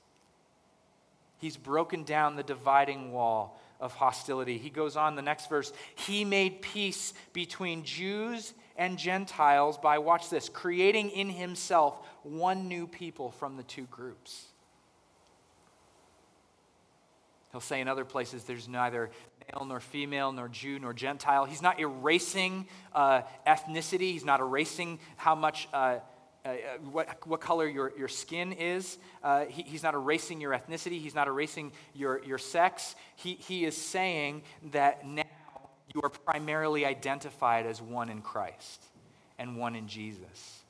He's 1.40 1.58
broken 1.58 2.04
down 2.04 2.36
the 2.36 2.44
dividing 2.44 3.12
wall 3.12 3.60
of 3.80 3.94
hostility. 3.94 4.58
He 4.58 4.70
goes 4.70 4.96
on 4.96 5.16
the 5.16 5.22
next 5.22 5.50
verse. 5.50 5.74
He 5.96 6.24
made 6.24 6.62
peace 6.62 7.14
between 7.34 7.84
Jews 7.84 8.54
and 8.78 8.98
Gentiles 8.98 9.78
by, 9.78 9.98
watch 9.98 10.30
this, 10.30 10.48
creating 10.48 11.10
in 11.10 11.30
himself 11.30 12.00
one 12.24 12.70
new 12.70 12.88
people 12.88 13.32
from 13.32 13.58
the 13.58 13.64
two 13.64 13.84
groups. 13.92 14.46
He'll 17.54 17.62
say 17.62 17.80
in 17.80 17.88
other 17.88 18.04
places 18.04 18.44
there's 18.44 18.68
neither 18.68 19.12
male 19.54 19.66
nor 19.66 19.80
female, 19.80 20.32
nor 20.32 20.50
Jew 20.50 20.80
nor 20.80 20.92
Gentile. 20.92 21.46
He's 21.46 21.62
not 21.62 21.80
erasing 21.80 22.68
uh, 22.94 23.22
ethnicity, 23.48 24.12
he's 24.12 24.26
not 24.26 24.42
erasing 24.42 25.00
how 25.16 25.36
much. 25.36 25.70
Uh, 25.72 26.00
uh, 26.46 26.56
what, 26.92 27.26
what 27.26 27.40
color 27.40 27.66
your, 27.66 27.94
your 27.98 28.10
skin 28.10 28.52
is. 28.52 28.98
Uh, 29.24 29.46
he, 29.46 29.62
he's 29.62 29.82
not 29.82 29.94
erasing 29.94 30.42
your 30.42 30.52
ethnicity. 30.52 31.00
He's 31.00 31.16
not 31.16 31.30
erasing 31.30 31.72
your, 31.94 32.22
your 32.26 32.38
sex. 32.38 32.96
He, 33.16 33.36
he 33.36 33.64
is 33.64 33.78
saying 33.78 34.42
that 34.74 35.08
now 35.08 35.24
you 35.96 36.02
are 36.04 36.10
primarily 36.10 36.86
identified 36.86 37.66
as 37.66 37.82
one 37.82 38.10
in 38.10 38.22
Christ 38.22 38.84
and 39.40 39.56
one 39.56 39.74
in 39.74 39.88
Jesus. 39.88 40.64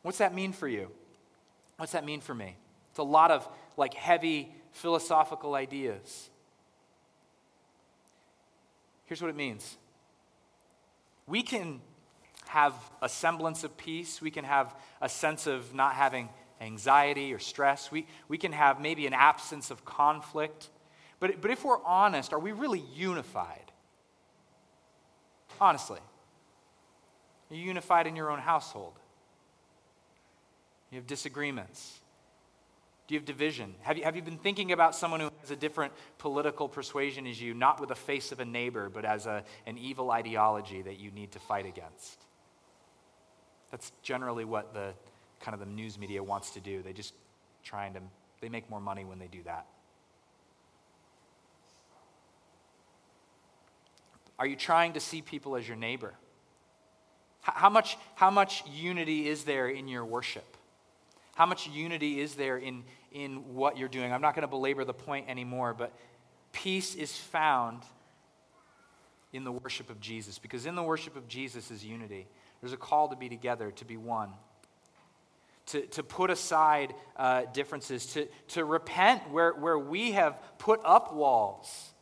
What's 0.00 0.16
that 0.16 0.34
mean 0.34 0.54
for 0.54 0.66
you? 0.66 0.90
What's 1.76 1.92
that 1.92 2.06
mean 2.06 2.22
for 2.22 2.34
me? 2.34 2.56
It's 2.94 2.98
a 2.98 3.02
lot 3.02 3.30
of 3.32 3.48
like 3.76 3.94
heavy 3.94 4.54
philosophical 4.72 5.54
ideas. 5.54 6.30
Here's 9.06 9.20
what 9.20 9.30
it 9.30 9.36
means 9.36 9.76
we 11.26 11.42
can 11.42 11.80
have 12.48 12.74
a 13.02 13.08
semblance 13.08 13.64
of 13.64 13.76
peace, 13.76 14.20
we 14.20 14.30
can 14.30 14.44
have 14.44 14.74
a 15.00 15.08
sense 15.08 15.46
of 15.46 15.74
not 15.74 15.94
having 15.94 16.28
anxiety 16.60 17.32
or 17.32 17.38
stress, 17.38 17.90
we, 17.90 18.06
we 18.28 18.38
can 18.38 18.52
have 18.52 18.80
maybe 18.80 19.06
an 19.06 19.14
absence 19.14 19.70
of 19.70 19.84
conflict. 19.84 20.68
But, 21.20 21.40
but 21.40 21.50
if 21.50 21.64
we're 21.64 21.82
honest, 21.84 22.32
are 22.32 22.38
we 22.38 22.52
really 22.52 22.84
unified? 22.94 23.72
Honestly. 25.60 26.00
Are 27.50 27.56
you 27.56 27.62
unified 27.62 28.06
in 28.06 28.16
your 28.16 28.30
own 28.30 28.38
household? 28.38 28.94
You 30.90 30.96
have 30.96 31.06
disagreements. 31.06 32.00
Do 33.06 33.14
you 33.14 33.20
have 33.20 33.26
division? 33.26 33.74
Have 33.82 33.98
you, 33.98 34.04
have 34.04 34.16
you 34.16 34.22
been 34.22 34.38
thinking 34.38 34.72
about 34.72 34.94
someone 34.94 35.20
who 35.20 35.30
has 35.40 35.50
a 35.50 35.56
different 35.56 35.92
political 36.18 36.68
persuasion 36.68 37.26
as 37.26 37.40
you, 37.40 37.52
not 37.52 37.78
with 37.78 37.90
the 37.90 37.94
face 37.94 38.32
of 38.32 38.40
a 38.40 38.44
neighbor, 38.44 38.88
but 38.88 39.04
as 39.04 39.26
a, 39.26 39.44
an 39.66 39.76
evil 39.76 40.10
ideology 40.10 40.80
that 40.82 40.98
you 40.98 41.10
need 41.10 41.32
to 41.32 41.38
fight 41.38 41.66
against? 41.66 42.18
That's 43.70 43.92
generally 44.02 44.44
what 44.44 44.72
the 44.72 44.94
kind 45.40 45.52
of 45.52 45.60
the 45.60 45.66
news 45.66 45.98
media 45.98 46.22
wants 46.22 46.52
to 46.52 46.60
do. 46.60 46.80
They 46.82 46.94
just 46.94 47.12
trying 47.62 47.92
to 47.94 47.98
um, 47.98 48.08
they 48.40 48.50
make 48.50 48.68
more 48.68 48.80
money 48.80 49.04
when 49.04 49.18
they 49.18 49.26
do 49.26 49.42
that. 49.44 49.66
Are 54.38 54.46
you 54.46 54.56
trying 54.56 54.92
to 54.94 55.00
see 55.00 55.22
people 55.22 55.56
as 55.56 55.66
your 55.66 55.76
neighbor? 55.76 56.12
How 57.40 57.70
much, 57.70 57.96
how 58.16 58.30
much 58.30 58.64
unity 58.66 59.28
is 59.28 59.44
there 59.44 59.68
in 59.68 59.88
your 59.88 60.04
worship? 60.04 60.53
How 61.34 61.46
much 61.46 61.66
unity 61.68 62.20
is 62.20 62.34
there 62.34 62.56
in, 62.58 62.84
in 63.10 63.54
what 63.54 63.76
you're 63.76 63.88
doing? 63.88 64.12
I'm 64.12 64.22
not 64.22 64.34
going 64.34 64.42
to 64.42 64.48
belabor 64.48 64.84
the 64.84 64.94
point 64.94 65.28
anymore, 65.28 65.74
but 65.74 65.92
peace 66.52 66.94
is 66.94 67.16
found 67.16 67.82
in 69.32 69.42
the 69.42 69.50
worship 69.50 69.90
of 69.90 70.00
Jesus 70.00 70.38
because 70.38 70.64
in 70.64 70.76
the 70.76 70.82
worship 70.82 71.16
of 71.16 71.26
Jesus 71.26 71.70
is 71.72 71.84
unity. 71.84 72.28
There's 72.60 72.72
a 72.72 72.78
call 72.78 73.08
to 73.08 73.16
be 73.16 73.28
together, 73.28 73.72
to 73.72 73.84
be 73.84 73.96
one, 73.96 74.30
to, 75.66 75.82
to 75.88 76.04
put 76.04 76.30
aside 76.30 76.94
uh, 77.16 77.42
differences, 77.52 78.06
to, 78.06 78.28
to 78.48 78.64
repent 78.64 79.28
where, 79.30 79.52
where 79.52 79.78
we 79.78 80.12
have 80.12 80.38
put 80.58 80.80
up 80.84 81.12
walls, 81.12 81.92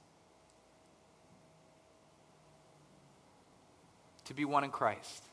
to 4.26 4.34
be 4.34 4.44
one 4.44 4.62
in 4.62 4.70
Christ. 4.70 5.24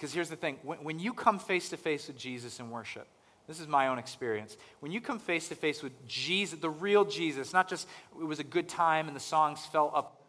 Because 0.00 0.14
here's 0.14 0.30
the 0.30 0.36
thing 0.36 0.56
when, 0.62 0.78
when 0.78 0.98
you 0.98 1.12
come 1.12 1.38
face 1.38 1.68
to 1.68 1.76
face 1.76 2.06
with 2.06 2.16
Jesus 2.16 2.58
in 2.58 2.70
worship, 2.70 3.06
this 3.46 3.60
is 3.60 3.68
my 3.68 3.88
own 3.88 3.98
experience. 3.98 4.56
When 4.80 4.92
you 4.92 5.00
come 5.02 5.18
face 5.18 5.48
to 5.48 5.54
face 5.54 5.82
with 5.82 5.92
Jesus, 6.08 6.58
the 6.58 6.70
real 6.70 7.04
Jesus, 7.04 7.52
not 7.52 7.68
just 7.68 7.86
it 8.18 8.24
was 8.24 8.38
a 8.38 8.44
good 8.44 8.66
time 8.66 9.08
and 9.08 9.14
the 9.14 9.20
songs 9.20 9.66
felt 9.66 9.92
up, 9.94 10.22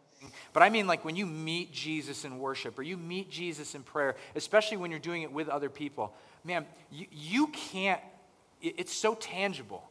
but 0.52 0.62
I 0.62 0.68
mean 0.68 0.86
like 0.86 1.06
when 1.06 1.16
you 1.16 1.24
meet 1.24 1.72
Jesus 1.72 2.26
in 2.26 2.38
worship 2.38 2.78
or 2.78 2.82
you 2.82 2.98
meet 2.98 3.30
Jesus 3.30 3.74
in 3.74 3.82
prayer, 3.82 4.14
especially 4.34 4.76
when 4.76 4.90
you're 4.90 5.00
doing 5.00 5.22
it 5.22 5.32
with 5.32 5.48
other 5.48 5.70
people, 5.70 6.12
man, 6.44 6.66
you, 6.90 7.06
you 7.10 7.46
can't, 7.46 8.00
it, 8.60 8.74
it's 8.76 8.92
so 8.92 9.14
tangible. 9.14 9.88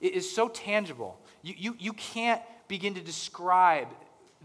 It 0.00 0.14
is 0.14 0.34
so 0.34 0.48
tangible. 0.48 1.20
You, 1.42 1.54
you, 1.58 1.76
you 1.78 1.92
can't 1.92 2.40
begin 2.68 2.94
to 2.94 3.02
describe 3.02 3.88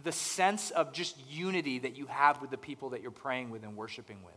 the 0.03 0.11
sense 0.11 0.71
of 0.71 0.93
just 0.93 1.15
unity 1.29 1.79
that 1.79 1.97
you 1.97 2.07
have 2.07 2.41
with 2.41 2.49
the 2.49 2.57
people 2.57 2.89
that 2.89 3.01
you're 3.01 3.11
praying 3.11 3.49
with 3.51 3.63
and 3.63 3.75
worshiping 3.77 4.17
with. 4.25 4.33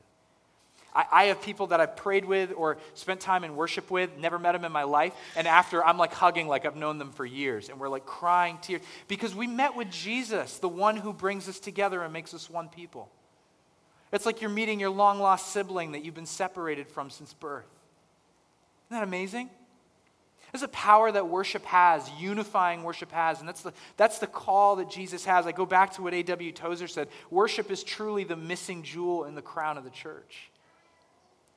I, 1.13 1.25
have 1.25 1.43
people 1.43 1.67
that 1.69 1.81
I've 1.81 1.95
prayed 1.95 2.25
with 2.25 2.53
or 2.57 2.79
spent 2.95 3.21
time 3.21 3.45
in 3.45 3.55
worship 3.55 3.91
with, 3.91 4.17
never 4.17 4.39
met 4.39 4.53
them 4.53 4.65
in 4.65 4.73
my 4.73 4.85
life, 4.85 5.13
and 5.37 5.47
after 5.47 5.85
I'm 5.85 5.99
like 5.99 6.15
hugging 6.15 6.49
like 6.49 6.65
I've 6.65 6.77
known 6.77 6.97
them 6.97 7.13
for 7.13 7.27
years, 7.27 7.69
and 7.69 7.79
we're 7.79 7.91
like 7.91 8.07
crying 8.07 8.59
tears 8.63 8.81
because 9.07 9.35
we 9.35 9.47
met 9.47 9.77
with 9.77 9.91
Jesus, 9.91 10.57
the 10.59 10.69
one 10.69 10.97
who 10.97 11.13
brings 11.13 11.49
us 11.51 11.61
together 11.61 12.03
and 12.03 12.15
makes 12.15 12.33
us 12.33 12.49
one 12.49 12.69
people. 12.69 13.11
It's 14.11 14.25
like 14.25 14.41
you're 14.41 14.49
meeting 14.49 14.81
your 14.81 14.91
long 14.91 15.19
lost 15.19 15.53
sibling 15.53 15.93
that 15.93 16.05
you've 16.05 16.15
been 16.15 16.25
separated 16.25 16.89
from 16.89 17.11
since 17.11 17.35
birth. 17.35 17.67
Isn't 18.87 19.01
that 19.01 19.03
amazing? 19.03 19.51
There's 20.53 20.63
a 20.63 20.69
power 20.69 21.11
that 21.11 21.29
worship 21.29 21.65
has, 21.65 22.09
unifying 22.19 22.83
worship 22.83 23.13
has, 23.13 23.41
and 23.41 23.49
that's 23.49 23.63
the, 23.63 23.73
that's 23.97 24.19
the 24.19 24.27
call 24.27 24.77
that 24.77 24.89
Jesus 24.89 25.25
has. 25.25 25.47
I 25.47 25.53
go 25.53 25.67
back 25.67 25.95
to 25.95 26.03
what 26.03 26.15
A.W. 26.15 26.53
Tozer 26.53 26.89
said 26.89 27.09
worship 27.31 27.71
is 27.71 27.83
truly 27.83 28.25
the 28.25 28.37
missing 28.37 28.83
jewel 28.83 29.25
in 29.25 29.35
the 29.35 29.43
crown 29.43 29.77
of 29.77 29.85
the 29.85 29.91
church. 29.91 30.51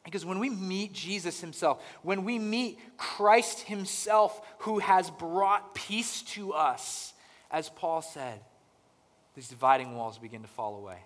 Because 0.03 0.25
when 0.25 0.39
we 0.39 0.49
meet 0.49 0.93
Jesus 0.93 1.39
himself, 1.39 1.83
when 2.01 2.23
we 2.23 2.39
meet 2.39 2.79
Christ 2.97 3.61
himself 3.61 4.41
who 4.59 4.79
has 4.79 5.11
brought 5.11 5.75
peace 5.75 6.23
to 6.33 6.53
us, 6.53 7.13
as 7.51 7.69
Paul 7.69 8.01
said, 8.01 8.39
these 9.35 9.49
dividing 9.49 9.95
walls 9.95 10.17
begin 10.17 10.41
to 10.41 10.47
fall 10.47 10.77
away. 10.77 10.97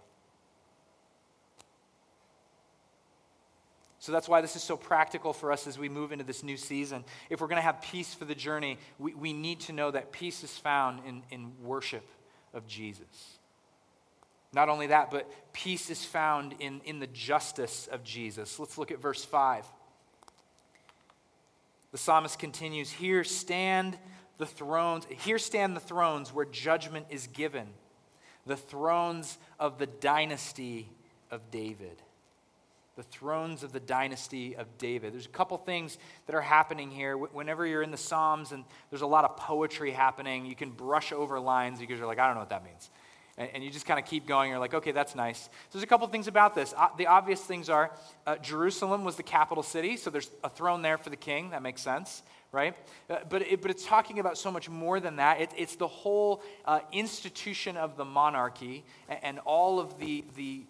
So 4.04 4.12
that's 4.12 4.28
why 4.28 4.42
this 4.42 4.58
is 4.58 4.64
so 4.64 4.76
practical 4.76 5.32
for 5.32 5.50
us 5.50 5.66
as 5.66 5.80
we 5.80 5.88
move 5.88 6.12
into 6.12 6.26
this 6.26 6.44
new 6.44 6.58
season. 6.58 7.06
If 7.30 7.40
we're 7.40 7.48
going 7.48 7.56
to 7.56 7.62
have 7.62 7.82
peace 7.82 8.14
for 8.14 8.26
the 8.26 8.36
journey, 8.36 8.78
we, 9.00 9.14
we 9.14 9.32
need 9.32 9.62
to 9.62 9.72
know 9.72 9.92
that 9.92 10.12
peace 10.12 10.44
is 10.44 10.58
found 10.58 11.00
in, 11.08 11.24
in 11.32 11.54
worship 11.64 12.06
of 12.54 12.68
Jesus. 12.68 13.38
Not 14.52 14.68
only 14.68 14.88
that, 14.88 15.10
but 15.10 15.32
peace 15.54 15.90
is 15.90 16.04
found 16.04 16.54
in, 16.60 16.82
in 16.84 17.00
the 17.00 17.08
justice 17.08 17.88
of 17.90 18.04
Jesus. 18.04 18.60
Let's 18.60 18.78
look 18.78 18.92
at 18.92 19.00
verse 19.00 19.24
5. 19.24 19.66
The 21.94 21.98
psalmist 21.98 22.38
continues 22.38 22.92
Here 22.92 23.24
stand 23.24 23.98
the 24.38 24.46
thrones, 24.46 25.08
here 25.20 25.40
stand 25.40 25.78
the 25.78 25.80
thrones 25.80 26.34
where 26.34 26.44
judgment 26.44 27.06
is 27.10 27.28
given, 27.28 27.70
the 28.46 28.58
thrones 28.58 29.38
of 29.62 29.78
the 29.78 29.88
dynasty 29.88 30.90
of 31.32 31.50
David 31.52 32.02
the 32.96 33.04
thrones 33.04 33.64
of 33.64 33.72
the 33.72 33.80
dynasty 33.80 34.56
of 34.56 34.78
David. 34.78 35.14
There's 35.14 35.26
a 35.26 35.30
couple 35.30 35.58
things 35.58 35.98
that 36.28 36.36
are 36.36 36.42
happening 36.42 36.92
here. 36.92 37.18
Whenever 37.18 37.66
you're 37.66 37.82
in 37.82 37.92
the 37.92 37.98
Psalms 37.98 38.52
and 38.52 38.64
there's 38.90 39.02
a 39.02 39.08
lot 39.08 39.26
of 39.26 39.36
poetry 39.36 39.92
happening, 39.92 40.46
you 40.46 40.56
can 40.56 40.70
brush 40.70 41.12
over 41.12 41.40
lines 41.40 41.80
because 41.80 41.98
you're 41.98 42.08
like, 42.08 42.20
I 42.20 42.28
don't 42.28 42.36
know 42.36 42.42
what 42.42 42.50
that 42.50 42.64
means. 42.64 42.90
And, 43.36 43.64
you 43.64 43.72
just 43.72 43.88
kind 43.88 44.00
of 44.00 44.06
keep 44.06 44.28
going. 44.28 44.52
You're 44.52 44.60
like, 44.60 44.76
okay, 44.76 44.92
that's 44.92 45.16
nice. 45.16 45.46
So 45.46 45.50
there's 45.72 45.84
a 45.84 45.88
couple 45.88 46.06
things 46.08 46.28
about 46.28 46.54
this. 46.54 46.72
The 47.00 47.08
obvious 47.08 47.42
things 47.42 47.68
are 47.68 47.92
uh, 48.28 48.36
Jerusalem 48.38 49.04
was 49.04 49.16
the 49.16 49.24
capital 49.24 49.64
city, 49.64 49.98
so 49.98 50.12
there's 50.12 50.30
a 50.44 50.50
throne 50.50 50.84
there 50.84 51.00
for 51.00 51.10
the 51.10 51.16
king. 51.16 51.50
That 51.50 51.64
makes 51.64 51.82
sense. 51.82 52.22
right? 52.52 52.76
Uh, 53.10 53.18
but, 53.28 53.42
it, 53.42 53.62
but 53.62 53.72
it's 53.72 53.86
talking 53.86 54.20
about 54.20 54.38
so 54.38 54.52
much 54.52 54.70
more 54.70 55.00
than 55.00 55.16
that. 55.16 55.42
It, 55.42 55.50
it's 55.58 55.76
the 55.76 55.88
whole 55.88 56.44
uh, 56.64 56.82
institution 56.92 57.76
of 57.76 57.98
the 57.98 58.06
monarchy 58.06 58.86
and, 59.10 59.20
and, 59.24 59.40
all 59.40 59.80
of 59.80 59.98
the, 60.00 60.24
the 60.36 60.68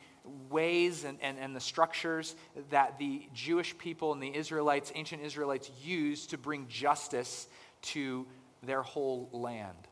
ways 0.49 1.03
and, 1.03 1.17
and, 1.21 1.37
and 1.37 1.55
the 1.55 1.59
structures 1.59 2.35
that 2.69 2.97
the 2.97 3.27
Jewish 3.33 3.77
people 3.77 4.13
and 4.13 4.21
the 4.21 4.35
Israelites, 4.35 4.91
ancient 4.95 5.21
Israelites, 5.21 5.69
used 5.83 6.29
to 6.29 6.37
bring 6.37 6.67
justice 6.67 7.47
to 7.81 8.25
their 8.61 8.81
whole 8.81 9.29
land. 9.31 9.87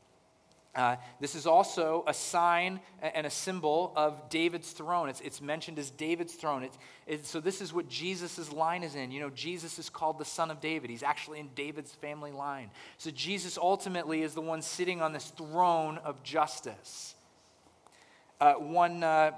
Uh, 0.73 0.95
this 1.19 1.35
is 1.35 1.45
also 1.45 2.01
a 2.07 2.13
sign 2.13 2.79
and 3.01 3.27
a 3.27 3.29
symbol 3.29 3.91
of 3.97 4.29
David's 4.29 4.71
throne. 4.71 5.09
It's, 5.09 5.19
it's 5.19 5.41
mentioned 5.41 5.77
as 5.77 5.89
David's 5.89 6.33
throne. 6.33 6.63
It's, 6.63 6.77
it's, 7.05 7.29
so, 7.29 7.41
this 7.41 7.59
is 7.59 7.73
what 7.73 7.89
Jesus' 7.89 8.53
line 8.53 8.83
is 8.83 8.95
in. 8.95 9.11
You 9.11 9.19
know, 9.19 9.29
Jesus 9.29 9.79
is 9.79 9.89
called 9.89 10.17
the 10.17 10.23
Son 10.23 10.49
of 10.49 10.61
David. 10.61 10.89
He's 10.89 11.03
actually 11.03 11.41
in 11.41 11.49
David's 11.55 11.91
family 11.91 12.31
line. 12.31 12.71
So, 12.97 13.11
Jesus 13.11 13.57
ultimately 13.57 14.21
is 14.21 14.33
the 14.33 14.41
one 14.41 14.61
sitting 14.61 15.01
on 15.01 15.11
this 15.11 15.25
throne 15.31 15.97
of 16.05 16.23
justice. 16.23 17.15
Uh, 18.39 18.53
one, 18.53 19.03
uh, 19.03 19.31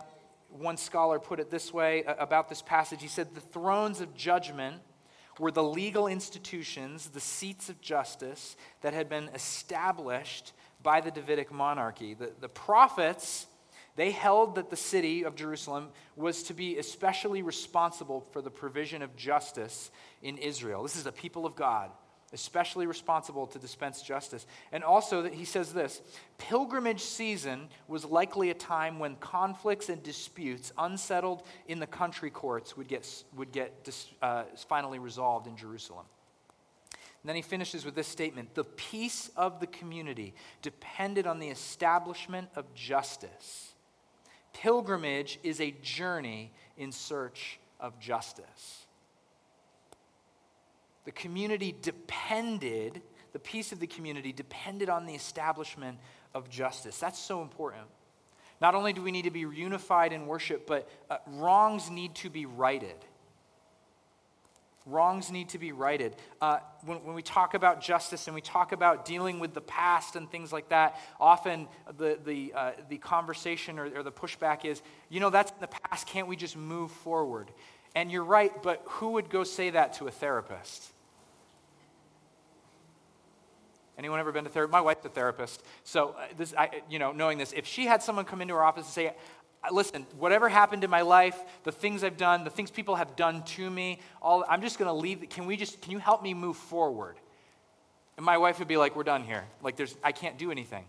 one 0.53 0.77
scholar 0.77 1.19
put 1.19 1.39
it 1.39 1.49
this 1.49 1.73
way 1.73 2.03
about 2.07 2.49
this 2.49 2.61
passage 2.61 3.01
he 3.01 3.07
said, 3.07 3.33
The 3.33 3.41
thrones 3.41 4.01
of 4.01 4.13
judgment 4.15 4.81
were 5.39 5.51
the 5.51 5.63
legal 5.63 6.07
institutions, 6.07 7.09
the 7.09 7.19
seats 7.19 7.69
of 7.69 7.81
justice 7.81 8.55
that 8.81 8.93
had 8.93 9.09
been 9.09 9.29
established 9.33 10.53
by 10.81 11.01
the 11.01 11.11
Davidic 11.11 11.51
monarchy. 11.51 12.13
The, 12.13 12.31
the 12.39 12.49
prophets, 12.49 13.47
they 13.95 14.11
held 14.11 14.55
that 14.55 14.69
the 14.69 14.75
city 14.75 15.23
of 15.23 15.35
Jerusalem 15.35 15.89
was 16.15 16.43
to 16.43 16.53
be 16.53 16.77
especially 16.77 17.41
responsible 17.41 18.27
for 18.31 18.41
the 18.41 18.51
provision 18.51 19.01
of 19.01 19.15
justice 19.15 19.91
in 20.21 20.37
Israel. 20.37 20.83
This 20.83 20.95
is 20.95 21.05
the 21.05 21.11
people 21.11 21.45
of 21.45 21.55
God, 21.55 21.89
especially 22.33 22.85
responsible 22.85 23.47
to 23.47 23.59
dispense 23.59 24.01
justice. 24.01 24.45
And 24.71 24.83
also, 24.83 25.21
that 25.21 25.33
he 25.33 25.45
says 25.45 25.73
this 25.73 26.01
pilgrimage 26.37 27.01
season 27.01 27.69
was 27.87 28.03
likely 28.03 28.49
a 28.49 28.53
time 28.53 28.99
when 28.99 29.15
conflicts 29.17 29.89
and 29.89 30.01
disputes 30.03 30.71
unsettled 30.77 31.43
in 31.67 31.79
the 31.79 31.87
country 31.87 32.29
courts 32.29 32.75
would 32.75 32.87
get, 32.87 33.07
would 33.35 33.51
get 33.51 33.87
uh, 34.21 34.43
finally 34.67 34.99
resolved 34.99 35.47
in 35.47 35.55
Jerusalem. 35.55 36.05
And 36.91 37.29
then 37.29 37.37
he 37.37 37.41
finishes 37.41 37.85
with 37.85 37.95
this 37.95 38.07
statement 38.07 38.53
The 38.53 38.65
peace 38.65 39.31
of 39.37 39.59
the 39.59 39.67
community 39.67 40.33
depended 40.61 41.25
on 41.25 41.39
the 41.39 41.47
establishment 41.47 42.49
of 42.55 42.73
justice. 42.73 43.71
Pilgrimage 44.53 45.39
is 45.41 45.61
a 45.61 45.71
journey 45.81 46.51
in 46.77 46.91
search 46.91 47.59
of 47.79 47.99
justice. 47.99 48.82
The 51.05 51.11
community 51.11 51.75
depended, 51.81 53.01
the 53.33 53.39
peace 53.39 53.71
of 53.71 53.79
the 53.79 53.87
community 53.87 54.31
depended 54.31 54.89
on 54.89 55.05
the 55.05 55.13
establishment 55.13 55.97
of 56.33 56.49
justice. 56.49 56.97
That's 56.97 57.19
so 57.19 57.41
important. 57.41 57.83
Not 58.61 58.75
only 58.75 58.93
do 58.93 59.01
we 59.01 59.11
need 59.11 59.23
to 59.23 59.31
be 59.31 59.41
unified 59.41 60.13
in 60.13 60.25
worship, 60.25 60.65
but 60.65 60.89
uh, 61.09 61.17
wrongs 61.27 61.89
need 61.89 62.15
to 62.15 62.29
be 62.29 62.45
righted. 62.45 62.95
Wrongs 64.85 65.31
need 65.31 65.49
to 65.49 65.57
be 65.57 65.71
righted. 65.71 66.15
Uh, 66.41 66.59
when, 66.85 66.97
when, 67.05 67.15
we 67.15 67.21
talk 67.21 67.53
about 67.53 67.81
justice 67.81 68.27
and 68.27 68.35
we 68.35 68.41
talk 68.41 68.73
about 68.73 69.05
dealing 69.05 69.39
with 69.39 69.53
the 69.53 69.61
past 69.61 70.17
and 70.17 70.29
things 70.29 70.51
like 70.51 70.69
that, 70.69 70.99
often 71.19 71.67
the, 71.97 72.19
the, 72.25 72.53
uh, 72.53 72.71
the 72.89 72.97
conversation 72.97 73.79
or, 73.79 73.85
or 73.97 74.03
the 74.03 74.11
pushback 74.11 74.65
is, 74.65 74.81
you 75.09 75.21
know, 75.21 75.29
that's 75.29 75.51
in 75.51 75.57
the 75.61 75.67
past. 75.67 76.05
Can't 76.07 76.27
we 76.27 76.35
just 76.35 76.57
move 76.57 76.91
forward? 76.91 77.49
And 77.95 78.11
you're 78.11 78.23
right, 78.23 78.51
but 78.63 78.81
who 78.85 79.11
would 79.11 79.29
go 79.29 79.43
say 79.43 79.69
that 79.69 79.93
to 79.93 80.07
a 80.07 80.11
therapist? 80.11 80.91
Anyone 83.97 84.19
ever 84.19 84.31
been 84.31 84.45
to 84.45 84.49
therapy? 84.49 84.71
My 84.71 84.81
wife's 84.81 85.05
a 85.05 85.09
therapist. 85.09 85.61
So, 85.83 86.15
uh, 86.17 86.25
this, 86.35 86.53
I, 86.57 86.81
you 86.89 86.97
know, 86.97 87.11
knowing 87.11 87.37
this, 87.37 87.53
if 87.53 87.67
she 87.67 87.85
had 87.85 88.01
someone 88.01 88.25
come 88.25 88.41
into 88.41 88.55
her 88.55 88.63
office 88.63 88.85
and 88.85 88.93
say, 88.93 89.13
listen, 89.71 90.05
whatever 90.17 90.49
happened 90.49 90.83
in 90.83 90.89
my 90.89 91.01
life, 91.01 91.39
the 91.63 91.71
things 91.71 92.03
I've 92.03 92.17
done, 92.17 92.43
the 92.43 92.49
things 92.49 92.71
people 92.71 92.95
have 92.95 93.15
done 93.15 93.43
to 93.43 93.69
me, 93.69 93.99
all, 94.21 94.43
I'm 94.49 94.61
just 94.61 94.79
going 94.79 94.89
to 94.89 94.93
leave. 94.93 95.25
Can 95.29 95.45
we 95.45 95.55
just, 95.55 95.81
can 95.81 95.91
you 95.91 95.99
help 95.99 96.23
me 96.23 96.33
move 96.33 96.57
forward? 96.57 97.17
And 98.17 98.25
my 98.25 98.37
wife 98.37 98.59
would 98.59 98.67
be 98.67 98.77
like, 98.77 98.95
we're 98.95 99.03
done 99.03 99.23
here. 99.23 99.45
Like, 99.61 99.75
there's, 99.75 99.95
I 100.03 100.11
can't 100.11 100.37
do 100.37 100.51
anything. 100.51 100.85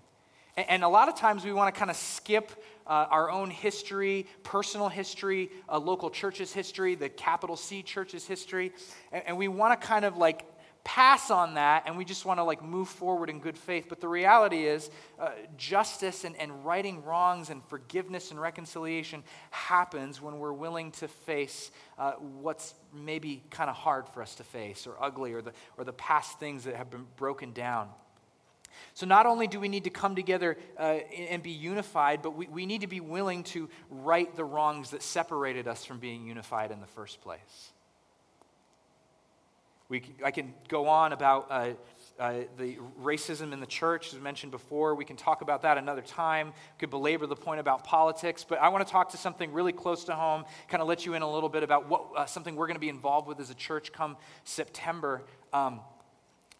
And, 0.56 0.68
and 0.68 0.84
a 0.84 0.88
lot 0.88 1.08
of 1.08 1.16
times 1.16 1.44
we 1.44 1.52
want 1.52 1.74
to 1.74 1.78
kind 1.78 1.90
of 1.90 1.96
skip 1.96 2.50
uh, 2.86 3.06
our 3.10 3.30
own 3.30 3.50
history, 3.50 4.26
personal 4.42 4.88
history, 4.88 5.50
a 5.68 5.78
local 5.78 6.10
church's 6.10 6.52
history, 6.52 6.94
the 6.94 7.08
capital 7.08 7.56
C 7.56 7.82
church's 7.82 8.26
history, 8.26 8.72
and, 9.12 9.22
and 9.28 9.38
we 9.38 9.48
want 9.48 9.80
to 9.80 9.86
kind 9.86 10.04
of 10.04 10.16
like 10.16 10.44
pass 10.84 11.30
on 11.30 11.54
that 11.54 11.84
and 11.86 11.96
we 11.96 12.04
just 12.04 12.26
want 12.26 12.38
to 12.38 12.44
like 12.44 12.62
move 12.62 12.88
forward 12.88 13.30
in 13.30 13.40
good 13.40 13.56
faith. 13.56 13.86
But 13.88 14.00
the 14.00 14.08
reality 14.08 14.66
is 14.66 14.90
uh, 15.18 15.30
justice 15.56 16.24
and, 16.24 16.36
and 16.36 16.64
righting 16.64 17.02
wrongs 17.04 17.48
and 17.48 17.64
forgiveness 17.64 18.30
and 18.30 18.40
reconciliation 18.40 19.24
happens 19.50 20.20
when 20.20 20.38
we're 20.38 20.52
willing 20.52 20.92
to 20.92 21.08
face 21.08 21.70
uh, 21.98 22.12
what's 22.12 22.74
maybe 22.92 23.42
kind 23.50 23.70
of 23.70 23.76
hard 23.76 24.06
for 24.08 24.20
us 24.20 24.34
to 24.36 24.44
face 24.44 24.86
or 24.86 25.02
ugly 25.02 25.32
or 25.32 25.40
the, 25.40 25.52
or 25.78 25.84
the 25.84 25.92
past 25.94 26.38
things 26.38 26.64
that 26.64 26.76
have 26.76 26.90
been 26.90 27.06
broken 27.16 27.52
down 27.52 27.88
so, 28.94 29.06
not 29.06 29.26
only 29.26 29.46
do 29.46 29.58
we 29.60 29.68
need 29.68 29.84
to 29.84 29.90
come 29.90 30.14
together 30.14 30.56
uh, 30.78 30.98
and 31.30 31.42
be 31.42 31.50
unified, 31.50 32.22
but 32.22 32.36
we, 32.36 32.46
we 32.46 32.66
need 32.66 32.82
to 32.82 32.86
be 32.86 33.00
willing 33.00 33.42
to 33.44 33.68
right 33.90 34.34
the 34.36 34.44
wrongs 34.44 34.90
that 34.90 35.02
separated 35.02 35.66
us 35.66 35.84
from 35.84 35.98
being 35.98 36.26
unified 36.26 36.70
in 36.70 36.80
the 36.80 36.86
first 36.86 37.20
place. 37.20 37.72
We, 39.88 40.02
I 40.24 40.30
can 40.30 40.54
go 40.68 40.88
on 40.88 41.12
about 41.12 41.46
uh, 41.50 41.70
uh, 42.18 42.34
the 42.56 42.78
racism 43.02 43.52
in 43.52 43.60
the 43.60 43.66
church, 43.66 44.14
as 44.14 44.20
mentioned 44.20 44.50
before. 44.50 44.94
We 44.94 45.04
can 45.04 45.16
talk 45.16 45.42
about 45.42 45.62
that 45.62 45.76
another 45.76 46.00
time. 46.00 46.48
We 46.48 46.78
could 46.78 46.90
belabor 46.90 47.26
the 47.26 47.36
point 47.36 47.60
about 47.60 47.84
politics, 47.84 48.46
but 48.48 48.60
I 48.60 48.68
want 48.68 48.86
to 48.86 48.90
talk 48.90 49.10
to 49.10 49.18
something 49.18 49.52
really 49.52 49.72
close 49.72 50.04
to 50.04 50.14
home, 50.14 50.46
kind 50.68 50.80
of 50.80 50.88
let 50.88 51.04
you 51.04 51.14
in 51.14 51.22
a 51.22 51.30
little 51.30 51.50
bit 51.50 51.62
about 51.62 51.88
what, 51.88 52.06
uh, 52.16 52.24
something 52.24 52.56
we're 52.56 52.66
going 52.66 52.76
to 52.76 52.80
be 52.80 52.88
involved 52.88 53.28
with 53.28 53.40
as 53.40 53.50
a 53.50 53.54
church 53.54 53.92
come 53.92 54.16
September. 54.44 55.22
Um, 55.52 55.80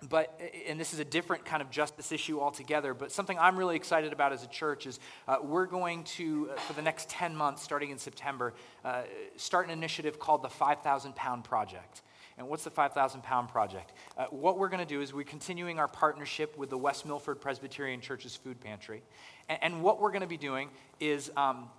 but 0.08 0.38
and 0.68 0.78
this 0.78 0.92
is 0.92 0.98
a 0.98 1.04
different 1.04 1.44
kind 1.44 1.62
of 1.62 1.70
justice 1.70 2.12
issue 2.12 2.40
altogether 2.40 2.94
but 2.94 3.10
something 3.10 3.38
i'm 3.38 3.56
really 3.56 3.76
excited 3.76 4.12
about 4.12 4.32
as 4.32 4.42
a 4.42 4.48
church 4.48 4.86
is 4.86 4.98
uh, 5.28 5.36
we're 5.42 5.66
going 5.66 6.04
to 6.04 6.50
uh, 6.50 6.60
for 6.60 6.72
the 6.74 6.82
next 6.82 7.08
10 7.08 7.34
months 7.34 7.62
starting 7.62 7.90
in 7.90 7.98
september 7.98 8.54
uh, 8.84 9.02
start 9.36 9.66
an 9.66 9.72
initiative 9.72 10.18
called 10.18 10.42
the 10.42 10.48
5000 10.48 11.14
pound 11.14 11.44
project 11.44 12.02
and 12.36 12.48
what's 12.48 12.64
the 12.64 12.70
5,000 12.70 13.22
pound 13.22 13.48
project? 13.48 13.92
Uh, 14.18 14.26
what 14.26 14.58
we're 14.58 14.68
going 14.68 14.84
to 14.84 14.88
do 14.88 15.00
is 15.00 15.14
we're 15.14 15.24
continuing 15.24 15.78
our 15.78 15.86
partnership 15.86 16.58
with 16.58 16.68
the 16.68 16.78
West 16.78 17.06
Milford 17.06 17.40
Presbyterian 17.40 18.00
Church's 18.00 18.34
food 18.34 18.60
pantry. 18.60 19.02
And, 19.48 19.58
and 19.62 19.82
what 19.82 20.00
we're 20.00 20.10
going 20.10 20.22
to 20.22 20.26
be 20.26 20.36
doing 20.36 20.70
is 20.98 21.30
um, 21.36 21.70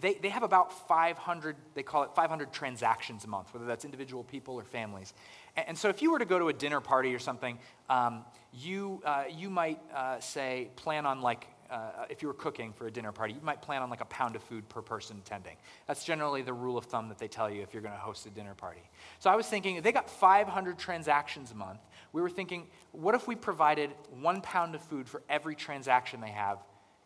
they, 0.00 0.14
they 0.14 0.28
have 0.28 0.42
about 0.42 0.86
500, 0.88 1.56
they 1.74 1.82
call 1.82 2.04
it 2.04 2.10
500 2.14 2.52
transactions 2.52 3.24
a 3.24 3.28
month, 3.28 3.52
whether 3.52 3.66
that's 3.66 3.84
individual 3.84 4.24
people 4.24 4.54
or 4.54 4.64
families. 4.64 5.14
And, 5.56 5.68
and 5.68 5.78
so 5.78 5.88
if 5.88 6.02
you 6.02 6.10
were 6.10 6.18
to 6.18 6.24
go 6.24 6.38
to 6.38 6.48
a 6.48 6.52
dinner 6.52 6.80
party 6.80 7.14
or 7.14 7.18
something, 7.18 7.58
um, 7.88 8.24
you, 8.52 9.02
uh, 9.04 9.24
you 9.30 9.50
might 9.50 9.80
uh, 9.94 10.20
say, 10.20 10.70
plan 10.76 11.06
on 11.06 11.20
like 11.20 11.48
uh, 11.70 12.06
if 12.08 12.22
you 12.22 12.28
were 12.28 12.34
cooking 12.34 12.72
for 12.72 12.86
a 12.86 12.90
dinner 12.90 13.10
party, 13.10 13.34
you 13.34 13.40
might 13.42 13.60
plan 13.60 13.82
on 13.82 13.90
like 13.90 14.00
a 14.00 14.06
pound 14.06 14.36
of 14.36 14.42
food 14.42 14.68
per 14.68 14.82
person 14.82 15.16
attending. 15.18 15.56
That's 15.86 16.04
generally 16.04 16.42
the 16.42 16.52
rule 16.52 16.76
of 16.76 16.84
thumb 16.84 17.08
that 17.08 17.18
they 17.18 17.26
tell 17.26 17.50
you 17.50 17.62
if 17.62 17.72
you're 17.72 17.82
going 17.82 17.94
to 17.94 18.00
host 18.00 18.26
a 18.26 18.30
dinner 18.30 18.54
party. 18.54 18.82
So 19.18 19.30
I 19.30 19.34
was 19.34 19.46
thinking, 19.46 19.80
they 19.82 19.92
got 19.92 20.08
500 20.08 20.78
transactions 20.78 21.50
a 21.50 21.54
month. 21.54 21.80
We 22.12 22.22
were 22.22 22.30
thinking, 22.30 22.66
what 22.92 23.14
if 23.14 23.26
we 23.26 23.34
provided 23.34 23.90
one 24.20 24.40
pound 24.40 24.74
of 24.74 24.82
food 24.82 25.08
for 25.08 25.22
every 25.28 25.54
transaction 25.54 26.20
they 26.20 26.30
have 26.30 26.58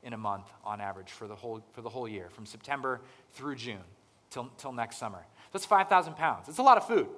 in 0.03 0.13
a 0.13 0.19
month 0.19 0.47
on 0.65 0.81
average 0.81 1.11
for 1.11 1.27
the 1.27 1.35
whole, 1.35 1.63
for 1.73 1.83
the 1.83 1.89
whole 1.89 2.09
year, 2.09 2.29
from 2.31 2.47
September 2.47 3.01
through 3.33 3.57
June 3.57 3.85
till, 4.31 4.51
till 4.59 4.73
next 4.73 4.97
summer? 4.97 5.25
That's 5.53 5.67
5,000 5.67 6.15
pounds. 6.15 6.49
It's 6.49 6.59
a 6.59 6.63
lot 6.63 6.77
of 6.77 6.87
food. 6.87 7.09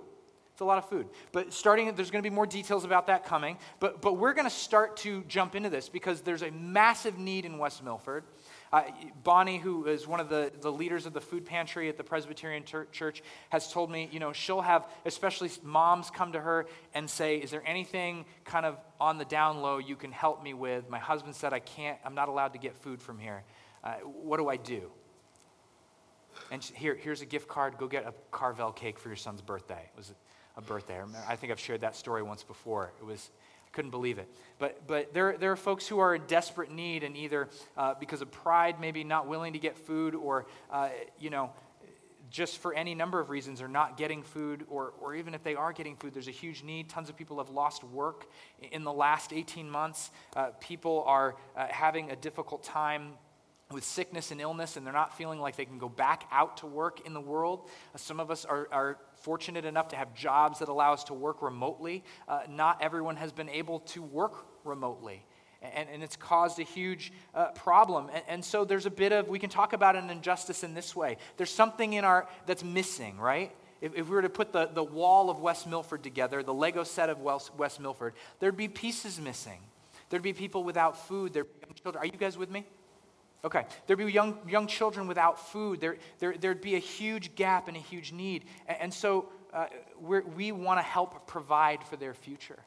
It's 0.53 0.61
a 0.61 0.67
lot 0.67 0.77
of 0.77 0.89
food. 0.89 1.09
But 1.33 1.55
starting, 1.55 1.95
there's 1.95 2.11
going 2.11 2.23
to 2.23 2.29
be 2.29 2.35
more 2.35 2.47
details 2.47 2.85
about 2.85 3.07
that 3.07 3.25
coming. 3.25 3.57
But, 3.79 4.03
but 4.03 4.19
we're 4.19 4.35
going 4.35 4.47
to 4.47 4.55
start 4.55 4.99
to 4.99 5.25
jump 5.25 5.55
into 5.55 5.71
this 5.71 5.89
because 5.89 6.21
there's 6.21 6.43
a 6.43 6.51
massive 6.51 7.19
need 7.19 7.47
in 7.47 7.57
West 7.57 7.83
Milford. 7.83 8.25
Uh, 8.73 8.83
Bonnie, 9.25 9.59
who 9.59 9.87
is 9.87 10.07
one 10.07 10.21
of 10.21 10.29
the, 10.29 10.53
the 10.61 10.71
leaders 10.71 11.05
of 11.05 11.13
the 11.13 11.21
food 11.21 11.45
pantry 11.45 11.89
at 11.89 11.97
the 11.97 12.05
Presbyterian 12.05 12.65
Church, 12.65 13.23
has 13.49 13.73
told 13.73 13.91
me, 13.91 14.09
you 14.13 14.21
know, 14.21 14.33
she'll 14.33 14.61
have 14.61 14.87
especially 15.05 15.51
moms 15.65 16.09
come 16.11 16.33
to 16.33 16.41
her 16.41 16.67
and 16.95 17.11
say, 17.11 17.39
Is 17.39 17.51
there 17.51 17.63
anything 17.67 18.25
kind 18.45 18.65
of 18.65 18.77
on 19.01 19.19
the 19.19 19.25
down 19.25 19.61
low 19.61 19.79
you 19.79 19.97
can 19.97 20.13
help 20.13 20.43
me 20.43 20.55
with? 20.55 20.89
My 20.89 21.01
husband 21.01 21.35
said, 21.35 21.53
I 21.53 21.59
can't, 21.59 21.99
I'm 22.05 22.15
not 22.15 22.29
allowed 22.29 22.53
to 22.53 22.59
get 22.59 22.77
food 22.77 23.03
from 23.03 23.19
here. 23.19 23.43
Uh, 23.83 23.95
what 24.23 24.37
do 24.37 24.49
I 24.49 24.57
do? 24.57 24.91
And 26.53 26.63
she, 26.63 26.75
here, 26.75 26.95
here's 26.95 27.23
a 27.23 27.27
gift 27.27 27.49
card. 27.49 27.77
Go 27.77 27.89
get 27.89 28.07
a 28.07 28.15
Carvel 28.31 28.71
cake 28.71 29.01
for 29.01 29.09
your 29.09 29.17
son's 29.17 29.43
birthday. 29.43 29.83
It 29.93 29.97
was 29.97 30.13
a 30.57 30.61
birthday. 30.61 31.01
I 31.29 31.37
think 31.37 31.51
I've 31.51 31.61
shared 31.61 31.81
that 31.81 31.97
story 31.97 32.23
once 32.23 32.45
before. 32.45 32.93
It 33.01 33.05
was, 33.05 33.31
I 33.37 33.40
couldn't 33.73 33.91
believe 33.91 34.19
it. 34.19 34.29
But, 34.59 34.87
but 34.87 35.15
there, 35.15 35.37
there 35.39 35.53
are 35.53 35.57
folks 35.57 35.87
who 35.87 35.99
are 35.99 36.15
in 36.15 36.23
desperate 36.27 36.71
need 36.71 37.05
and 37.05 37.17
either 37.17 37.49
uh, 37.77 37.95
because 37.99 38.23
of 38.23 38.31
pride, 38.31 38.81
maybe 38.81 39.05
not 39.05 39.27
willing 39.27 39.53
to 39.53 39.59
get 39.59 39.77
food, 39.77 40.15
or, 40.15 40.47
uh, 40.71 40.89
you 41.19 41.31
know, 41.31 41.51
just 42.31 42.59
for 42.59 42.73
any 42.75 42.95
number 42.95 43.19
of 43.21 43.29
reasons, 43.29 43.61
are 43.61 43.69
not 43.69 43.97
getting 43.97 44.23
food, 44.23 44.65
or, 44.69 44.93
or 45.01 45.15
even 45.15 45.35
if 45.35 45.43
they 45.43 45.55
are 45.55 45.73
getting 45.73 45.97
food, 45.97 46.15
there's 46.15 46.29
a 46.29 46.33
huge 46.33 46.63
need. 46.63 46.89
Tons 46.89 47.09
of 47.09 47.17
people 47.17 47.39
have 47.39 47.51
lost 47.51 47.83
work 47.83 48.29
in 48.71 48.85
the 48.85 48.93
last 48.93 49.33
18 49.33 49.69
months. 49.69 50.11
Uh, 50.37 50.51
people 50.61 51.03
are 51.07 51.37
uh, 51.57 51.67
having 51.71 52.11
a 52.11 52.17
difficult 52.17 52.63
time 52.63 53.15
with 53.71 53.85
sickness 53.85 54.31
and 54.31 54.41
illness, 54.41 54.77
and 54.77 54.85
they're 54.85 54.93
not 54.93 55.17
feeling 55.17 55.41
like 55.41 55.57
they 55.57 55.65
can 55.65 55.79
go 55.79 55.89
back 55.89 56.25
out 56.33 56.59
to 56.59 56.67
work 56.67 57.07
in 57.07 57.15
the 57.15 57.21
world. 57.21 57.69
Uh, 57.95 57.99
some 57.99 58.21
of 58.21 58.31
us 58.31 58.45
are, 58.45 58.69
are, 58.73 58.99
fortunate 59.21 59.67
enough 59.67 59.89
to 59.89 59.97
have 59.97 60.15
jobs 60.15 60.61
that 60.61 60.71
allow 60.71 60.95
us 60.95 61.05
to 61.05 61.13
work 61.13 61.43
remotely. 61.43 62.03
Uh, 62.27 62.41
not 62.49 62.81
everyone 62.81 63.17
has 63.17 63.33
been 63.33 63.51
able 63.51 63.81
to 63.81 64.01
work 64.01 64.47
remotely 64.65 65.27
and, 65.63 65.89
and 65.91 66.03
it's 66.03 66.17
caused 66.17 66.59
a 66.59 66.63
huge 66.63 67.13
uh, 67.35 67.49
problem. 67.49 68.09
And, 68.13 68.23
and, 68.29 68.45
so 68.45 68.65
there's 68.65 68.87
a 68.87 68.91
bit 68.91 69.13
of, 69.13 69.29
we 69.29 69.39
can 69.39 69.51
talk 69.51 69.73
about 69.73 69.97
an 69.97 70.11
injustice 70.11 70.65
in 70.65 70.75
this 70.75 70.97
way. 70.97 71.19
There's 71.37 71.51
something 71.51 71.93
in 71.93 72.05
our, 72.05 72.29
that's 72.47 72.65
missing, 72.65 73.19
right? 73.19 73.55
If, 73.81 73.95
if 73.95 74.09
we 74.09 74.15
were 74.15 74.23
to 74.23 74.31
put 74.31 74.53
the, 74.53 74.67
the 74.67 74.83
wall 74.83 75.31
of 75.31 75.41
West 75.41 75.67
Milford 75.67 76.03
together, 76.03 76.43
the 76.43 76.55
Lego 76.55 76.85
set 76.85 77.11
of 77.11 77.21
West, 77.21 77.55
West 77.57 77.81
Milford, 77.81 78.15
there'd 78.39 78.57
be 78.57 78.69
pieces 78.69 79.21
missing. 79.21 79.61
There'd 80.09 80.23
be 80.23 80.33
people 80.33 80.65
without 80.65 81.07
food. 81.07 81.33
There'd 81.33 81.47
be 81.69 81.75
children. 81.75 82.03
Are 82.03 82.07
you 82.07 82.13
guys 82.13 82.39
with 82.39 82.51
me? 82.51 82.67
Okay. 83.45 83.65
There'd 83.87 83.99
be 83.99 84.13
young, 84.13 84.39
young 84.49 84.67
children 84.67 85.07
without 85.07 85.39
food. 85.39 85.81
There, 85.81 85.97
there, 86.19 86.35
there'd 86.39 86.61
be 86.61 86.75
a 86.75 86.81
huge 86.81 87.35
gap 87.35 87.69
and 87.69 87.77
a 87.77 87.81
huge 87.81 88.13
need. 88.13 88.45
And, 88.67 88.79
and 88.81 88.95
so 88.95 89.29
uh, 89.53 89.67
we 90.01 90.53
want 90.53 90.79
to 90.79 90.83
help 90.83 91.27
provide 91.27 91.83
for 91.85 91.97
their 91.97 92.15
future 92.15 92.59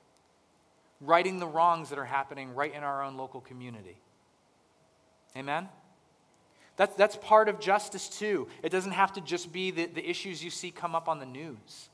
righting 1.06 1.40
the 1.40 1.48
wrongs 1.48 1.90
that 1.90 2.00
are 2.00 2.06
happening 2.06 2.56
right 2.56 2.74
in 2.74 2.84
our 2.84 3.04
own 3.04 3.18
local 3.18 3.42
community. 3.42 3.98
Amen? 5.36 5.68
That's, 6.76 6.96
that's 6.96 7.16
part 7.18 7.50
of 7.50 7.60
justice, 7.60 8.10
too. 8.10 8.48
It 8.64 8.70
doesn't 8.70 8.94
have 8.94 9.14
to 9.14 9.22
just 9.22 9.52
be 9.52 9.72
the, 9.72 9.86
the 9.86 10.08
issues 10.10 10.44
you 10.44 10.50
see 10.50 10.72
come 10.72 10.96
up 10.96 11.08
on 11.08 11.20
the 11.20 11.26
news. 11.26 11.90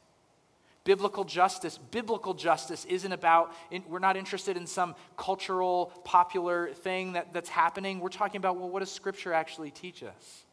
Biblical 0.90 1.24
justice, 1.24 1.78
biblical 1.78 2.34
justice 2.34 2.84
isn't 2.86 3.12
about, 3.12 3.54
we're 3.88 4.00
not 4.00 4.18
interested 4.18 4.58
in 4.58 4.66
some 4.66 4.96
cultural, 5.18 5.92
popular 6.04 6.74
thing 6.74 7.14
that, 7.14 7.32
that's 7.32 7.48
happening. 7.48 8.00
We're 8.00 8.10
talking 8.10 8.38
about, 8.38 8.58
well, 8.58 8.70
what 8.70 8.80
does 8.80 8.92
Scripture 8.92 9.32
actually 9.32 9.70
teach 9.70 10.02
us? 10.02 10.46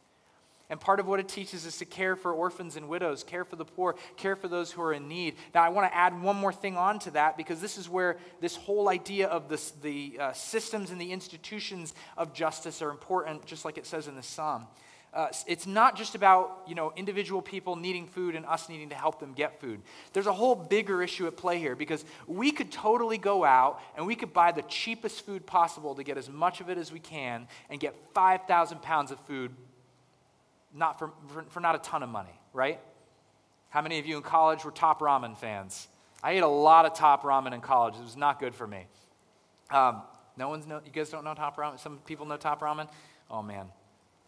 And 0.69 0.79
part 0.79 0.99
of 0.99 1.07
what 1.07 1.19
it 1.19 1.27
teaches 1.27 1.65
is 1.65 1.77
to 1.77 1.85
care 1.85 2.15
for 2.15 2.33
orphans 2.33 2.75
and 2.75 2.87
widows, 2.87 3.23
care 3.23 3.45
for 3.45 3.55
the 3.55 3.65
poor, 3.65 3.95
care 4.15 4.35
for 4.35 4.47
those 4.47 4.71
who 4.71 4.83
are 4.83 4.93
in 4.93 5.07
need. 5.07 5.37
Now, 5.55 5.63
I 5.63 5.69
want 5.69 5.91
to 5.91 5.97
add 5.97 6.21
one 6.21 6.35
more 6.35 6.53
thing 6.53 6.77
on 6.77 6.99
to 6.99 7.11
that 7.11 7.35
because 7.35 7.59
this 7.59 7.79
is 7.79 7.89
where 7.89 8.17
this 8.39 8.55
whole 8.55 8.89
idea 8.89 9.27
of 9.29 9.49
this, 9.49 9.71
the 9.71 10.17
uh, 10.19 10.33
systems 10.33 10.91
and 10.91 11.01
the 11.01 11.13
institutions 11.13 11.95
of 12.15 12.31
justice 12.31 12.83
are 12.83 12.91
important, 12.91 13.43
just 13.47 13.65
like 13.65 13.79
it 13.79 13.87
says 13.87 14.07
in 14.07 14.15
the 14.15 14.21
psalm. 14.21 14.67
Uh, 15.17 15.29
it's 15.47 15.65
not 15.65 15.97
just 15.97 16.13
about 16.13 16.61
you 16.67 16.75
know 16.75 16.93
individual 16.95 17.41
people 17.41 17.75
needing 17.75 18.05
food 18.05 18.35
and 18.35 18.45
us 18.45 18.69
needing 18.69 18.89
to 18.89 18.95
help 18.95 19.19
them 19.19 19.33
get 19.33 19.59
food. 19.59 19.81
There's 20.13 20.27
a 20.27 20.33
whole 20.33 20.53
bigger 20.53 21.01
issue 21.01 21.25
at 21.25 21.35
play 21.35 21.57
here 21.57 21.75
because 21.75 22.05
we 22.27 22.51
could 22.51 22.71
totally 22.71 23.17
go 23.17 23.43
out 23.43 23.81
and 23.95 24.05
we 24.05 24.13
could 24.13 24.31
buy 24.31 24.51
the 24.51 24.61
cheapest 24.61 25.25
food 25.25 25.47
possible 25.47 25.95
to 25.95 26.03
get 26.03 26.19
as 26.19 26.29
much 26.29 26.61
of 26.61 26.69
it 26.69 26.77
as 26.77 26.91
we 26.91 26.99
can 26.99 27.47
and 27.71 27.79
get 27.79 27.95
5,000 28.13 28.79
pounds 28.83 29.09
of 29.09 29.19
food 29.21 29.55
not 30.71 30.99
for, 30.99 31.11
for, 31.29 31.43
for 31.49 31.59
not 31.61 31.73
a 31.73 31.79
ton 31.79 32.03
of 32.03 32.09
money, 32.09 32.39
right? 32.53 32.79
How 33.69 33.81
many 33.81 33.97
of 33.97 34.05
you 34.05 34.17
in 34.17 34.23
college 34.23 34.63
were 34.63 34.71
top 34.71 34.99
ramen 34.99 35.35
fans? 35.35 35.87
I 36.21 36.33
ate 36.33 36.43
a 36.43 36.47
lot 36.47 36.85
of 36.85 36.93
top 36.93 37.23
ramen 37.23 37.53
in 37.53 37.61
college. 37.61 37.95
It 37.95 38.03
was 38.03 38.15
not 38.17 38.39
good 38.39 38.53
for 38.53 38.67
me. 38.67 38.85
Um, 39.71 40.03
no 40.37 40.49
one's 40.49 40.67
know, 40.67 40.79
you 40.85 40.91
guys 40.91 41.09
don't 41.09 41.23
know 41.23 41.33
top 41.33 41.57
ramen? 41.57 41.79
Some 41.79 41.97
people 42.05 42.27
know 42.27 42.37
top 42.37 42.61
ramen? 42.61 42.87
Oh 43.31 43.41
man, 43.41 43.67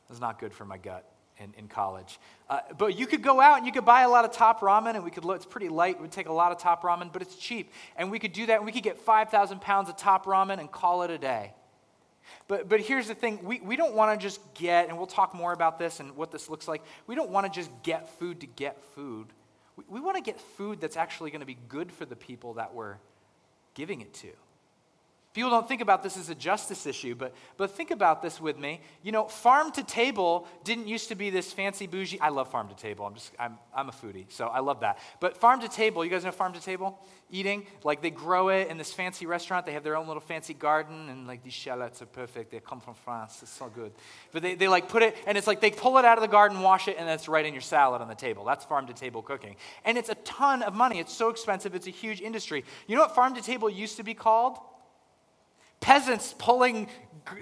was 0.09 0.19
not 0.19 0.39
good 0.39 0.53
for 0.53 0.65
my 0.65 0.77
gut 0.77 1.05
in, 1.37 1.53
in 1.57 1.67
college. 1.67 2.19
Uh, 2.49 2.59
but 2.77 2.97
you 2.97 3.07
could 3.07 3.21
go 3.21 3.39
out 3.39 3.57
and 3.57 3.65
you 3.65 3.71
could 3.71 3.85
buy 3.85 4.01
a 4.01 4.09
lot 4.09 4.25
of 4.25 4.31
top 4.31 4.61
ramen, 4.61 4.95
and 4.95 5.03
we 5.03 5.11
could, 5.11 5.23
look. 5.23 5.37
it's 5.37 5.45
pretty 5.45 5.69
light. 5.69 5.95
It 5.95 6.01
would 6.01 6.11
take 6.11 6.27
a 6.27 6.33
lot 6.33 6.51
of 6.51 6.57
top 6.57 6.83
ramen, 6.83 7.11
but 7.11 7.21
it's 7.21 7.35
cheap. 7.35 7.71
And 7.95 8.11
we 8.11 8.19
could 8.19 8.33
do 8.33 8.45
that, 8.47 8.57
and 8.57 8.65
we 8.65 8.71
could 8.71 8.83
get 8.83 8.97
5,000 8.97 9.61
pounds 9.61 9.89
of 9.89 9.97
top 9.97 10.25
ramen 10.25 10.59
and 10.59 10.71
call 10.71 11.03
it 11.03 11.11
a 11.11 11.17
day. 11.17 11.53
But, 12.47 12.69
but 12.69 12.79
here's 12.79 13.07
the 13.07 13.15
thing 13.15 13.39
we, 13.43 13.59
we 13.59 13.75
don't 13.75 13.95
want 13.95 14.19
to 14.19 14.23
just 14.23 14.41
get, 14.53 14.89
and 14.89 14.97
we'll 14.97 15.07
talk 15.07 15.33
more 15.33 15.53
about 15.53 15.79
this 15.79 15.99
and 15.99 16.15
what 16.15 16.31
this 16.31 16.49
looks 16.49 16.67
like. 16.67 16.83
We 17.07 17.15
don't 17.15 17.29
want 17.29 17.51
to 17.51 17.51
just 17.51 17.71
get 17.83 18.09
food 18.19 18.41
to 18.41 18.47
get 18.47 18.83
food. 18.95 19.27
We, 19.75 19.83
we 19.87 19.99
want 19.99 20.17
to 20.17 20.23
get 20.23 20.39
food 20.39 20.81
that's 20.81 20.97
actually 20.97 21.31
going 21.31 21.41
to 21.41 21.47
be 21.47 21.57
good 21.67 21.91
for 21.91 22.05
the 22.05 22.15
people 22.15 22.55
that 22.55 22.73
we're 22.73 22.97
giving 23.73 24.01
it 24.01 24.13
to. 24.15 24.29
People 25.31 25.51
don't 25.51 25.67
think 25.67 25.81
about 25.81 26.01
this 26.01 26.17
as 26.17 26.29
a 26.29 26.35
justice 26.35 26.87
issue, 26.87 27.13
but, 27.13 27.35
but 27.55 27.69
think 27.69 27.91
about 27.91 28.23
this 28.23 28.41
with 28.41 28.57
me. 28.57 28.81
You 29.03 29.11
know, 29.11 29.25
farm 29.25 29.71
to 29.73 29.83
table 29.83 30.47
didn't 30.63 30.87
used 30.87 31.09
to 31.09 31.15
be 31.15 31.29
this 31.29 31.53
fancy 31.53 31.85
bougie. 31.85 32.19
I 32.19 32.29
love 32.29 32.49
farm 32.49 32.67
to 32.69 32.75
table. 32.75 33.05
I'm 33.05 33.13
just, 33.13 33.31
I'm, 33.37 33.59
I'm 33.75 33.89
a 33.89 33.91
foodie, 33.91 34.25
so 34.29 34.47
I 34.47 34.61
love 34.61 34.79
that. 34.79 34.97
But 35.19 35.37
farm 35.37 35.61
to 35.61 35.69
table, 35.69 36.03
you 36.03 36.09
guys 36.09 36.25
know 36.25 36.31
farm 36.31 36.53
to 36.53 36.59
table? 36.59 36.99
Eating, 37.29 37.67
like 37.83 38.01
they 38.01 38.09
grow 38.09 38.49
it 38.49 38.69
in 38.69 38.79
this 38.79 38.91
fancy 38.91 39.27
restaurant. 39.27 39.67
They 39.67 39.73
have 39.73 39.83
their 39.83 39.95
own 39.95 40.07
little 40.07 40.19
fancy 40.19 40.55
garden, 40.55 41.09
and 41.09 41.27
like 41.27 41.43
these 41.43 41.53
shallots 41.53 42.01
are 42.01 42.07
perfect. 42.07 42.49
They 42.49 42.59
come 42.59 42.79
from 42.79 42.95
France. 42.95 43.37
It's 43.43 43.51
so 43.51 43.69
good. 43.69 43.91
But 44.31 44.41
they, 44.41 44.55
they 44.55 44.67
like 44.67 44.89
put 44.89 45.03
it, 45.03 45.15
and 45.27 45.37
it's 45.37 45.45
like 45.45 45.61
they 45.61 45.69
pull 45.69 45.99
it 45.99 46.05
out 46.05 46.17
of 46.17 46.23
the 46.23 46.27
garden, 46.27 46.61
wash 46.61 46.87
it, 46.87 46.95
and 46.97 47.07
it's 47.07 47.27
right 47.27 47.45
in 47.45 47.53
your 47.53 47.61
salad 47.61 48.01
on 48.01 48.07
the 48.07 48.15
table. 48.15 48.45
That's 48.45 48.65
farm 48.65 48.87
to 48.87 48.93
table 48.93 49.21
cooking. 49.21 49.57
And 49.85 49.95
it's 49.95 50.09
a 50.09 50.15
ton 50.15 50.63
of 50.63 50.73
money. 50.73 50.97
It's 50.97 51.13
so 51.13 51.29
expensive. 51.29 51.75
It's 51.75 51.85
a 51.85 51.91
huge 51.91 52.19
industry. 52.19 52.65
You 52.87 52.95
know 52.95 53.03
what 53.03 53.13
farm 53.13 53.35
to 53.35 53.43
table 53.43 53.69
used 53.69 53.97
to 53.97 54.03
be 54.03 54.15
called? 54.15 54.57
Peasants 55.79 56.33
pulling 56.37 56.87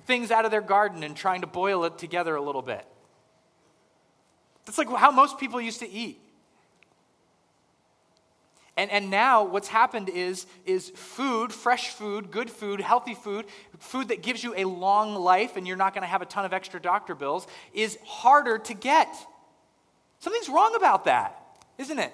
things 0.06 0.32
out 0.32 0.46
of 0.46 0.52
their 0.52 0.62
garden 0.62 1.04
and 1.04 1.16
trying 1.16 1.42
to 1.42 1.48
boil 1.48 1.86
it 1.86 1.98
together 1.98 2.36
a 2.36 2.42
little 2.42 2.62
bit. 2.62 2.86
That's 4.66 4.78
like 4.78 4.90
how 4.90 5.12
most 5.12 5.40
people 5.40 5.62
used 5.62 5.80
to 5.80 5.90
eat. 5.90 6.20
And, 8.76 8.92
and 8.92 9.10
now 9.10 9.44
what's 9.44 9.68
happened 9.68 10.08
is, 10.08 10.46
is 10.66 10.90
food, 10.92 11.52
fresh 11.52 11.90
food, 11.90 12.30
good 12.30 12.50
food, 12.50 12.80
healthy 12.80 13.16
food, 13.16 13.46
food 13.80 14.10
that 14.10 14.22
gives 14.22 14.44
you 14.44 14.54
a 14.56 14.66
long 14.66 15.16
life 15.16 15.58
and 15.58 15.68
you're 15.68 15.78
not 15.78 15.96
going 15.96 16.04
to 16.04 16.08
have 16.08 16.22
a 16.22 16.28
ton 16.28 16.46
of 16.46 16.54
extra 16.54 16.80
doctor 16.80 17.16
bills, 17.16 17.48
is 17.74 17.98
harder 18.06 18.60
to 18.60 18.74
get. 18.76 19.10
Something's 20.20 20.48
wrong 20.48 20.76
about 20.76 21.06
that, 21.06 21.42
isn't 21.80 21.98
it? 21.98 22.14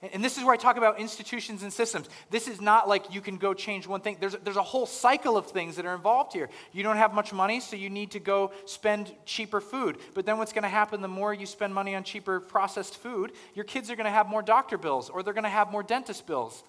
And 0.00 0.22
this 0.22 0.38
is 0.38 0.44
where 0.44 0.54
I 0.54 0.56
talk 0.56 0.76
about 0.76 1.00
institutions 1.00 1.64
and 1.64 1.72
systems. 1.72 2.08
This 2.30 2.46
is 2.46 2.60
not 2.60 2.88
like 2.88 3.12
you 3.12 3.20
can 3.20 3.36
go 3.36 3.52
change 3.52 3.88
one 3.88 4.00
thing. 4.00 4.16
There's, 4.20 4.36
there's 4.44 4.56
a 4.56 4.62
whole 4.62 4.86
cycle 4.86 5.36
of 5.36 5.46
things 5.46 5.74
that 5.74 5.86
are 5.86 5.94
involved 5.94 6.32
here. 6.32 6.48
You 6.72 6.84
don't 6.84 6.98
have 6.98 7.12
much 7.12 7.32
money, 7.32 7.58
so 7.58 7.74
you 7.74 7.90
need 7.90 8.12
to 8.12 8.20
go 8.20 8.52
spend 8.64 9.12
cheaper 9.24 9.60
food. 9.60 9.98
But 10.14 10.24
then 10.24 10.38
what's 10.38 10.52
going 10.52 10.62
to 10.62 10.68
happen 10.68 11.02
the 11.02 11.08
more 11.08 11.34
you 11.34 11.46
spend 11.46 11.74
money 11.74 11.96
on 11.96 12.04
cheaper 12.04 12.38
processed 12.38 12.96
food, 12.96 13.32
your 13.54 13.64
kids 13.64 13.90
are 13.90 13.96
going 13.96 14.04
to 14.04 14.10
have 14.10 14.28
more 14.28 14.42
doctor 14.42 14.78
bills 14.78 15.10
or 15.10 15.24
they're 15.24 15.34
going 15.34 15.42
to 15.42 15.50
have 15.50 15.72
more 15.72 15.82
dentist 15.82 16.28
bills. 16.28 16.62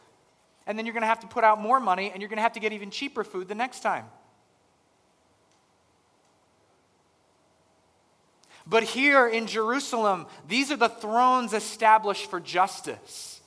And 0.65 0.77
then 0.77 0.87
you're 0.87 0.93
going 0.93 1.01
to 1.01 1.07
have 1.07 1.19
to 1.19 1.27
put 1.27 1.43
out 1.43 1.61
more 1.61 1.79
money 1.79 2.09
and 2.11 2.21
you're 2.21 2.29
going 2.29 2.37
to 2.37 2.43
have 2.43 2.53
to 2.53 2.59
get 2.59 2.73
even 2.73 2.89
cheaper 2.89 3.23
food 3.23 3.47
the 3.47 3.55
next 3.55 3.81
time. 3.81 4.05
But 8.69 8.83
here 8.83 9.27
in 9.27 9.47
Jerusalem, 9.47 10.27
these 10.47 10.71
are 10.71 10.77
the 10.77 10.89
thrones 10.89 11.53
established 11.53 12.29
for 12.29 12.39
justice. 12.39 13.41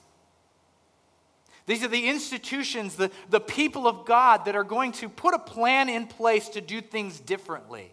These 1.66 1.84
are 1.84 1.88
the 1.88 2.08
institutions, 2.08 2.96
the, 2.96 3.12
the 3.30 3.38
people 3.40 3.86
of 3.86 4.04
God 4.04 4.46
that 4.46 4.56
are 4.56 4.64
going 4.64 4.90
to 4.92 5.08
put 5.08 5.32
a 5.32 5.38
plan 5.38 5.88
in 5.88 6.08
place 6.08 6.48
to 6.50 6.60
do 6.60 6.80
things 6.80 7.20
differently, 7.20 7.92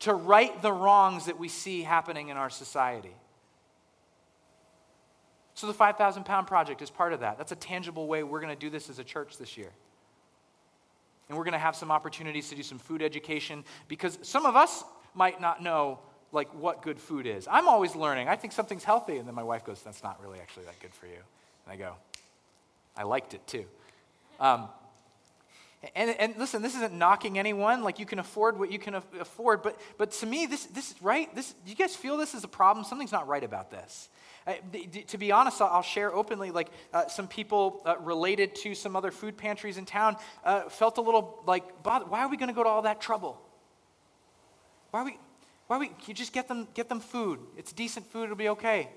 to 0.00 0.12
right 0.12 0.60
the 0.62 0.72
wrongs 0.72 1.26
that 1.26 1.38
we 1.38 1.48
see 1.48 1.82
happening 1.82 2.28
in 2.28 2.36
our 2.36 2.50
society. 2.50 3.14
So, 5.56 5.68
the 5.68 5.74
5,000 5.74 6.24
pound 6.24 6.48
project 6.48 6.82
is 6.82 6.90
part 6.90 7.12
of 7.12 7.20
that. 7.20 7.38
That's 7.38 7.52
a 7.52 7.56
tangible 7.56 8.08
way 8.08 8.24
we're 8.24 8.40
going 8.40 8.52
to 8.52 8.58
do 8.58 8.68
this 8.68 8.90
as 8.90 8.98
a 8.98 9.04
church 9.04 9.38
this 9.38 9.56
year. 9.56 9.70
And 11.28 11.38
we're 11.38 11.44
going 11.44 11.52
to 11.52 11.58
have 11.58 11.76
some 11.76 11.92
opportunities 11.92 12.48
to 12.48 12.56
do 12.56 12.64
some 12.64 12.80
food 12.80 13.00
education 13.00 13.62
because 13.86 14.18
some 14.22 14.44
of 14.44 14.56
us 14.56 14.82
might 15.14 15.40
not 15.40 15.62
know 15.62 16.00
like 16.34 16.52
what 16.54 16.82
good 16.82 17.00
food 17.00 17.26
is. 17.26 17.48
I'm 17.50 17.68
always 17.68 17.94
learning. 17.96 18.28
I 18.28 18.36
think 18.36 18.52
something's 18.52 18.84
healthy, 18.84 19.16
and 19.16 19.26
then 19.26 19.34
my 19.34 19.42
wife 19.42 19.64
goes, 19.64 19.82
"That's 19.82 20.02
not 20.02 20.20
really 20.22 20.40
actually 20.40 20.64
that 20.64 20.78
good 20.80 20.94
for 20.94 21.06
you." 21.06 21.18
And 21.64 21.72
I 21.72 21.76
go, 21.76 21.94
"I 22.96 23.04
liked 23.04 23.34
it 23.34 23.46
too." 23.46 23.64
Um, 24.40 24.68
and, 25.94 26.10
and 26.18 26.36
listen, 26.36 26.62
this 26.62 26.74
isn't 26.74 26.94
knocking 26.94 27.38
anyone. 27.38 27.82
Like 27.82 27.98
you 27.98 28.06
can 28.06 28.18
afford 28.18 28.58
what 28.58 28.72
you 28.72 28.78
can 28.78 28.94
afford, 28.94 29.62
but 29.62 29.78
but 29.98 30.10
to 30.12 30.26
me, 30.26 30.46
this 30.46 30.66
this 30.66 30.94
right. 31.00 31.34
This 31.34 31.54
you 31.66 31.74
guys 31.74 31.94
feel 31.94 32.16
this 32.16 32.34
is 32.34 32.44
a 32.44 32.48
problem? 32.48 32.84
Something's 32.84 33.12
not 33.12 33.28
right 33.28 33.44
about 33.44 33.70
this. 33.70 34.08
Uh, 34.46 34.54
to 35.06 35.16
be 35.16 35.32
honest, 35.32 35.60
I'll 35.62 35.82
share 35.82 36.14
openly. 36.14 36.50
Like 36.50 36.68
uh, 36.92 37.08
some 37.08 37.26
people 37.26 37.80
uh, 37.86 37.96
related 38.00 38.54
to 38.56 38.74
some 38.74 38.94
other 38.94 39.10
food 39.10 39.38
pantries 39.38 39.78
in 39.78 39.86
town 39.86 40.16
uh, 40.44 40.68
felt 40.68 40.98
a 40.98 41.00
little 41.00 41.42
like, 41.46 41.82
bothered. 41.82 42.10
why 42.10 42.20
are 42.20 42.28
we 42.28 42.36
going 42.36 42.50
to 42.50 42.54
go 42.54 42.62
to 42.62 42.68
all 42.68 42.82
that 42.82 43.00
trouble? 43.00 43.40
Why 44.90 45.00
are 45.00 45.04
we? 45.04 45.18
Why 45.74 45.78
we, 45.78 45.90
you 46.06 46.14
just 46.14 46.32
get 46.32 46.46
them, 46.46 46.68
get 46.72 46.88
them 46.88 47.00
food? 47.00 47.40
It's 47.56 47.72
decent 47.72 48.06
food, 48.12 48.26
it'll 48.26 48.36
be 48.36 48.50
okay. 48.50 48.88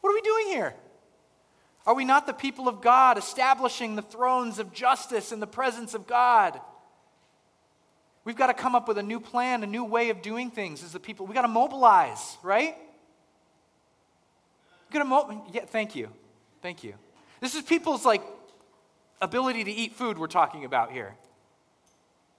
What 0.00 0.08
are 0.08 0.14
we 0.14 0.22
doing 0.22 0.46
here? 0.46 0.74
Are 1.84 1.94
we 1.94 2.06
not 2.06 2.26
the 2.26 2.32
people 2.32 2.66
of 2.66 2.80
God 2.80 3.18
establishing 3.18 3.94
the 3.94 4.00
thrones 4.00 4.58
of 4.58 4.72
justice 4.72 5.32
in 5.32 5.40
the 5.40 5.46
presence 5.46 5.92
of 5.92 6.06
God? 6.06 6.58
We've 8.24 8.36
got 8.36 8.46
to 8.46 8.54
come 8.54 8.74
up 8.74 8.88
with 8.88 8.96
a 8.96 9.02
new 9.02 9.20
plan, 9.20 9.62
a 9.62 9.66
new 9.66 9.84
way 9.84 10.08
of 10.08 10.22
doing 10.22 10.50
things 10.50 10.82
as 10.82 10.92
the 10.92 11.00
people. 11.00 11.26
We've 11.26 11.34
got 11.34 11.42
to 11.42 11.48
mobilize, 11.48 12.38
right? 12.42 12.74
We've 14.88 14.94
got 14.94 15.00
to 15.00 15.04
mo- 15.04 15.46
yeah, 15.52 15.66
thank 15.66 15.94
you. 15.94 16.08
Thank 16.62 16.82
you. 16.82 16.94
This 17.42 17.54
is 17.54 17.60
people's 17.60 18.06
like 18.06 18.22
ability 19.20 19.64
to 19.64 19.70
eat 19.70 19.92
food 19.92 20.16
we're 20.16 20.26
talking 20.26 20.64
about 20.64 20.90
here. 20.90 21.16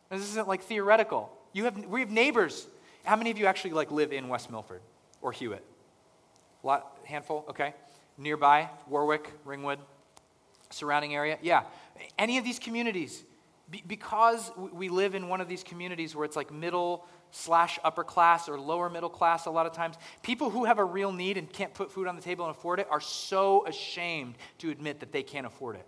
This 0.10 0.22
isn't 0.22 0.48
like 0.48 0.64
theoretical. 0.64 1.32
You 1.56 1.64
have, 1.64 1.86
we 1.86 2.02
have 2.02 2.12
neighbors. 2.12 2.68
How 3.06 3.16
many 3.16 3.32
of 3.32 3.38
you 3.38 3.46
actually 3.46 3.72
like 3.72 3.90
live 3.90 4.12
in 4.12 4.28
West 4.28 4.52
Milford 4.52 4.82
or 5.22 5.32
Hewitt? 5.32 5.64
A 6.62 6.68
lot, 6.68 6.98
handful, 7.06 7.46
okay. 7.50 7.74
Nearby, 8.18 8.70
Warwick, 8.90 9.32
Ringwood, 9.46 9.80
surrounding 10.70 11.16
area. 11.16 11.38
Yeah. 11.42 11.64
Any 12.20 12.38
of 12.38 12.44
these 12.44 12.60
communities, 12.60 13.24
be, 13.72 13.82
because 13.88 14.52
we 14.74 14.90
live 14.90 15.16
in 15.16 15.30
one 15.30 15.40
of 15.40 15.48
these 15.48 15.64
communities 15.64 16.14
where 16.14 16.26
it's 16.26 16.36
like 16.36 16.52
middle 16.52 17.06
slash 17.32 17.80
upper 17.86 18.04
class 18.04 18.50
or 18.50 18.60
lower 18.60 18.90
middle 18.90 19.10
class 19.10 19.46
a 19.46 19.50
lot 19.50 19.66
of 19.66 19.72
times, 19.72 19.96
people 20.24 20.50
who 20.50 20.66
have 20.66 20.78
a 20.78 20.84
real 20.84 21.14
need 21.14 21.38
and 21.38 21.52
can't 21.54 21.74
put 21.74 21.90
food 21.90 22.06
on 22.06 22.18
the 22.18 22.22
table 22.22 22.46
and 22.46 22.54
afford 22.54 22.82
it 22.82 22.88
are 22.92 23.00
so 23.00 23.66
ashamed 23.66 24.36
to 24.58 24.72
admit 24.72 25.00
that 25.00 25.14
they 25.14 25.24
can't 25.24 25.48
afford 25.48 25.78
it. 25.78 25.88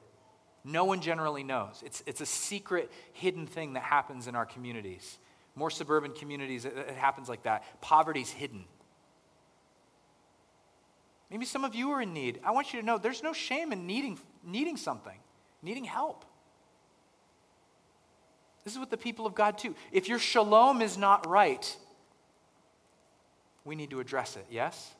No 0.64 0.86
one 0.86 1.02
generally 1.02 1.44
knows. 1.44 1.84
It's, 1.86 2.04
it's 2.06 2.22
a 2.22 2.26
secret, 2.26 2.90
hidden 3.12 3.48
thing 3.48 3.74
that 3.74 3.84
happens 3.84 4.28
in 4.28 4.36
our 4.36 4.46
communities. 4.46 5.20
More 5.58 5.72
suburban 5.72 6.14
communities, 6.14 6.66
it, 6.66 6.78
it 6.78 6.96
happens 6.96 7.28
like 7.28 7.44
that. 7.44 7.64
Poverty's 7.82 8.30
hidden. 8.30 8.64
Maybe 11.32 11.46
some 11.46 11.66
of 11.66 11.74
you 11.74 11.90
are 11.92 12.02
in 12.02 12.14
need. 12.14 12.40
I 12.46 12.52
want 12.52 12.74
you 12.74 12.80
to 12.80 12.86
know 12.86 13.00
there's 13.00 13.24
no 13.24 13.34
shame 13.34 13.74
in 13.74 13.88
needing, 13.88 14.20
needing 14.46 14.78
something, 14.78 15.18
needing 15.64 15.84
help. 15.84 16.24
This 18.64 18.74
is 18.74 18.80
what 18.80 18.92
the 18.92 18.98
people 18.98 19.26
of 19.26 19.34
God 19.34 19.58
do. 19.58 19.74
If 19.92 20.08
your 20.08 20.20
shalom 20.20 20.82
is 20.82 20.96
not 20.98 21.26
right, 21.26 21.76
we 23.66 23.76
need 23.76 23.90
to 23.90 24.00
address 24.00 24.38
it, 24.38 24.46
yes? 24.52 24.94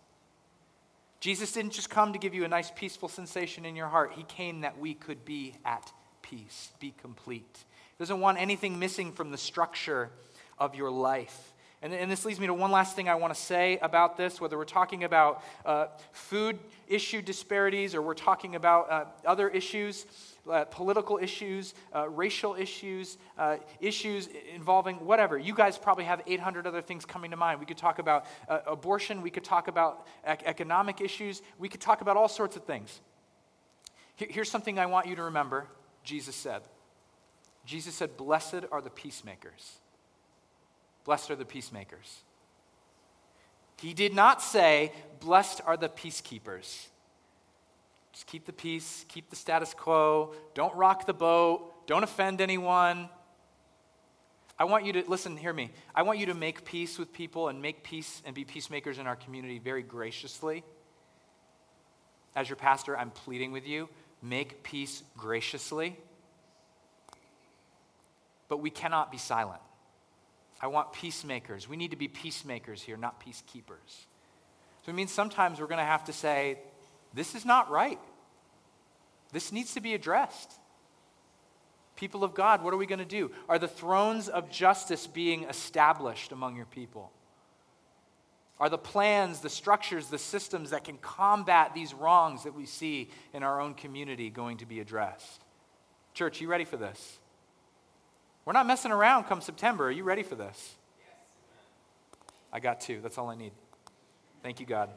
Jesus 1.20 1.52
didn't 1.52 1.74
just 1.74 1.90
come 1.90 2.14
to 2.14 2.20
give 2.20 2.34
you 2.34 2.46
a 2.46 2.48
nice, 2.48 2.72
peaceful 2.72 3.10
sensation 3.10 3.64
in 3.64 3.76
your 3.76 3.88
heart. 3.88 4.14
He 4.16 4.24
came 4.24 4.62
that 4.62 4.80
we 4.80 4.96
could 4.96 5.24
be 5.24 5.54
at 5.66 5.92
peace, 6.24 6.72
be 6.80 6.94
complete. 7.00 7.58
He 7.98 8.04
doesn't 8.04 8.20
want 8.20 8.40
anything 8.40 8.80
missing 8.80 9.12
from 9.12 9.32
the 9.32 9.38
structure 9.38 10.10
of 10.58 10.76
your 10.76 10.92
life. 10.92 11.54
And, 11.82 11.94
and 11.94 12.10
this 12.10 12.26
leads 12.26 12.40
me 12.40 12.48
to 12.48 12.54
one 12.54 12.72
last 12.72 12.96
thing 12.96 13.08
I 13.08 13.16
want 13.16 13.34
to 13.34 13.40
say 13.40 13.78
about 13.82 14.18
this, 14.18 14.42
whether 14.42 14.58
we're 14.58 14.66
talking 14.66 15.04
about 15.04 15.44
uh, 15.64 15.88
food 16.12 16.58
issue 16.88 17.22
disparities 17.22 17.94
or 17.94 18.02
we're 18.02 18.16
talking 18.16 18.56
about 18.56 18.92
uh, 18.92 19.06
other 19.26 19.48
issues 19.48 20.06
uh, 20.50 20.66
political 20.66 21.18
issues, 21.18 21.74
uh, 21.94 22.08
racial 22.10 22.56
issues, 22.56 23.18
uh, 23.38 23.58
issues 23.80 24.30
involving 24.54 24.96
whatever. 25.06 25.38
You 25.38 25.54
guys 25.54 25.78
probably 25.78 26.06
have 26.06 26.22
800 26.26 26.66
other 26.68 26.82
things 26.82 27.06
coming 27.06 27.32
to 27.32 27.38
mind. 27.38 27.60
We 27.60 27.66
could 27.66 27.78
talk 27.78 28.00
about 28.00 28.26
uh, 28.48 28.60
abortion, 28.66 29.22
we 29.22 29.30
could 29.30 29.44
talk 29.44 29.68
about 29.68 30.08
ec- 30.26 30.44
economic 30.46 31.02
issues, 31.02 31.42
we 31.58 31.70
could 31.70 31.82
talk 31.82 32.02
about 32.02 32.18
all 32.18 32.28
sorts 32.28 32.56
of 32.56 32.64
things. 32.64 33.02
Here, 34.16 34.28
here's 34.32 34.50
something 34.50 34.80
I 34.80 34.86
want 34.86 35.08
you 35.08 35.16
to 35.16 35.24
remember 35.24 35.68
Jesus 36.04 36.36
said. 36.36 36.62
Jesus 37.66 37.96
said, 37.96 38.16
Blessed 38.16 38.66
are 38.72 38.82
the 38.82 38.90
peacemakers. 38.90 39.74
Blessed 41.08 41.32
are 41.32 41.36
the 41.38 41.46
peacemakers. 41.46 42.20
He 43.80 43.94
did 43.94 44.14
not 44.14 44.42
say, 44.42 44.92
Blessed 45.22 45.62
are 45.66 45.78
the 45.78 45.88
peacekeepers. 45.88 46.88
Just 48.12 48.28
keep 48.28 48.46
the 48.46 48.52
peace, 48.52 49.06
keep 49.08 49.30
the 49.30 49.38
status 49.38 49.74
quo, 49.74 50.36
don't 50.54 50.76
rock 50.76 51.06
the 51.06 51.14
boat, 51.14 51.88
don't 51.88 52.04
offend 52.04 52.42
anyone. 52.42 53.08
I 54.60 54.66
want 54.66 54.86
you 54.86 54.94
to, 54.94 55.04
listen, 55.08 55.38
hear 55.38 55.54
me. 55.54 55.72
I 55.96 56.02
want 56.02 56.20
you 56.20 56.26
to 56.26 56.34
make 56.34 56.66
peace 56.66 57.00
with 57.00 57.14
people 57.14 57.48
and 57.48 57.62
make 57.62 57.84
peace 57.84 58.22
and 58.26 58.36
be 58.36 58.44
peacemakers 58.44 58.98
in 58.98 59.08
our 59.08 59.16
community 59.16 59.60
very 59.60 59.84
graciously. 59.84 60.64
As 62.36 62.50
your 62.50 62.58
pastor, 62.58 62.98
I'm 62.98 63.12
pleading 63.12 63.54
with 63.54 63.66
you 63.66 63.88
make 64.22 64.62
peace 64.62 65.04
graciously. 65.16 65.96
But 68.50 68.58
we 68.58 68.72
cannot 68.72 69.10
be 69.10 69.18
silent. 69.18 69.62
I 70.62 70.68
want 70.68 70.94
peacemakers. 70.94 71.70
We 71.70 71.78
need 71.78 71.92
to 71.92 71.98
be 71.98 72.08
peacemakers 72.08 72.82
here, 72.82 72.98
not 72.98 73.24
peacekeepers. 73.24 74.06
So 74.84 74.92
it 74.92 74.94
means 74.94 75.12
sometimes 75.12 75.60
we're 75.60 75.68
going 75.68 75.78
to 75.80 75.84
have 75.84 76.06
to 76.06 76.14
say, 76.14 76.60
this 77.14 77.36
is 77.36 77.46
not 77.46 77.70
right. 77.70 78.00
This 79.32 79.52
needs 79.52 79.74
to 79.74 79.82
be 79.82 79.94
addressed. 79.94 80.52
People 81.96 82.24
of 82.24 82.34
God, 82.34 82.64
what 82.64 82.74
are 82.74 82.78
we 82.78 82.86
going 82.86 83.00
to 83.00 83.06
do? 83.06 83.32
Are 83.50 83.60
the 83.60 83.68
thrones 83.68 84.30
of 84.30 84.50
justice 84.50 85.08
being 85.08 85.44
established 85.44 86.32
among 86.32 86.56
your 86.56 86.66
people? 86.66 87.12
Are 88.60 88.70
the 88.70 88.78
plans, 88.78 89.42
the 89.42 89.50
structures, 89.50 90.08
the 90.08 90.18
systems 90.18 90.72
that 90.72 90.84
can 90.84 90.98
combat 90.98 91.74
these 91.76 91.94
wrongs 91.94 92.44
that 92.44 92.56
we 92.56 92.66
see 92.66 93.10
in 93.34 93.44
our 93.44 93.62
own 93.62 93.76
community 93.76 94.30
going 94.30 94.58
to 94.58 94.66
be 94.66 94.80
addressed? 94.80 95.44
Church, 96.14 96.42
you 96.42 96.48
ready 96.48 96.66
for 96.66 96.78
this? 96.78 97.20
We're 98.48 98.54
not 98.54 98.66
messing 98.66 98.94
around 98.94 99.26
come 99.26 99.42
September. 99.42 99.88
Are 99.88 99.92
you 99.92 100.06
ready 100.06 100.24
for 100.24 100.36
this? 100.36 100.78
I 102.54 102.62
got 102.62 102.80
two. 102.80 103.02
That's 103.02 103.18
all 103.18 103.30
I 103.30 103.36
need. 103.36 103.52
Thank 104.42 104.62
you, 104.62 104.66
God. 104.66 104.90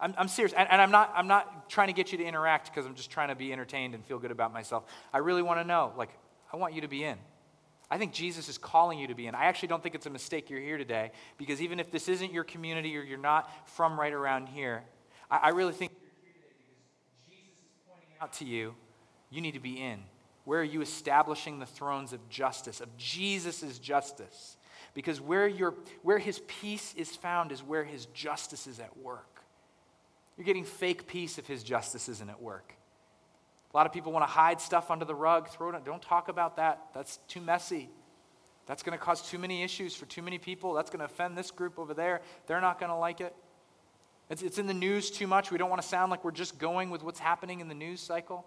I'm, 0.00 0.12
I'm 0.18 0.26
serious. 0.26 0.52
And, 0.52 0.68
and, 0.68 0.82
I'm, 0.82 0.90
not, 0.90 1.12
I'm 1.14 1.28
not 1.28 1.70
trying 1.70 1.86
to 1.86 1.92
get 1.92 2.10
you 2.10 2.18
to 2.18 2.24
interact 2.24 2.74
because 2.74 2.84
I'm 2.84 2.96
just 2.96 3.12
trying 3.12 3.28
to 3.28 3.36
be 3.36 3.52
entertained 3.52 3.94
and 3.94 4.04
feel 4.04 4.18
good 4.18 4.32
about 4.32 4.52
myself. 4.52 4.86
I 5.12 5.18
really 5.18 5.40
want 5.40 5.60
to 5.60 5.64
know. 5.64 5.92
Like, 5.96 6.10
I 6.52 6.56
want 6.56 6.74
you 6.74 6.80
to 6.80 6.88
be 6.88 7.04
in. 7.04 7.16
I 7.92 7.96
think 7.96 8.12
Jesus 8.12 8.48
is 8.48 8.58
calling 8.58 8.98
you 8.98 9.06
to 9.06 9.14
be 9.14 9.28
in. 9.28 9.36
I 9.36 9.44
actually 9.44 9.68
don't 9.68 9.80
think 9.80 9.94
it's 9.94 10.06
a 10.06 10.10
mistake 10.10 10.50
you're 10.50 10.58
here 10.58 10.78
today 10.78 11.12
because 11.36 11.62
even 11.62 11.78
if 11.78 11.92
this 11.92 12.08
isn't 12.08 12.32
your 12.32 12.42
community 12.42 12.96
or 12.96 13.02
you're 13.02 13.18
not 13.18 13.68
from 13.68 14.00
right 14.00 14.12
around 14.12 14.48
here, 14.48 14.82
I, 15.30 15.36
I 15.36 15.48
really 15.50 15.74
think 15.74 15.92
Jesus 17.28 17.52
is 17.62 17.78
pointing 17.88 18.10
out 18.20 18.32
to 18.32 18.44
you, 18.44 18.74
you 19.30 19.40
need 19.40 19.54
to 19.54 19.60
be 19.60 19.80
in. 19.80 20.00
Where 20.48 20.60
are 20.60 20.64
you 20.64 20.80
establishing 20.80 21.58
the 21.58 21.66
thrones 21.66 22.14
of 22.14 22.26
justice, 22.30 22.80
of 22.80 22.96
Jesus' 22.96 23.78
justice? 23.78 24.56
Because 24.94 25.20
where, 25.20 25.46
your, 25.46 25.74
where 26.02 26.16
his 26.16 26.40
peace 26.46 26.94
is 26.96 27.14
found 27.14 27.52
is 27.52 27.62
where 27.62 27.84
his 27.84 28.06
justice 28.06 28.66
is 28.66 28.80
at 28.80 28.96
work. 28.96 29.42
You're 30.38 30.46
getting 30.46 30.64
fake 30.64 31.06
peace 31.06 31.36
if 31.36 31.46
his 31.46 31.62
justice 31.62 32.08
isn't 32.08 32.30
at 32.30 32.40
work. 32.40 32.72
A 33.74 33.76
lot 33.76 33.84
of 33.84 33.92
people 33.92 34.10
want 34.10 34.22
to 34.22 34.32
hide 34.32 34.58
stuff 34.58 34.90
under 34.90 35.04
the 35.04 35.14
rug, 35.14 35.50
throw 35.50 35.68
it. 35.68 35.84
Don't 35.84 36.00
talk 36.00 36.30
about 36.30 36.56
that. 36.56 36.80
That's 36.94 37.18
too 37.28 37.42
messy. 37.42 37.90
That's 38.64 38.82
going 38.82 38.98
to 38.98 39.04
cause 39.04 39.20
too 39.20 39.38
many 39.38 39.62
issues 39.62 39.94
for 39.94 40.06
too 40.06 40.22
many 40.22 40.38
people. 40.38 40.72
That's 40.72 40.88
going 40.88 41.00
to 41.00 41.04
offend 41.04 41.36
this 41.36 41.50
group 41.50 41.78
over 41.78 41.92
there. 41.92 42.22
They're 42.46 42.62
not 42.62 42.80
going 42.80 42.88
to 42.90 42.96
like 42.96 43.20
it. 43.20 43.36
It's, 44.30 44.40
it's 44.40 44.56
in 44.56 44.66
the 44.66 44.72
news 44.72 45.10
too 45.10 45.26
much. 45.26 45.50
We 45.50 45.58
don't 45.58 45.68
want 45.68 45.82
to 45.82 45.88
sound 45.88 46.10
like 46.10 46.24
we're 46.24 46.30
just 46.30 46.58
going 46.58 46.88
with 46.88 47.02
what's 47.02 47.20
happening 47.20 47.60
in 47.60 47.68
the 47.68 47.74
news 47.74 48.00
cycle. 48.00 48.46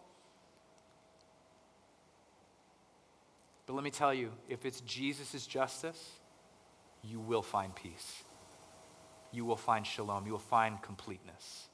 But 3.71 3.75
let 3.75 3.83
me 3.85 3.89
tell 3.91 4.13
you 4.13 4.33
if 4.49 4.65
it's 4.65 4.81
Jesus' 4.81 5.47
justice, 5.47 6.09
you 7.05 7.21
will 7.21 7.41
find 7.41 7.73
peace. 7.73 8.23
You 9.31 9.45
will 9.45 9.55
find 9.55 9.87
shalom. 9.87 10.25
You 10.25 10.33
will 10.33 10.39
find 10.39 10.81
completeness. 10.81 11.69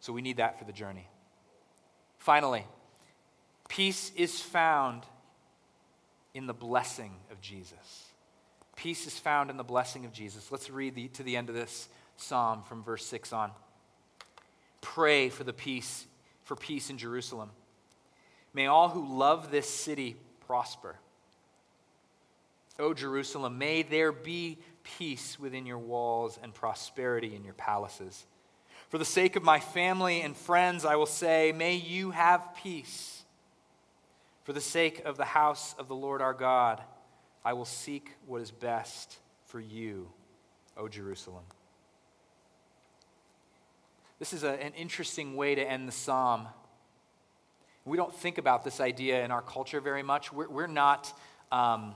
So 0.00 0.12
we 0.12 0.20
need 0.20 0.36
that 0.36 0.58
for 0.58 0.66
the 0.66 0.72
journey. 0.72 1.08
Finally, 2.18 2.66
peace 3.70 4.12
is 4.14 4.38
found 4.38 5.04
in 6.34 6.46
the 6.46 6.52
blessing 6.52 7.14
of 7.32 7.40
Jesus. 7.40 8.04
Peace 8.76 9.06
is 9.06 9.18
found 9.18 9.48
in 9.48 9.56
the 9.56 9.64
blessing 9.64 10.04
of 10.04 10.12
Jesus. 10.12 10.52
Let's 10.52 10.68
read 10.68 10.94
the, 10.94 11.08
to 11.08 11.22
the 11.22 11.38
end 11.38 11.48
of 11.48 11.54
this 11.54 11.88
psalm 12.18 12.64
from 12.64 12.82
verse 12.82 13.06
6 13.06 13.32
on. 13.32 13.50
Pray 14.82 15.30
for 15.30 15.42
the 15.42 15.54
peace, 15.54 16.04
for 16.44 16.54
peace 16.54 16.90
in 16.90 16.98
Jerusalem. 16.98 17.48
May 18.52 18.66
all 18.66 18.90
who 18.90 19.16
love 19.16 19.50
this 19.50 19.66
city 19.66 20.16
prosper. 20.50 20.96
O 22.80 22.92
Jerusalem, 22.92 23.56
may 23.56 23.82
there 23.82 24.10
be 24.10 24.58
peace 24.82 25.38
within 25.38 25.64
your 25.64 25.78
walls 25.78 26.40
and 26.42 26.52
prosperity 26.52 27.36
in 27.36 27.44
your 27.44 27.54
palaces. 27.54 28.26
For 28.88 28.98
the 28.98 29.04
sake 29.04 29.36
of 29.36 29.44
my 29.44 29.60
family 29.60 30.22
and 30.22 30.36
friends, 30.36 30.84
I 30.84 30.96
will 30.96 31.06
say, 31.06 31.52
May 31.52 31.76
you 31.76 32.10
have 32.10 32.56
peace. 32.64 33.22
For 34.42 34.52
the 34.52 34.60
sake 34.60 35.04
of 35.04 35.16
the 35.16 35.24
house 35.24 35.76
of 35.78 35.86
the 35.86 35.94
Lord 35.94 36.20
our 36.20 36.34
God, 36.34 36.82
I 37.44 37.52
will 37.52 37.64
seek 37.64 38.10
what 38.26 38.42
is 38.42 38.50
best 38.50 39.18
for 39.44 39.60
you, 39.60 40.08
O 40.76 40.88
Jerusalem. 40.88 41.44
This 44.18 44.32
is 44.32 44.42
a, 44.42 44.60
an 44.60 44.72
interesting 44.72 45.36
way 45.36 45.54
to 45.54 45.62
end 45.62 45.86
the 45.86 45.92
psalm. 45.92 46.48
We 47.84 47.96
don't 47.96 48.14
think 48.14 48.38
about 48.38 48.64
this 48.64 48.80
idea 48.80 49.24
in 49.24 49.30
our 49.30 49.42
culture 49.42 49.80
very 49.80 50.02
much. 50.02 50.32
We're, 50.32 50.48
we're 50.48 50.66
not. 50.66 51.12
Um, 51.50 51.94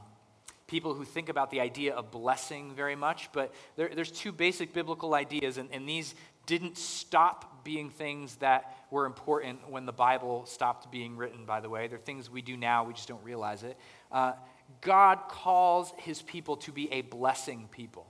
people 0.66 0.94
who 0.94 1.04
think 1.04 1.28
about 1.28 1.50
the 1.50 1.60
idea 1.60 1.94
of 1.94 2.10
blessing 2.10 2.74
very 2.74 2.96
much, 2.96 3.30
but 3.32 3.52
there, 3.76 3.90
there's 3.94 4.10
two 4.10 4.32
basic 4.32 4.72
biblical 4.72 5.14
ideas, 5.14 5.58
and, 5.58 5.68
and 5.72 5.88
these 5.88 6.14
didn't 6.46 6.76
stop 6.76 7.64
being 7.64 7.90
things 7.90 8.36
that 8.36 8.76
were 8.90 9.06
important 9.06 9.70
when 9.70 9.86
the 9.86 9.92
Bible 9.92 10.44
stopped 10.46 10.90
being 10.90 11.16
written, 11.16 11.44
by 11.44 11.60
the 11.60 11.68
way. 11.68 11.86
They're 11.88 11.98
things 11.98 12.30
we 12.30 12.42
do 12.42 12.56
now, 12.56 12.84
we 12.84 12.92
just 12.92 13.08
don't 13.08 13.22
realize 13.22 13.62
it. 13.62 13.76
Uh, 14.12 14.32
God 14.80 15.20
calls 15.28 15.92
his 15.98 16.22
people 16.22 16.56
to 16.58 16.72
be 16.72 16.92
a 16.92 17.02
blessing 17.02 17.68
people. 17.70 18.06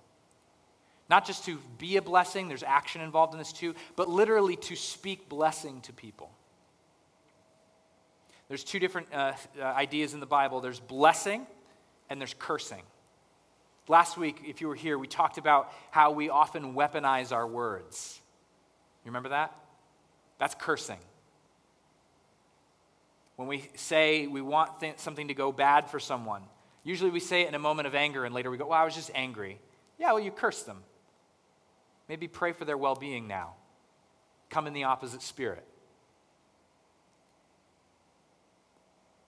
Not 1.10 1.26
just 1.26 1.44
to 1.44 1.58
be 1.78 1.96
a 1.96 2.02
blessing, 2.02 2.48
there's 2.48 2.62
action 2.62 3.02
involved 3.02 3.34
in 3.34 3.38
this 3.38 3.52
too, 3.52 3.74
but 3.94 4.08
literally 4.08 4.56
to 4.56 4.74
speak 4.76 5.28
blessing 5.28 5.80
to 5.82 5.92
people. 5.92 6.30
There's 8.54 8.62
two 8.62 8.78
different 8.78 9.08
uh, 9.12 9.32
uh, 9.60 9.64
ideas 9.64 10.14
in 10.14 10.20
the 10.20 10.26
Bible 10.26 10.60
there's 10.60 10.78
blessing 10.78 11.44
and 12.08 12.20
there's 12.20 12.36
cursing. 12.38 12.84
Last 13.88 14.16
week, 14.16 14.42
if 14.46 14.60
you 14.60 14.68
were 14.68 14.76
here, 14.76 14.96
we 14.96 15.08
talked 15.08 15.38
about 15.38 15.72
how 15.90 16.12
we 16.12 16.30
often 16.30 16.72
weaponize 16.72 17.32
our 17.32 17.48
words. 17.48 18.20
You 19.04 19.08
remember 19.08 19.30
that? 19.30 19.52
That's 20.38 20.54
cursing. 20.54 21.00
When 23.34 23.48
we 23.48 23.68
say 23.74 24.28
we 24.28 24.40
want 24.40 24.78
th- 24.78 25.00
something 25.00 25.26
to 25.26 25.34
go 25.34 25.50
bad 25.50 25.90
for 25.90 25.98
someone, 25.98 26.42
usually 26.84 27.10
we 27.10 27.18
say 27.18 27.42
it 27.42 27.48
in 27.48 27.56
a 27.56 27.58
moment 27.58 27.88
of 27.88 27.96
anger 27.96 28.24
and 28.24 28.32
later 28.32 28.52
we 28.52 28.56
go, 28.56 28.68
well, 28.68 28.78
I 28.78 28.84
was 28.84 28.94
just 28.94 29.10
angry. 29.16 29.58
Yeah, 29.98 30.12
well, 30.12 30.22
you 30.22 30.30
curse 30.30 30.62
them. 30.62 30.84
Maybe 32.08 32.28
pray 32.28 32.52
for 32.52 32.64
their 32.64 32.78
well 32.78 32.94
being 32.94 33.26
now. 33.26 33.54
Come 34.48 34.68
in 34.68 34.74
the 34.74 34.84
opposite 34.84 35.22
spirit. 35.22 35.66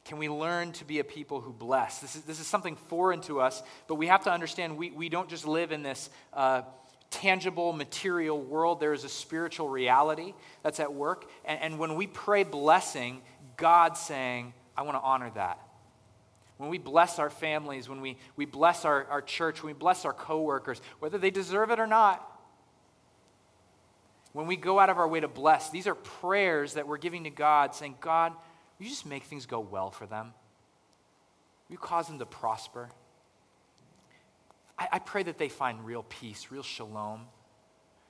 Can 0.06 0.18
we 0.18 0.28
learn 0.28 0.70
to 0.72 0.84
be 0.84 1.00
a 1.00 1.04
people 1.04 1.40
who 1.40 1.52
bless? 1.52 1.98
This 1.98 2.14
is, 2.14 2.22
this 2.22 2.38
is 2.38 2.46
something 2.46 2.76
foreign 2.76 3.20
to 3.22 3.40
us, 3.40 3.60
but 3.88 3.96
we 3.96 4.06
have 4.06 4.22
to 4.24 4.32
understand 4.32 4.78
we, 4.78 4.92
we 4.92 5.08
don't 5.08 5.28
just 5.28 5.44
live 5.44 5.72
in 5.72 5.82
this 5.82 6.10
uh, 6.32 6.62
tangible, 7.10 7.72
material 7.72 8.40
world. 8.40 8.78
There 8.78 8.92
is 8.92 9.02
a 9.02 9.08
spiritual 9.08 9.68
reality 9.68 10.32
that's 10.62 10.78
at 10.78 10.94
work. 10.94 11.28
And, 11.44 11.60
and 11.60 11.78
when 11.80 11.96
we 11.96 12.06
pray 12.06 12.44
blessing, 12.44 13.20
God's 13.56 13.98
saying, 13.98 14.54
I 14.76 14.82
want 14.82 14.96
to 14.96 15.02
honor 15.02 15.32
that. 15.34 15.58
When 16.58 16.70
we 16.70 16.78
bless 16.78 17.18
our 17.18 17.28
families, 17.28 17.88
when 17.88 18.00
we, 18.00 18.16
we 18.36 18.44
bless 18.44 18.84
our, 18.84 19.06
our 19.06 19.20
church, 19.20 19.60
when 19.64 19.74
we 19.74 19.78
bless 19.78 20.04
our 20.04 20.12
coworkers, 20.12 20.80
whether 21.00 21.18
they 21.18 21.32
deserve 21.32 21.72
it 21.72 21.80
or 21.80 21.86
not, 21.88 22.24
when 24.32 24.46
we 24.46 24.56
go 24.56 24.78
out 24.78 24.88
of 24.88 24.98
our 24.98 25.08
way 25.08 25.18
to 25.18 25.28
bless, 25.28 25.70
these 25.70 25.88
are 25.88 25.96
prayers 25.96 26.74
that 26.74 26.86
we're 26.86 26.98
giving 26.98 27.24
to 27.24 27.30
God, 27.30 27.74
saying, 27.74 27.96
God, 28.00 28.34
you 28.84 28.88
just 28.88 29.06
make 29.06 29.24
things 29.24 29.46
go 29.46 29.60
well 29.60 29.90
for 29.90 30.06
them? 30.06 30.32
You 31.68 31.78
cause 31.78 32.06
them 32.06 32.18
to 32.18 32.26
prosper? 32.26 32.90
I, 34.78 34.88
I 34.92 34.98
pray 34.98 35.22
that 35.22 35.38
they 35.38 35.48
find 35.48 35.84
real 35.84 36.04
peace, 36.08 36.48
real 36.50 36.62
shalom. 36.62 37.22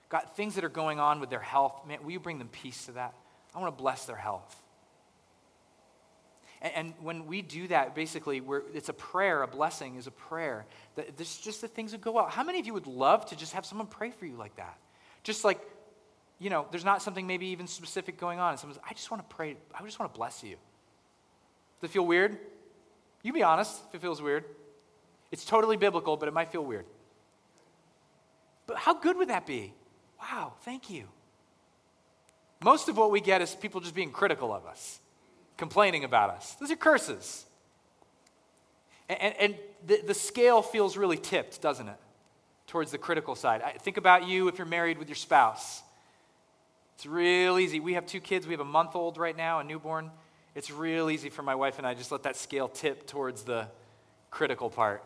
God, 0.09 0.25
things 0.35 0.55
that 0.55 0.64
are 0.64 0.69
going 0.69 1.01
on 1.01 1.21
with 1.21 1.31
their 1.31 1.41
health, 1.41 1.87
man, 1.87 1.99
will 2.03 2.12
you 2.12 2.21
bring 2.21 2.39
them 2.39 2.49
peace 2.49 2.87
to 2.87 2.93
that? 2.93 3.14
I 3.55 3.61
want 3.61 3.77
to 3.77 3.83
bless 3.83 4.05
their 4.05 4.17
health. 4.17 4.62
And, 6.62 6.73
and 6.75 6.95
when 7.01 7.27
we 7.27 7.43
do 7.43 7.69
that, 7.69 7.95
basically, 7.95 8.43
it's 8.75 8.89
a 8.89 8.93
prayer, 8.93 9.43
a 9.43 9.49
blessing 9.49 9.97
is 9.97 10.07
a 10.07 10.11
prayer. 10.11 10.67
That 10.97 11.17
this 11.17 11.39
just 11.39 11.61
the 11.61 11.69
things 11.69 11.93
that 11.93 12.01
go 12.01 12.19
out. 12.19 12.31
How 12.31 12.45
many 12.45 12.61
of 12.61 12.67
you 12.67 12.75
would 12.75 12.87
love 12.87 13.27
to 13.27 13.37
just 13.37 13.53
have 13.55 13.67
someone 13.67 13.87
pray 13.87 14.11
for 14.11 14.27
you 14.27 14.37
like 14.37 14.57
that? 14.57 14.79
Just 15.23 15.45
like, 15.45 15.61
you 16.39 16.51
know, 16.51 16.66
there's 16.70 16.84
not 16.84 17.03
something 17.03 17.26
maybe 17.26 17.47
even 17.47 17.66
specific 17.66 18.18
going 18.18 18.39
on. 18.39 18.51
And 18.51 18.61
someone's, 18.61 18.80
I 18.89 18.93
just 18.93 19.11
want 19.11 19.28
to 19.28 19.34
pray, 19.34 19.57
I 19.74 19.82
just 19.84 19.99
want 19.99 20.12
to 20.12 20.18
bless 20.18 20.43
you. 20.43 20.57
Does 21.80 21.91
it 21.91 21.93
feel 21.93 22.07
weird? 22.07 22.39
You 23.22 23.32
be 23.32 23.43
honest 23.43 23.80
if 23.89 23.97
it 23.97 24.01
feels 24.01 24.20
weird. 24.20 24.45
It's 25.32 25.45
totally 25.45 25.76
biblical, 25.76 26.16
but 26.16 26.28
it 26.28 26.34
might 26.34 26.51
feel 26.51 26.64
weird. 26.64 26.87
But 28.66 28.76
how 28.76 28.95
good 28.95 29.16
would 29.16 29.28
that 29.28 29.47
be? 29.47 29.72
Wow, 30.20 30.55
thank 30.62 30.91
you. 30.91 31.05
Most 32.62 32.89
of 32.89 32.97
what 32.97 33.11
we 33.11 33.20
get 33.20 33.43
is 33.43 33.55
people 33.55 33.80
just 33.80 33.95
being 33.95 34.11
critical 34.11 34.53
of 34.53 34.66
us, 34.66 35.01
complaining 35.57 36.05
about 36.05 36.30
us. 36.30 36.55
Those 36.55 36.70
are 36.70 36.76
curses. 36.76 37.45
And, 39.09 39.20
and, 39.20 39.34
and 39.39 39.55
the, 39.87 40.03
the 40.07 40.14
scale 40.14 40.62
feels 40.62 40.97
really 40.97 41.18
tipped, 41.18 41.61
doesn't 41.61 41.89
it? 41.89 41.99
Towards 42.66 42.91
the 42.91 42.99
critical 42.99 43.34
side. 43.34 43.62
I, 43.62 43.72
think 43.72 43.97
about 43.97 44.26
you 44.26 44.49
if 44.49 44.59
you're 44.59 44.66
married 44.66 44.99
with 44.99 45.09
your 45.09 45.16
spouse. 45.16 45.82
It's 46.97 47.07
real 47.07 47.59
easy. 47.59 47.78
We 47.78 47.94
have 47.94 48.07
two 48.07 48.20
kids. 48.20 48.47
We 48.47 48.55
have 48.55 48.61
a 48.61 48.64
month 48.64 48.97
old 48.97 49.16
right 49.18 49.36
now, 49.36 49.61
a 49.61 49.64
newborn. 49.64 50.11
It's 50.55 50.70
real 50.70 51.09
easy 51.11 51.28
for 51.28 51.42
my 51.42 51.55
wife 51.55 51.78
and 51.78 51.86
I 51.86 51.94
just 51.94 52.11
let 52.11 52.24
that 52.24 52.36
scale 52.36 52.68
tip 52.68 53.07
towards 53.07 53.42
the 53.42 53.68
critical 54.30 54.70
part 54.70 55.05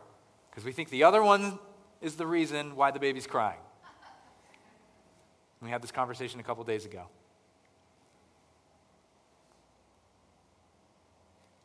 because 0.51 0.65
we 0.65 0.73
think 0.73 0.91
the 0.91 1.05
other 1.05 1.23
one 1.23 1.59
is 2.01 2.17
the 2.17 2.27
reason 2.27 2.77
why 2.77 2.91
the 2.91 3.01
baby's 3.01 3.27
crying. 3.27 3.59
We 5.61 5.69
had 5.69 5.83
this 5.83 5.91
conversation 5.91 6.41
a 6.41 6.43
couple 6.43 6.65
days 6.65 6.87
ago. 6.87 7.07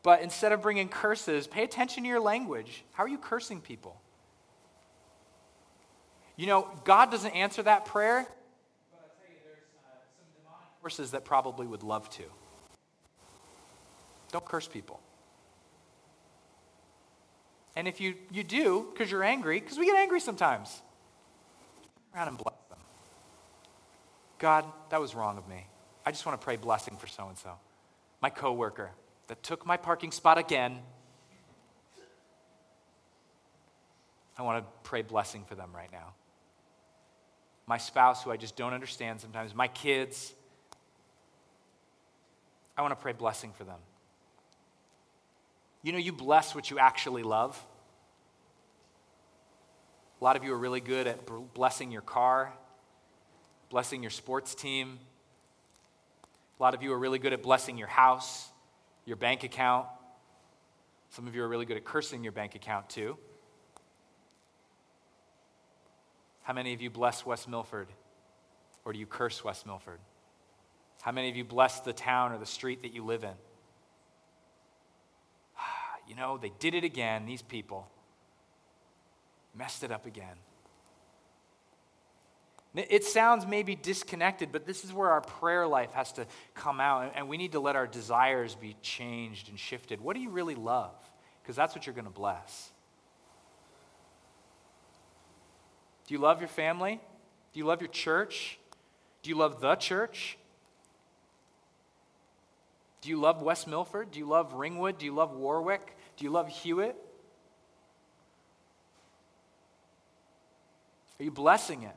But 0.04 0.22
instead 0.22 0.52
of 0.52 0.62
bringing 0.62 0.90
curses, 0.90 1.48
pay 1.48 1.64
attention 1.64 2.04
to 2.04 2.10
your 2.10 2.20
language. 2.20 2.84
How 2.92 3.04
are 3.04 3.08
you 3.08 3.18
cursing 3.18 3.62
people? 3.62 4.00
You 6.36 6.48
know, 6.48 6.68
God 6.84 7.10
doesn't 7.10 7.32
answer 7.32 7.64
that 7.64 7.86
prayer, 7.86 8.28
but 8.92 9.00
I 9.00 9.26
tell 9.26 9.34
you, 9.34 9.40
there's 9.44 9.64
uh, 9.80 9.96
some 10.18 10.75
that 10.86 11.26
probably 11.26 11.66
would 11.66 11.84
love 11.84 12.10
to. 12.12 12.24
Don't 14.32 14.46
curse 14.46 14.68
people. 14.68 15.00
And 17.76 17.88
if 17.88 18.00
you, 18.00 18.16
you 18.32 18.44
do, 18.44 18.88
because 18.92 19.12
you're 19.12 19.24
angry, 19.24 19.60
because 19.60 19.78
we 19.78 19.86
get 19.86 19.96
angry 19.96 20.20
sometimes, 20.20 20.82
around 22.16 22.30
and 22.30 22.38
bless 22.38 22.56
them. 22.70 22.78
God, 24.38 24.66
that 24.90 25.02
was 25.02 25.16
wrong 25.16 25.38
of 25.38 25.48
me. 25.48 25.68
I 26.06 26.12
just 26.12 26.26
want 26.26 26.40
to 26.40 26.44
pray 26.44 26.56
blessing 26.56 26.98
for 26.98 27.08
so 27.08 27.28
and 27.28 27.38
so. 27.38 27.52
My 28.22 28.30
coworker 28.30 28.92
that 29.28 29.42
took 29.44 29.66
my 29.66 29.78
parking 29.78 30.12
spot 30.12 30.38
again. 30.38 30.80
I 34.38 34.44
want 34.44 34.64
to 34.64 34.72
pray 34.84 35.02
blessing 35.02 35.44
for 35.48 35.56
them 35.56 35.72
right 35.74 35.92
now. 35.92 36.14
My 37.68 37.78
spouse, 37.78 38.24
who 38.24 38.32
I 38.32 38.38
just 38.38 38.56
don't 38.56 38.74
understand 38.74 39.20
sometimes, 39.20 39.56
my 39.56 39.68
kids. 39.68 40.34
I 42.78 42.82
want 42.82 42.92
to 42.92 43.02
pray 43.02 43.14
blessing 43.14 43.52
for 43.58 43.64
them. 43.64 43.80
You 45.84 45.92
know, 45.92 45.98
you 45.98 46.12
bless 46.12 46.56
what 46.56 46.70
you 46.72 46.80
actually 46.80 47.24
love. 47.24 47.64
A 50.20 50.24
lot 50.24 50.36
of 50.36 50.44
you 50.44 50.54
are 50.54 50.58
really 50.58 50.82
good 50.82 51.08
at 51.08 51.20
blessing 51.54 51.92
your 51.92 52.02
car, 52.02 52.52
blessing 53.70 54.02
your 54.02 54.10
sports 54.10 54.56
team. 54.56 55.00
A 56.60 56.64
lot 56.64 56.74
of 56.74 56.82
you 56.82 56.92
are 56.94 56.98
really 56.98 57.20
good 57.20 57.34
at 57.34 57.44
blessing 57.44 57.78
your 57.78 57.88
house, 57.88 58.50
your 59.06 59.18
bank 59.18 59.44
account. 59.44 59.88
Some 61.12 61.28
of 61.28 61.36
you 61.36 61.44
are 61.44 61.48
really 61.48 61.66
good 61.66 61.78
at 61.78 61.86
cursing 61.86 62.24
your 62.24 62.32
bank 62.32 62.56
account 62.56 62.90
too. 62.90 63.18
How 66.44 66.54
many 66.54 66.74
of 66.74 66.82
you 66.82 66.90
bless 66.90 67.26
West 67.26 67.48
Milford? 67.48 67.88
Or 68.86 68.94
do 68.94 69.00
you 69.00 69.06
curse 69.06 69.44
West 69.44 69.66
Milford? 69.66 70.00
How 71.06 71.12
many 71.12 71.30
of 71.30 71.36
you 71.36 71.44
bless 71.44 71.82
the 71.82 71.94
town 71.94 72.32
or 72.32 72.40
the 72.40 72.48
street 72.48 72.82
that 72.82 72.92
you 72.92 73.06
live 73.06 73.24
in? 73.24 73.36
you 76.08 76.16
know, 76.16 76.40
they 76.40 76.52
did 76.58 76.74
it 76.74 76.84
again, 76.84 77.28
these 77.28 77.44
people. 77.44 77.88
Messed 79.56 79.84
it 79.84 79.92
up 79.92 80.08
again. 80.08 80.36
It 82.74 83.04
sounds 83.04 83.46
maybe 83.46 83.76
disconnected, 83.76 84.52
but 84.52 84.66
this 84.66 84.84
is 84.84 84.92
where 84.92 85.12
our 85.12 85.22
prayer 85.22 85.68
life 85.68 85.94
has 85.94 86.12
to 86.14 86.26
come 86.56 86.82
out, 86.82 87.14
and 87.16 87.30
we 87.30 87.38
need 87.38 87.52
to 87.52 87.60
let 87.60 87.76
our 87.76 87.86
desires 87.86 88.56
be 88.56 88.76
changed 88.82 89.48
and 89.50 89.60
shifted. 89.60 90.02
What 90.02 90.16
do 90.16 90.24
you 90.24 90.32
really 90.32 90.56
love? 90.56 90.96
Because 91.44 91.56
that's 91.56 91.76
what 91.76 91.86
you're 91.86 91.94
going 91.94 92.06
to 92.06 92.12
bless. 92.12 92.72
Do 96.08 96.16
you 96.16 96.20
love 96.20 96.42
your 96.42 96.50
family? 96.50 97.00
Do 97.54 97.60
you 97.60 97.66
love 97.66 97.80
your 97.80 97.92
church? 97.92 98.58
Do 99.22 99.30
you 99.30 99.38
love 99.38 99.62
the 99.62 99.76
church? 99.76 100.40
Do 103.06 103.12
you 103.12 103.20
love 103.20 103.44
West 103.44 103.68
Milford? 103.68 104.10
Do 104.10 104.18
you 104.18 104.26
love 104.26 104.54
Ringwood? 104.54 104.98
Do 104.98 105.06
you 105.06 105.14
love 105.14 105.32
Warwick? 105.32 105.96
Do 106.18 106.26
you 106.26 106.32
love 106.32 106.48
Hewitt? 106.48 106.96
Are 111.20 111.24
you 111.24 111.30
blessing 111.30 111.84
it? 111.84 111.96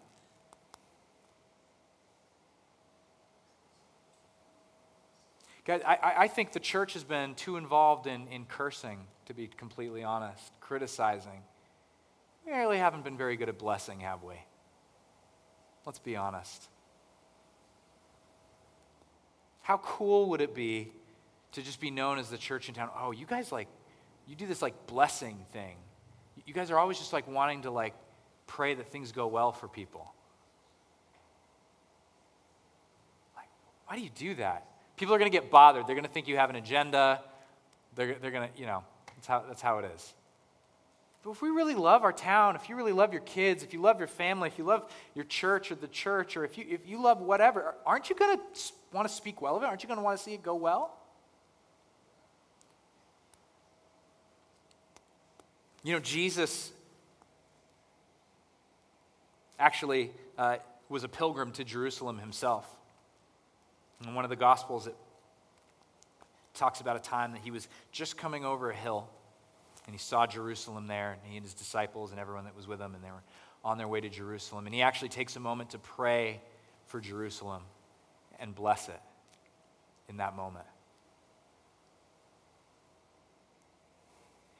Guys, 5.64 5.80
I, 5.86 6.14
I 6.18 6.28
think 6.28 6.52
the 6.52 6.60
church 6.60 6.92
has 6.92 7.04
been 7.04 7.34
too 7.36 7.56
involved 7.56 8.06
in, 8.06 8.28
in 8.28 8.44
cursing, 8.44 8.98
to 9.24 9.32
be 9.32 9.46
completely 9.46 10.04
honest, 10.04 10.52
criticizing. 10.60 11.40
We 12.44 12.52
really 12.52 12.76
haven't 12.76 13.04
been 13.04 13.16
very 13.16 13.38
good 13.38 13.48
at 13.48 13.58
blessing, 13.58 14.00
have 14.00 14.22
we? 14.22 14.34
Let's 15.86 16.00
be 16.00 16.16
honest. 16.16 16.68
How 19.62 19.78
cool 19.78 20.28
would 20.28 20.42
it 20.42 20.54
be 20.54 20.92
to 21.52 21.62
just 21.62 21.80
be 21.80 21.90
known 21.90 22.18
as 22.18 22.28
the 22.28 22.38
church 22.38 22.68
in 22.68 22.74
town? 22.74 22.90
Oh, 22.98 23.10
you 23.10 23.26
guys 23.26 23.52
like 23.52 23.68
you 24.26 24.36
do 24.36 24.46
this 24.46 24.60
like 24.60 24.86
blessing 24.86 25.38
thing. 25.52 25.76
You 26.46 26.54
guys 26.54 26.70
are 26.70 26.78
always 26.78 26.98
just 26.98 27.12
like 27.12 27.26
wanting 27.26 27.62
to 27.62 27.70
like 27.70 27.94
pray 28.46 28.74
that 28.74 28.90
things 28.92 29.12
go 29.12 29.26
well 29.26 29.52
for 29.52 29.68
people. 29.68 30.12
Like, 33.36 33.48
why 33.86 33.96
do 33.96 34.02
you 34.02 34.10
do 34.14 34.34
that? 34.36 34.66
People 34.96 35.14
are 35.14 35.18
going 35.18 35.30
to 35.30 35.36
get 35.36 35.50
bothered. 35.50 35.86
They're 35.86 35.94
going 35.94 36.06
to 36.06 36.10
think 36.10 36.28
you 36.28 36.36
have 36.36 36.50
an 36.50 36.56
agenda. 36.56 37.22
They're, 37.94 38.16
they're 38.20 38.30
going 38.30 38.50
to, 38.50 38.60
you 38.60 38.66
know, 38.66 38.84
that's 39.14 39.26
how, 39.26 39.44
that's 39.46 39.62
how 39.62 39.78
it 39.78 39.90
is. 39.94 40.14
But 41.22 41.30
if 41.30 41.42
we 41.42 41.50
really 41.50 41.74
love 41.74 42.04
our 42.04 42.12
town, 42.12 42.56
if 42.56 42.68
you 42.68 42.76
really 42.76 42.92
love 42.92 43.12
your 43.12 43.22
kids, 43.22 43.62
if 43.62 43.72
you 43.72 43.80
love 43.80 43.98
your 43.98 44.08
family, 44.08 44.48
if 44.48 44.58
you 44.58 44.64
love 44.64 44.90
your 45.14 45.24
church 45.24 45.70
or 45.70 45.74
the 45.74 45.88
church, 45.88 46.36
or 46.36 46.44
if 46.44 46.58
you, 46.58 46.64
if 46.68 46.86
you 46.86 47.02
love 47.02 47.20
whatever, 47.20 47.74
aren't 47.84 48.08
you 48.10 48.16
going 48.16 48.38
to 48.38 48.72
want 48.92 49.08
to 49.08 49.14
speak 49.14 49.40
well 49.42 49.56
of 49.56 49.62
it? 49.62 49.66
Aren't 49.66 49.82
you 49.82 49.88
going 49.88 49.98
to 49.98 50.04
want 50.04 50.18
to 50.18 50.22
see 50.22 50.34
it 50.34 50.42
go 50.42 50.54
well? 50.54 50.97
You 55.82 55.92
know, 55.92 56.00
Jesus 56.00 56.72
actually 59.58 60.10
uh, 60.36 60.56
was 60.88 61.04
a 61.04 61.08
pilgrim 61.08 61.52
to 61.52 61.64
Jerusalem 61.64 62.18
himself. 62.18 62.66
In 64.04 64.14
one 64.14 64.24
of 64.24 64.30
the 64.30 64.36
Gospels, 64.36 64.86
it 64.86 64.94
talks 66.54 66.80
about 66.80 66.96
a 66.96 67.00
time 67.00 67.32
that 67.32 67.40
he 67.42 67.50
was 67.50 67.68
just 67.92 68.16
coming 68.16 68.44
over 68.44 68.70
a 68.70 68.74
hill 68.74 69.08
and 69.88 69.94
he 69.94 69.98
saw 69.98 70.26
Jerusalem 70.26 70.86
there, 70.86 71.12
and 71.12 71.20
he 71.24 71.38
and 71.38 71.46
his 71.46 71.54
disciples 71.54 72.10
and 72.10 72.20
everyone 72.20 72.44
that 72.44 72.54
was 72.54 72.68
with 72.68 72.78
him, 72.78 72.94
and 72.94 73.02
they 73.02 73.10
were 73.10 73.22
on 73.64 73.78
their 73.78 73.88
way 73.88 74.02
to 74.02 74.10
Jerusalem. 74.10 74.66
And 74.66 74.74
he 74.74 74.82
actually 74.82 75.08
takes 75.08 75.34
a 75.36 75.40
moment 75.40 75.70
to 75.70 75.78
pray 75.78 76.42
for 76.84 77.00
Jerusalem 77.00 77.62
and 78.38 78.54
bless 78.54 78.90
it 78.90 79.00
in 80.10 80.18
that 80.18 80.36
moment. 80.36 80.66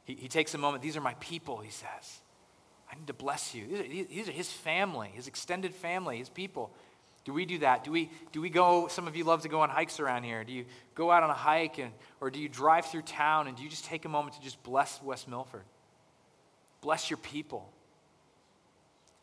He, 0.09 0.15
he 0.15 0.29
takes 0.29 0.55
a 0.55 0.59
moment, 0.59 0.83
these 0.83 0.97
are 0.97 1.03
my 1.03 1.13
people, 1.21 1.59
he 1.59 1.71
says. 1.71 2.21
I 2.91 2.97
need 2.97 3.07
to 3.09 3.13
bless 3.13 3.55
you. 3.55 3.67
These 3.67 3.81
are, 3.81 4.09
these 4.09 4.29
are 4.29 4.33
his 4.33 4.51
family, 4.51 5.11
his 5.13 5.29
extended 5.29 5.75
family, 5.75 6.17
his 6.17 6.31
people. 6.31 6.71
Do 7.27 7.35
we 7.35 7.45
do 7.45 7.59
that? 7.59 7.85
Do 7.85 7.93
we, 7.93 8.11
do 8.33 8.41
we 8.41 8.49
go, 8.49 8.89
some 8.89 9.07
of 9.07 9.15
you 9.15 9.25
love 9.25 9.43
to 9.43 9.51
go 9.51 9.61
on 9.61 9.69
hikes 9.69 10.01
around 10.01 10.23
here. 10.23 10.45
Do 10.45 10.53
you 10.55 10.65
go 10.95 11.11
out 11.11 11.23
on 11.23 11.29
a 11.29 11.35
hike 11.35 11.77
and, 11.77 11.93
or 12.23 12.31
do 12.31 12.41
you 12.41 12.49
drive 12.49 12.87
through 12.87 13.03
town 13.03 13.49
and 13.49 13.57
do 13.57 13.63
you 13.63 13.69
just 13.69 13.85
take 13.85 14.07
a 14.07 14.09
moment 14.09 14.37
to 14.37 14.43
just 14.43 14.63
bless 14.63 15.03
West 15.03 15.29
Milford? 15.29 15.65
Bless 16.81 17.11
your 17.11 17.19
people. 17.19 17.71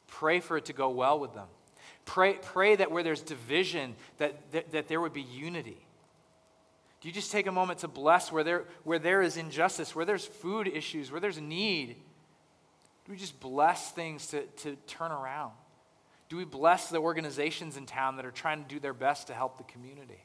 Pray 0.06 0.40
for 0.40 0.56
it 0.56 0.66
to 0.66 0.74
go 0.74 0.90
well 0.90 1.18
with 1.18 1.34
them. 1.34 1.48
Pray, 2.06 2.34
pray 2.34 2.76
that 2.76 2.92
where 2.92 3.02
there's 3.02 3.22
division, 3.22 3.96
that, 4.20 4.52
that, 4.52 4.72
that 4.72 4.88
there 4.88 5.02
would 5.02 5.14
be 5.14 5.24
unity. 5.24 5.85
Do 7.06 7.10
you 7.10 7.14
just 7.14 7.32
take 7.32 7.46
a 7.46 7.52
moment 7.52 7.82
to 7.82 7.88
bless 7.88 8.32
where 8.32 8.44
there, 8.44 8.64
where 8.84 8.98
there 8.98 9.22
is 9.22 9.38
injustice, 9.38 9.96
where 9.96 10.06
there's 10.06 10.26
food 10.26 10.68
issues, 10.68 11.12
where 11.12 11.22
there's 11.22 11.40
need? 11.40 11.98
Do 13.06 13.12
we 13.12 13.16
just 13.16 13.40
bless 13.40 13.92
things 13.92 14.26
to, 14.30 14.42
to 14.42 14.76
turn 14.88 15.12
around? 15.12 15.52
Do 16.30 16.38
we 16.38 16.46
bless 16.46 16.90
the 16.90 16.98
organizations 16.98 17.78
in 17.78 17.86
town 17.86 18.16
that 18.16 18.26
are 18.26 18.32
trying 18.32 18.64
to 18.64 18.68
do 18.68 18.80
their 18.80 18.96
best 18.96 19.28
to 19.28 19.36
help 19.36 19.60
the 19.60 19.66
community? 19.66 20.18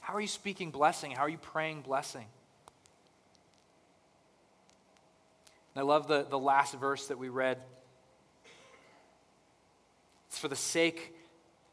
How 0.00 0.14
are 0.14 0.20
you 0.20 0.28
speaking 0.28 0.70
blessing? 0.70 1.10
How 1.10 1.22
are 1.22 1.28
you 1.28 1.38
praying 1.38 1.80
blessing? 1.80 2.26
And 5.74 5.82
I 5.82 5.84
love 5.84 6.06
the, 6.06 6.22
the 6.22 6.38
last 6.38 6.74
verse 6.74 7.08
that 7.08 7.18
we 7.18 7.30
read. 7.30 7.58
It's 10.28 10.38
for 10.38 10.46
the 10.46 10.54
sake 10.54 11.16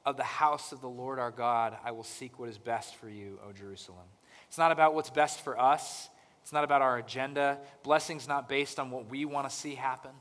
of 0.07 0.15
the 0.15 0.23
house 0.23 0.71
of 0.71 0.79
the 0.79 0.87
Lord 0.87 1.19
our 1.19 1.31
God, 1.31 1.75
I 1.83 1.91
will 1.91 2.05
seek 2.05 2.39
what 2.39 2.47
is 2.47 2.57
best 2.57 2.95
for 2.95 3.09
you, 3.09 3.39
O 3.45 3.51
Jerusalem. 3.51 4.05
It's 4.47 4.57
not 4.57 4.71
about 4.71 4.95
what's 4.95 5.09
best 5.09 5.41
for 5.41 5.59
us. 5.59 6.09
It's 6.41 6.53
not 6.53 6.63
about 6.63 6.81
our 6.81 6.97
agenda. 6.97 7.57
Blessing's 7.83 8.25
not 8.25 8.47
based 8.47 8.79
on 8.79 8.89
what 8.89 9.09
we 9.09 9.25
want 9.25 9.49
to 9.49 9.53
see 9.53 9.75
happen. 9.75 10.11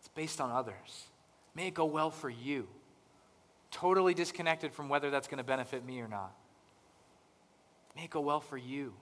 It's 0.00 0.08
based 0.08 0.40
on 0.40 0.50
others. 0.50 1.04
May 1.54 1.68
it 1.68 1.74
go 1.74 1.84
well 1.84 2.10
for 2.10 2.28
you. 2.28 2.66
Totally 3.70 4.12
disconnected 4.12 4.72
from 4.72 4.88
whether 4.88 5.08
that's 5.10 5.28
going 5.28 5.38
to 5.38 5.44
benefit 5.44 5.86
me 5.86 6.00
or 6.00 6.08
not. 6.08 6.32
May 7.94 8.06
it 8.06 8.10
go 8.10 8.22
well 8.22 8.40
for 8.40 8.58
you 8.58 8.92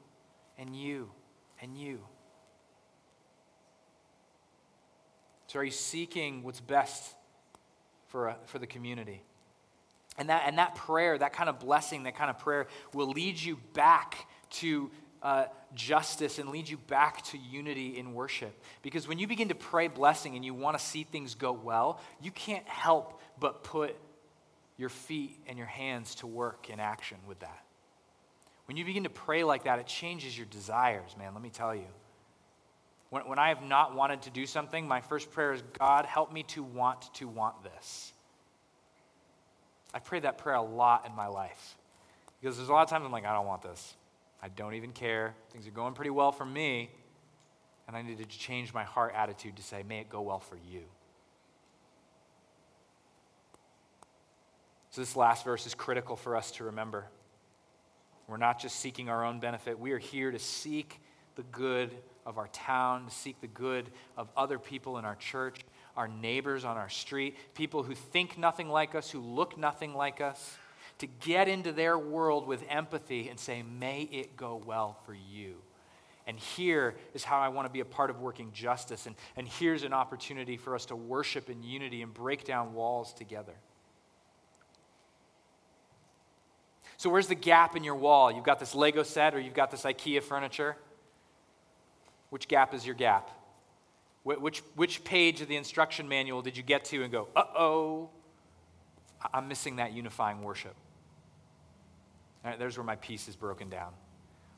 and 0.59 0.77
you 0.77 1.09
and 1.63 1.79
you. 1.79 2.01
So, 5.55 5.61
are 5.61 5.65
you 5.65 5.71
seeking 5.71 6.43
what's 6.43 6.59
best 6.59 7.15
for, 8.09 8.31
uh, 8.31 8.35
for 8.47 8.59
the 8.59 8.67
community? 8.67 9.23
And 10.19 10.29
that, 10.29 10.43
and 10.49 10.59
that 10.59 10.75
prayer, 10.75 11.17
that 11.17 11.33
kind 11.33 11.49
of 11.49 11.61
blessing, 11.61 12.03
that 12.03 12.17
kind 12.17 12.29
of 12.29 12.41
prayer 12.41 12.67
will 12.93 13.07
lead 13.07 13.41
you 13.41 13.61
back 13.73 14.27
to 14.55 14.91
uh, 15.23 15.45
justice 15.73 16.41
and 16.41 16.49
lead 16.49 16.69
you 16.69 16.77
back 16.77 17.23
to 17.27 17.39
unity 17.39 17.97
in 17.97 18.15
worship. 18.15 18.53
Because 18.83 19.07
when 19.07 19.21
you 19.21 19.29
begin 19.29 19.51
to 19.51 19.55
pray 19.55 19.87
blessing 19.87 20.35
and 20.35 20.45
you 20.45 20.55
want 20.55 20.77
to 20.77 20.85
see 20.85 21.05
things 21.05 21.37
go 21.37 21.53
well, 21.53 22.01
you 22.21 22.33
can't 22.33 22.67
help 22.67 23.21
but 23.39 23.63
put 23.63 23.95
your 24.77 24.89
feet 24.89 25.39
and 25.47 25.57
your 25.57 25.69
hands 25.69 26.17
to 26.17 26.27
work 26.27 26.69
in 26.69 26.81
action 26.81 27.19
with 27.29 27.39
that. 27.39 27.63
When 28.67 28.77
you 28.77 28.85
begin 28.85 29.05
to 29.05 29.09
pray 29.09 29.45
like 29.45 29.63
that, 29.63 29.79
it 29.79 29.87
changes 29.87 30.37
your 30.37 30.49
desires, 30.49 31.15
man, 31.17 31.33
let 31.33 31.45
me 31.45 31.51
tell 31.51 31.77
you. 31.77 31.87
When, 33.15 33.29
when 33.29 33.39
I 33.39 33.51
have 33.51 33.63
not 33.63 33.95
wanted 33.95 34.23
to 34.23 34.31
do 34.31 34.45
something, 34.45 34.89
my 34.89 35.01
first 35.01 35.31
prayer 35.31 35.53
is 35.53 35.63
God, 35.79 36.05
help 36.05 36.33
me 36.33 36.43
to 36.49 36.65
want 36.65 37.15
to 37.15 37.29
want 37.29 37.63
this. 37.63 38.13
I 39.95 40.01
pray 40.01 40.19
that 40.19 40.37
prayer 40.37 40.57
a 40.57 40.63
lot 40.63 41.07
in 41.07 41.15
my 41.15 41.29
life. 41.29 41.77
Because 42.41 42.57
there's 42.57 42.71
a 42.71 42.73
lot 42.73 42.83
of 42.83 42.91
times 42.91 43.05
I'm 43.07 43.13
like, 43.13 43.25
I 43.25 43.33
don't 43.33 43.47
want 43.47 43.63
this. 43.63 43.95
I 44.43 44.49
don't 44.49 44.75
even 44.75 44.91
care. 44.91 45.37
Things 45.53 45.65
are 45.69 45.71
going 45.71 45.95
pretty 45.95 46.11
well 46.11 46.33
for 46.33 46.45
me. 46.45 46.91
And 47.87 47.97
I 47.97 48.03
need 48.03 48.19
to 48.19 48.25
change 48.25 48.75
my 48.75 48.83
heart 48.83 49.15
attitude 49.15 49.55
to 49.59 49.63
say, 49.63 49.85
may 49.89 50.01
it 50.01 50.09
go 50.09 50.21
well 50.21 50.41
for 50.41 50.57
you. 50.69 50.83
So, 54.91 55.03
this 55.03 55.15
last 55.15 55.45
verse 55.45 55.67
is 55.67 55.75
critical 55.77 56.17
for 56.17 56.37
us 56.37 56.51
to 56.53 56.65
remember. 56.65 57.07
We're 58.27 58.39
not 58.39 58.59
just 58.59 58.81
seeking 58.81 59.09
our 59.09 59.25
own 59.25 59.39
benefit, 59.39 59.79
we 59.79 59.93
are 59.93 59.99
here 59.99 60.33
to 60.33 60.39
seek 60.41 61.01
the 61.37 61.45
good 61.45 61.93
of 62.27 62.39
our 62.39 62.49
town, 62.49 63.07
to 63.07 63.11
seek 63.11 63.41
the 63.41 63.47
good 63.47 63.91
of 64.17 64.29
other 64.37 64.59
people 64.59 64.99
in 64.99 65.05
our 65.05 65.17
church, 65.17 65.61
our 65.97 66.09
neighbors 66.09 66.65
on 66.65 66.77
our 66.77 66.89
street, 66.89 67.37
people 67.55 67.83
who 67.83 67.95
think 67.95 68.39
nothing 68.39 68.69
like 68.69 68.95
us, 68.95 69.11
who 69.11 69.21
look 69.21 69.57
nothing 69.59 69.95
like 69.95 70.21
us 70.21 70.57
to 70.99 71.07
get 71.07 71.49
into 71.49 71.73
their 71.73 71.99
world 71.99 72.47
with 72.47 72.65
empathy 72.69 73.29
and 73.29 73.39
say, 73.39 73.63
May 73.63 74.03
it 74.03 74.37
go 74.37 74.63
well 74.65 74.97
for 75.05 75.15
you. 75.15 75.57
And 76.27 76.39
here 76.39 76.95
is 77.13 77.23
how 77.23 77.39
I 77.39 77.49
want 77.49 77.67
to 77.67 77.73
be 77.73 77.81
a 77.81 77.85
part 77.85 78.09
of 78.09 78.21
working 78.21 78.51
justice. 78.53 79.07
And, 79.07 79.15
and 79.37 79.47
here's 79.47 79.83
an 79.83 79.93
opportunity 79.93 80.57
for 80.57 80.75
us 80.75 80.87
to 80.87 80.97
worship 80.97 81.51
in 81.51 81.63
unity 81.63 82.01
and 82.01 82.15
break 82.15 82.45
down 82.45 82.73
walls 82.73 83.13
together. 83.13 83.53
So, 86.97 87.11
where's 87.11 87.27
the 87.27 87.35
gap 87.35 87.77
in 87.77 87.85
your 87.85 87.97
wall? 87.97 88.33
You've 88.33 88.45
got 88.45 88.61
this 88.61 88.75
Lego 88.75 89.03
set 89.03 89.35
or 89.35 89.41
you've 89.41 89.55
got 89.55 89.71
this 89.71 89.83
IKEA 89.83 90.23
furniture. 90.23 90.77
Which 92.35 92.49
gap 92.49 92.75
is 92.75 92.85
your 92.85 92.97
gap? 92.97 93.31
Which, 94.25 94.65
which 94.75 95.05
page 95.05 95.41
of 95.41 95.47
the 95.47 95.55
instruction 95.55 96.09
manual 96.09 96.43
did 96.43 96.57
you 96.57 96.65
get 96.65 96.85
to 96.87 97.05
and 97.05 97.13
go, 97.13 97.29
uh 97.37 97.45
oh, 97.57 98.11
I'm 99.33 99.47
missing 99.47 99.77
that 99.77 99.93
unifying 99.93 100.43
worship? 100.43 100.75
Right, 102.45 102.59
there's 102.59 102.77
where 102.77 102.83
my 102.83 102.97
peace 102.97 103.29
is 103.29 103.37
broken 103.37 103.69
down. 103.71 103.93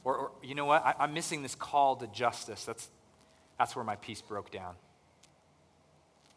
Or, 0.05 0.17
or 0.17 0.31
you 0.43 0.55
know 0.55 0.65
what? 0.65 0.87
I, 0.87 1.05
am 1.05 1.13
missing 1.13 1.43
this 1.43 1.55
call 1.55 1.97
to 1.97 2.07
justice. 2.07 2.65
That's, 2.65 2.89
that's 3.59 3.77
where 3.77 3.85
my 3.85 3.97
peace 3.97 4.23
broke 4.23 4.51
down. 4.51 4.75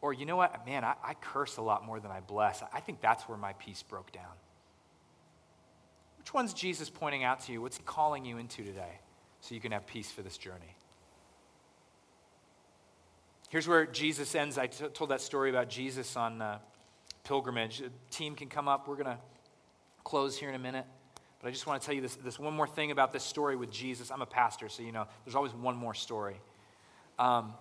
Or 0.01 0.11
you 0.11 0.25
know 0.25 0.35
what? 0.35 0.65
Man, 0.65 0.83
I, 0.83 0.95
I 1.01 1.13
curse 1.13 1.55
a 1.55 1.61
lot 1.61 1.85
more 1.85 2.01
than 2.01 2.11
I 2.11 2.19
bless. 2.19 2.61
I 2.73 2.81
think 2.81 2.99
that's 2.99 3.29
where 3.29 3.37
my 3.37 3.53
peace 3.53 3.81
broke 3.81 4.11
down. 4.11 4.35
Which 6.17 6.33
one's 6.33 6.53
Jesus 6.53 6.89
pointing 6.89 7.23
out 7.23 7.39
to 7.45 7.53
you? 7.53 7.61
What's 7.61 7.77
he 7.77 7.83
calling 7.83 8.25
you 8.25 8.39
into 8.39 8.61
today 8.65 8.99
so 9.39 9.55
you 9.55 9.61
can 9.61 9.71
have 9.71 9.87
peace 9.87 10.11
for 10.11 10.21
this 10.21 10.37
journey? 10.37 10.75
Here's 13.49 13.67
where 13.67 13.87
Jesus 13.87 14.35
ends. 14.35 14.59
I 14.59 14.67
t- 14.67 14.85
told 14.93 15.09
that 15.09 15.21
story 15.21 15.49
about 15.49 15.69
Jesus 15.69 16.15
on 16.15 16.39
uh, 16.39 16.59
pilgrimage. 17.23 17.79
The 17.79 17.89
team 18.11 18.35
can 18.35 18.47
come 18.47 18.67
up. 18.67 18.87
We're 18.87 18.95
going 18.95 19.07
to 19.07 19.17
close 20.03 20.37
here 20.37 20.49
in 20.49 20.55
a 20.55 20.59
minute. 20.59 20.85
But 21.41 21.47
I 21.47 21.51
just 21.51 21.65
want 21.65 21.81
to 21.81 21.85
tell 21.85 21.95
you 21.95 22.01
this, 22.01 22.15
this 22.17 22.37
one 22.37 22.53
more 22.53 22.67
thing 22.67 22.91
about 22.91 23.11
this 23.11 23.23
story 23.23 23.55
with 23.55 23.71
Jesus. 23.71 24.11
I'm 24.11 24.21
a 24.21 24.27
pastor, 24.27 24.69
so 24.69 24.83
you 24.83 24.91
know, 24.91 25.07
there's 25.25 25.35
always 25.35 25.53
one 25.53 25.75
more 25.75 25.95
story. 25.95 26.39
Um, 27.17 27.53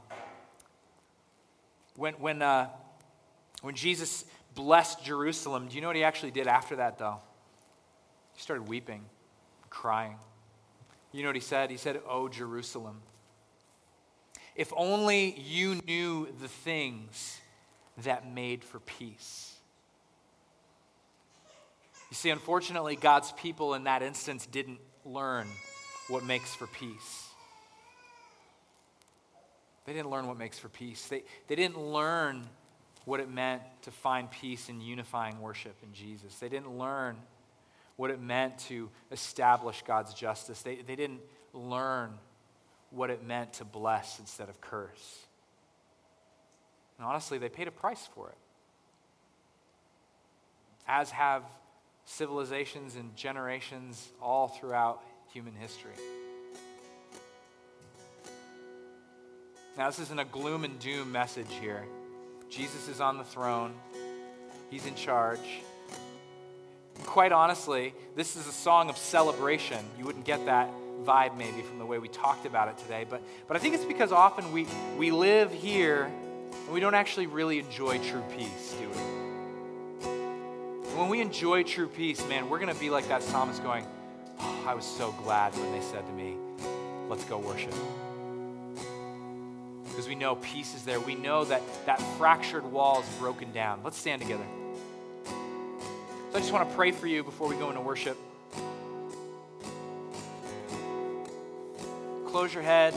when, 1.97 2.14
when, 2.14 2.43
uh, 2.43 2.68
when 3.62 3.74
Jesus 3.74 4.26
blessed 4.55 5.03
Jerusalem, 5.03 5.68
do 5.68 5.74
you 5.74 5.80
know 5.80 5.86
what 5.86 5.97
he 5.97 6.05
actually 6.05 6.32
did 6.32 6.47
after 6.49 6.76
that, 6.76 6.99
though? 6.99 7.18
He 8.34 8.43
started 8.43 8.68
weeping, 8.68 9.05
crying. 9.70 10.16
You 11.12 11.22
know 11.22 11.30
what 11.30 11.36
he 11.36 11.41
said? 11.41 11.70
He 11.70 11.78
said, 11.78 12.01
Oh, 12.07 12.28
Jerusalem. 12.28 13.01
If 14.59 14.73
only 14.77 15.39
you 15.39 15.77
knew 15.87 16.27
the 16.43 16.49
things 16.49 17.41
that 18.03 18.29
made 18.29 18.65
for 18.65 18.81
peace. 18.81 19.55
You 22.11 22.17
see, 22.17 22.31
unfortunately, 22.31 22.97
God's 22.97 23.31
people 23.33 23.75
in 23.75 23.85
that 23.85 24.03
instance 24.03 24.47
didn't 24.47 24.81
learn 25.05 25.47
what 26.09 26.25
makes 26.25 26.57
for 26.57 26.67
peace. 26.67 27.29
They 29.87 29.93
didn't 29.93 30.11
learn 30.11 30.27
what 30.27 30.37
makes 30.37 30.59
for 30.59 30.69
peace. 30.69 31.07
They, 31.07 31.23
they 31.47 31.55
didn't 31.55 31.79
learn 31.79 32.45
what 33.05 33.21
it 33.21 33.31
meant 33.31 33.63
to 33.83 33.93
find 33.93 34.29
peace 34.29 34.69
in 34.69 34.81
unifying 34.81 35.41
worship 35.41 35.77
in 35.85 35.93
Jesus. 35.93 36.35
They 36.41 36.49
didn't 36.49 36.77
learn 36.77 37.17
what 37.95 38.11
it 38.11 38.21
meant 38.21 38.59
to 38.59 38.91
establish 39.13 39.85
God's 39.87 40.13
justice. 40.15 40.63
They, 40.63 40.77
they 40.77 40.97
didn't 40.97 41.21
learn 41.53 42.11
what 42.91 43.11
it 43.11 43.24
meant 43.24 43.55
to 43.55 43.64
bless 43.64 44.18
instead 44.18 44.49
of 44.49 44.61
curse. 44.61 45.26
And 46.99 47.07
honestly, 47.07 47.39
they 47.39 47.49
paid 47.49 47.68
a 47.68 47.72
price 47.72 48.09
for 48.14 48.28
it. 48.28 48.36
As 50.86 51.11
have 51.11 51.43
civilizations 52.05 52.97
and 52.97 53.14
generations 53.14 54.09
all 54.20 54.49
throughout 54.49 55.03
human 55.32 55.55
history. 55.55 55.93
Now, 59.76 59.89
this 59.89 60.01
isn't 60.01 60.18
a 60.18 60.24
gloom 60.24 60.64
and 60.64 60.78
doom 60.80 61.12
message 61.12 61.53
here. 61.61 61.84
Jesus 62.51 62.89
is 62.89 63.01
on 63.01 63.18
the 63.18 63.24
throne, 63.24 63.74
He's 64.70 64.86
in 64.86 64.95
charge. 64.95 65.61
Quite 67.05 67.32
honestly, 67.32 67.95
this 68.16 68.36
is 68.36 68.47
a 68.47 68.53
song 68.53 68.91
of 68.91 68.99
celebration. 68.99 69.78
You 69.99 70.05
wouldn't 70.05 70.24
get 70.24 70.45
that 70.47 70.68
vibe 71.09 71.37
maybe 71.39 71.63
from 71.63 71.79
the 71.79 71.87
way 71.87 71.99
we 71.99 72.09
talked 72.09 72.45
about 72.45 72.69
it 72.69 72.77
today, 72.79 73.07
but, 73.09 73.23
but 73.47 73.57
I 73.57 73.61
think 73.61 73.75
it's 73.75 73.85
because 73.85 74.13
often 74.13 74.53
we, 74.53 74.67
we 74.99 75.11
live 75.11 75.51
here 75.53 76.05
and 76.05 76.73
we 76.73 76.81
don't 76.81 76.95
actually 76.95 77.27
really 77.27 77.59
enjoy 77.59 77.99
true 77.99 78.23
peace, 78.37 78.75
do 78.79 78.89
we? 78.89 78.97
When 80.99 81.09
we 81.09 81.21
enjoy 81.21 81.63
true 81.63 81.89
peace, 81.89 82.27
man, 82.29 82.51
we're 82.51 82.59
going 82.59 82.75
to 82.75 82.81
be 82.81 82.91
like 82.91 83.09
that 83.09 83.23
psalmist 83.23 83.63
going, 83.63 83.87
oh, 84.41 84.65
I 84.67 84.75
was 84.75 84.85
so 84.85 85.13
glad 85.23 85.57
when 85.57 85.73
they 85.73 85.81
said 85.81 86.05
to 86.07 86.13
me, 86.13 86.37
let's 87.09 87.25
go 87.25 87.39
worship 87.39 87.75
because 89.99 90.09
we 90.09 90.15
know 90.15 90.37
peace 90.37 90.77
is 90.77 90.85
there. 90.85 91.01
We 91.01 91.17
know 91.17 91.45
that 91.47 91.61
that 91.87 92.01
fractured 92.17 92.65
wall 92.71 93.01
is 93.01 93.09
broken 93.19 93.51
down. 93.51 93.81
Let's 93.83 93.99
stand 93.99 94.23
together. 94.23 94.45
So 95.25 96.37
I 96.37 96.39
just 96.39 96.53
want 96.53 96.71
to 96.71 96.77
pray 96.77 96.93
for 96.93 97.09
you 97.09 97.25
before 97.25 97.49
we 97.49 97.57
go 97.57 97.69
into 97.69 97.81
worship. 97.81 98.17
Close 102.39 102.55
your 102.55 102.62
head. 102.62 102.95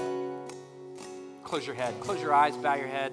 Close 1.43 1.65
your 1.65 1.75
head. 1.75 1.99
Close 1.99 2.21
your 2.21 2.31
eyes, 2.31 2.55
bow 2.57 2.75
your 2.75 2.85
head. 2.85 3.11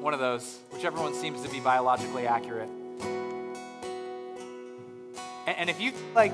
One 0.00 0.14
of 0.14 0.20
those, 0.20 0.60
whichever 0.70 1.00
one 1.00 1.14
seems 1.14 1.42
to 1.42 1.48
be 1.48 1.58
biologically 1.58 2.28
accurate. 2.28 2.68
And, 5.48 5.56
and 5.58 5.68
if 5.68 5.80
you 5.80 5.90
like 6.14 6.32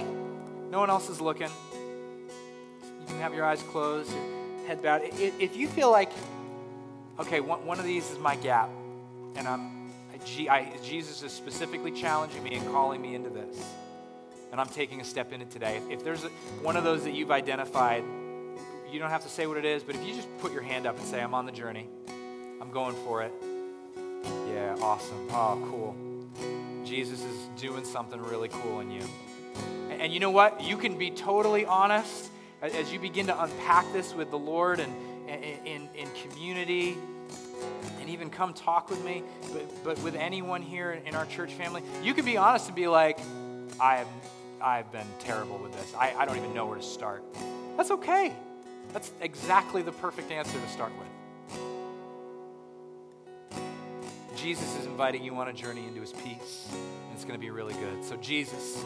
no 0.71 0.79
one 0.79 0.91
else 0.91 1.09
is 1.09 1.23
looking, 1.23 1.49
you 1.49 3.07
can 3.07 3.19
have 3.21 3.33
your 3.33 3.47
eyes 3.47 3.63
closed 3.63 4.11
your 4.13 4.67
head 4.67 4.83
bowed. 4.83 5.01
If 5.05 5.57
you 5.57 5.69
feel 5.69 5.91
like, 5.91 6.13
okay, 7.19 7.41
one 7.41 7.79
of 7.79 7.87
these 7.87 8.11
is 8.11 8.19
my 8.19 8.37
gap, 8.37 8.69
and 9.37 9.49
I'm, 9.49 9.91
I, 10.51 10.71
Jesus 10.85 11.23
is 11.23 11.33
specifically 11.33 11.93
challenging 11.93 12.43
me 12.43 12.57
and 12.57 12.67
calling 12.71 13.01
me 13.01 13.15
into 13.15 13.31
this, 13.31 13.57
and 14.53 14.61
I'm 14.61 14.69
taking 14.69 15.01
a 15.01 15.05
step 15.05 15.33
in 15.33 15.41
it 15.41 15.51
today. 15.51 15.81
If, 15.89 16.05
there's 16.05 16.25
one 16.61 16.77
of 16.77 16.85
those 16.85 17.05
that 17.05 17.15
you've 17.15 17.31
identified, 17.31 18.05
you 18.91 18.99
don't 18.99 19.11
have 19.11 19.23
to 19.25 19.29
say 19.29 19.47
what 19.47 19.57
it 19.57 19.65
is, 19.65 19.83
but 19.83 19.95
if 19.95 20.05
you 20.07 20.15
just 20.15 20.29
put 20.39 20.53
your 20.53 20.63
hand 20.63 20.87
up 20.87 20.97
and 20.99 21.07
say, 21.07 21.21
I'm 21.21 21.35
on 21.35 21.47
the 21.47 21.53
journey, 21.53 21.89
I'm 22.61 22.71
going 22.71 22.95
for 23.05 23.23
it. 23.23 23.33
Yeah, 24.53 24.77
awesome. 24.81 25.29
Oh, 25.31 25.63
cool. 25.71 25.97
Jesus 26.85 27.23
is 27.23 27.49
doing 27.61 27.85
something 27.85 28.21
really 28.21 28.49
cool 28.49 28.81
in 28.81 28.91
you. 28.91 29.03
And, 29.91 30.03
and 30.03 30.13
you 30.13 30.21
know 30.21 30.31
what? 30.31 30.63
You 30.63 30.77
can 30.77 30.99
be 30.99 31.11
totally 31.11 31.67
honest 31.67 32.31
as 32.63 32.93
you 32.93 32.99
begin 32.99 33.27
to 33.27 33.43
unpack 33.43 33.93
this 33.93 34.15
with 34.15 34.31
the 34.31 34.39
Lord 34.39 34.81
and 34.81 34.93
in, 35.29 35.89
in 35.95 36.09
community, 36.23 36.97
and 38.01 38.09
even 38.09 38.31
come 38.31 38.55
talk 38.55 38.89
with 38.89 39.05
me, 39.05 39.23
but, 39.53 39.85
but 39.85 39.99
with 40.03 40.15
anyone 40.15 40.63
here 40.63 40.93
in 40.93 41.15
our 41.15 41.27
church 41.27 41.53
family, 41.53 41.83
you 42.03 42.15
can 42.15 42.25
be 42.25 42.37
honest 42.37 42.69
and 42.69 42.77
be 42.77 42.87
like, 42.87 43.19
I 43.81 43.97
have, 43.97 44.09
I've 44.61 44.93
been 44.93 45.07
terrible 45.19 45.59
with 45.59 45.73
this. 45.73 45.93
I, 45.99 46.15
I 46.17 46.25
don't 46.25 46.37
even 46.37 46.55
know 46.55 46.67
where 46.67 46.77
to 46.77 46.83
start. 46.83 47.25
That's 47.77 47.91
okay. 47.91 48.33
That's 48.93 49.13
exactly 49.21 49.83
the 49.83 49.93
perfect 49.93 50.31
answer 50.31 50.59
to 50.59 50.69
start 50.69 50.93
with. 50.99 51.07
Jesus 54.37 54.77
is 54.77 54.87
inviting 54.87 55.25
you 55.25 55.35
on 55.37 55.49
a 55.49 55.53
journey 55.53 55.87
into 55.87 56.01
his 56.01 56.13
peace, 56.13 56.69
and 56.71 57.13
it's 57.15 57.25
going 57.25 57.35
to 57.35 57.41
be 57.41 57.51
really 57.51 57.75
good. 57.75 58.05
So, 58.05 58.17
Jesus, 58.17 58.83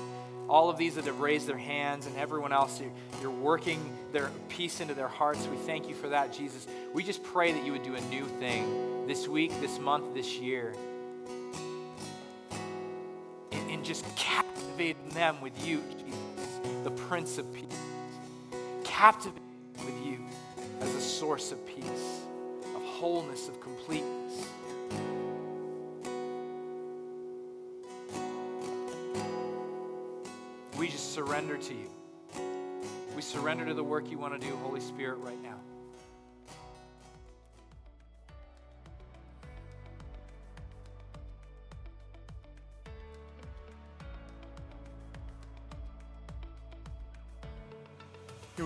all 0.49 0.71
of 0.71 0.79
these 0.79 0.95
that 0.95 1.05
have 1.05 1.21
raised 1.21 1.47
their 1.47 1.59
hands 1.59 2.07
and 2.07 2.17
everyone 2.17 2.53
else, 2.53 2.81
you're 3.21 3.31
working 3.31 3.93
their 4.13 4.31
peace 4.49 4.81
into 4.81 4.95
their 4.95 5.09
hearts. 5.09 5.47
We 5.47 5.57
thank 5.59 5.89
you 5.89 5.95
for 5.95 6.09
that, 6.09 6.33
Jesus. 6.33 6.67
We 6.95 7.05
just 7.05 7.23
pray 7.23 7.53
that 7.53 7.65
you 7.65 7.73
would 7.73 7.83
do 7.83 7.95
a 7.95 8.01
new 8.03 8.25
thing 8.25 9.07
this 9.07 9.29
week, 9.29 9.53
this 9.61 9.79
month, 9.79 10.15
this 10.15 10.39
year. 10.39 10.75
And, 13.53 13.85
just 13.85 14.05
captivating 14.15 15.09
them 15.11 15.41
with 15.41 15.67
you, 15.67 15.83
Jesus, 15.99 16.61
the 16.85 16.91
Prince 16.91 17.39
of 17.39 17.53
Peace. 17.53 17.65
Captivating 18.85 19.43
with 19.85 20.05
you 20.05 20.19
as 20.81 20.95
a 20.95 21.01
source 21.01 21.53
of 21.53 21.67
peace, 21.67 22.21
of 22.75 22.83
wholeness, 22.83 23.49
of 23.49 23.61
completeness. 23.61 24.47
We 30.79 30.89
just 30.89 31.13
surrender 31.13 31.57
to 31.59 31.75
you. 31.75 31.91
We 33.15 33.23
surrender 33.23 33.67
to 33.67 33.75
the 33.75 33.85
work 33.85 34.11
you 34.11 34.19
want 34.19 34.41
to 34.41 34.47
do, 34.47 34.57
Holy 34.57 34.81
Spirit, 34.81 35.19
right 35.19 35.43
now. 35.43 35.59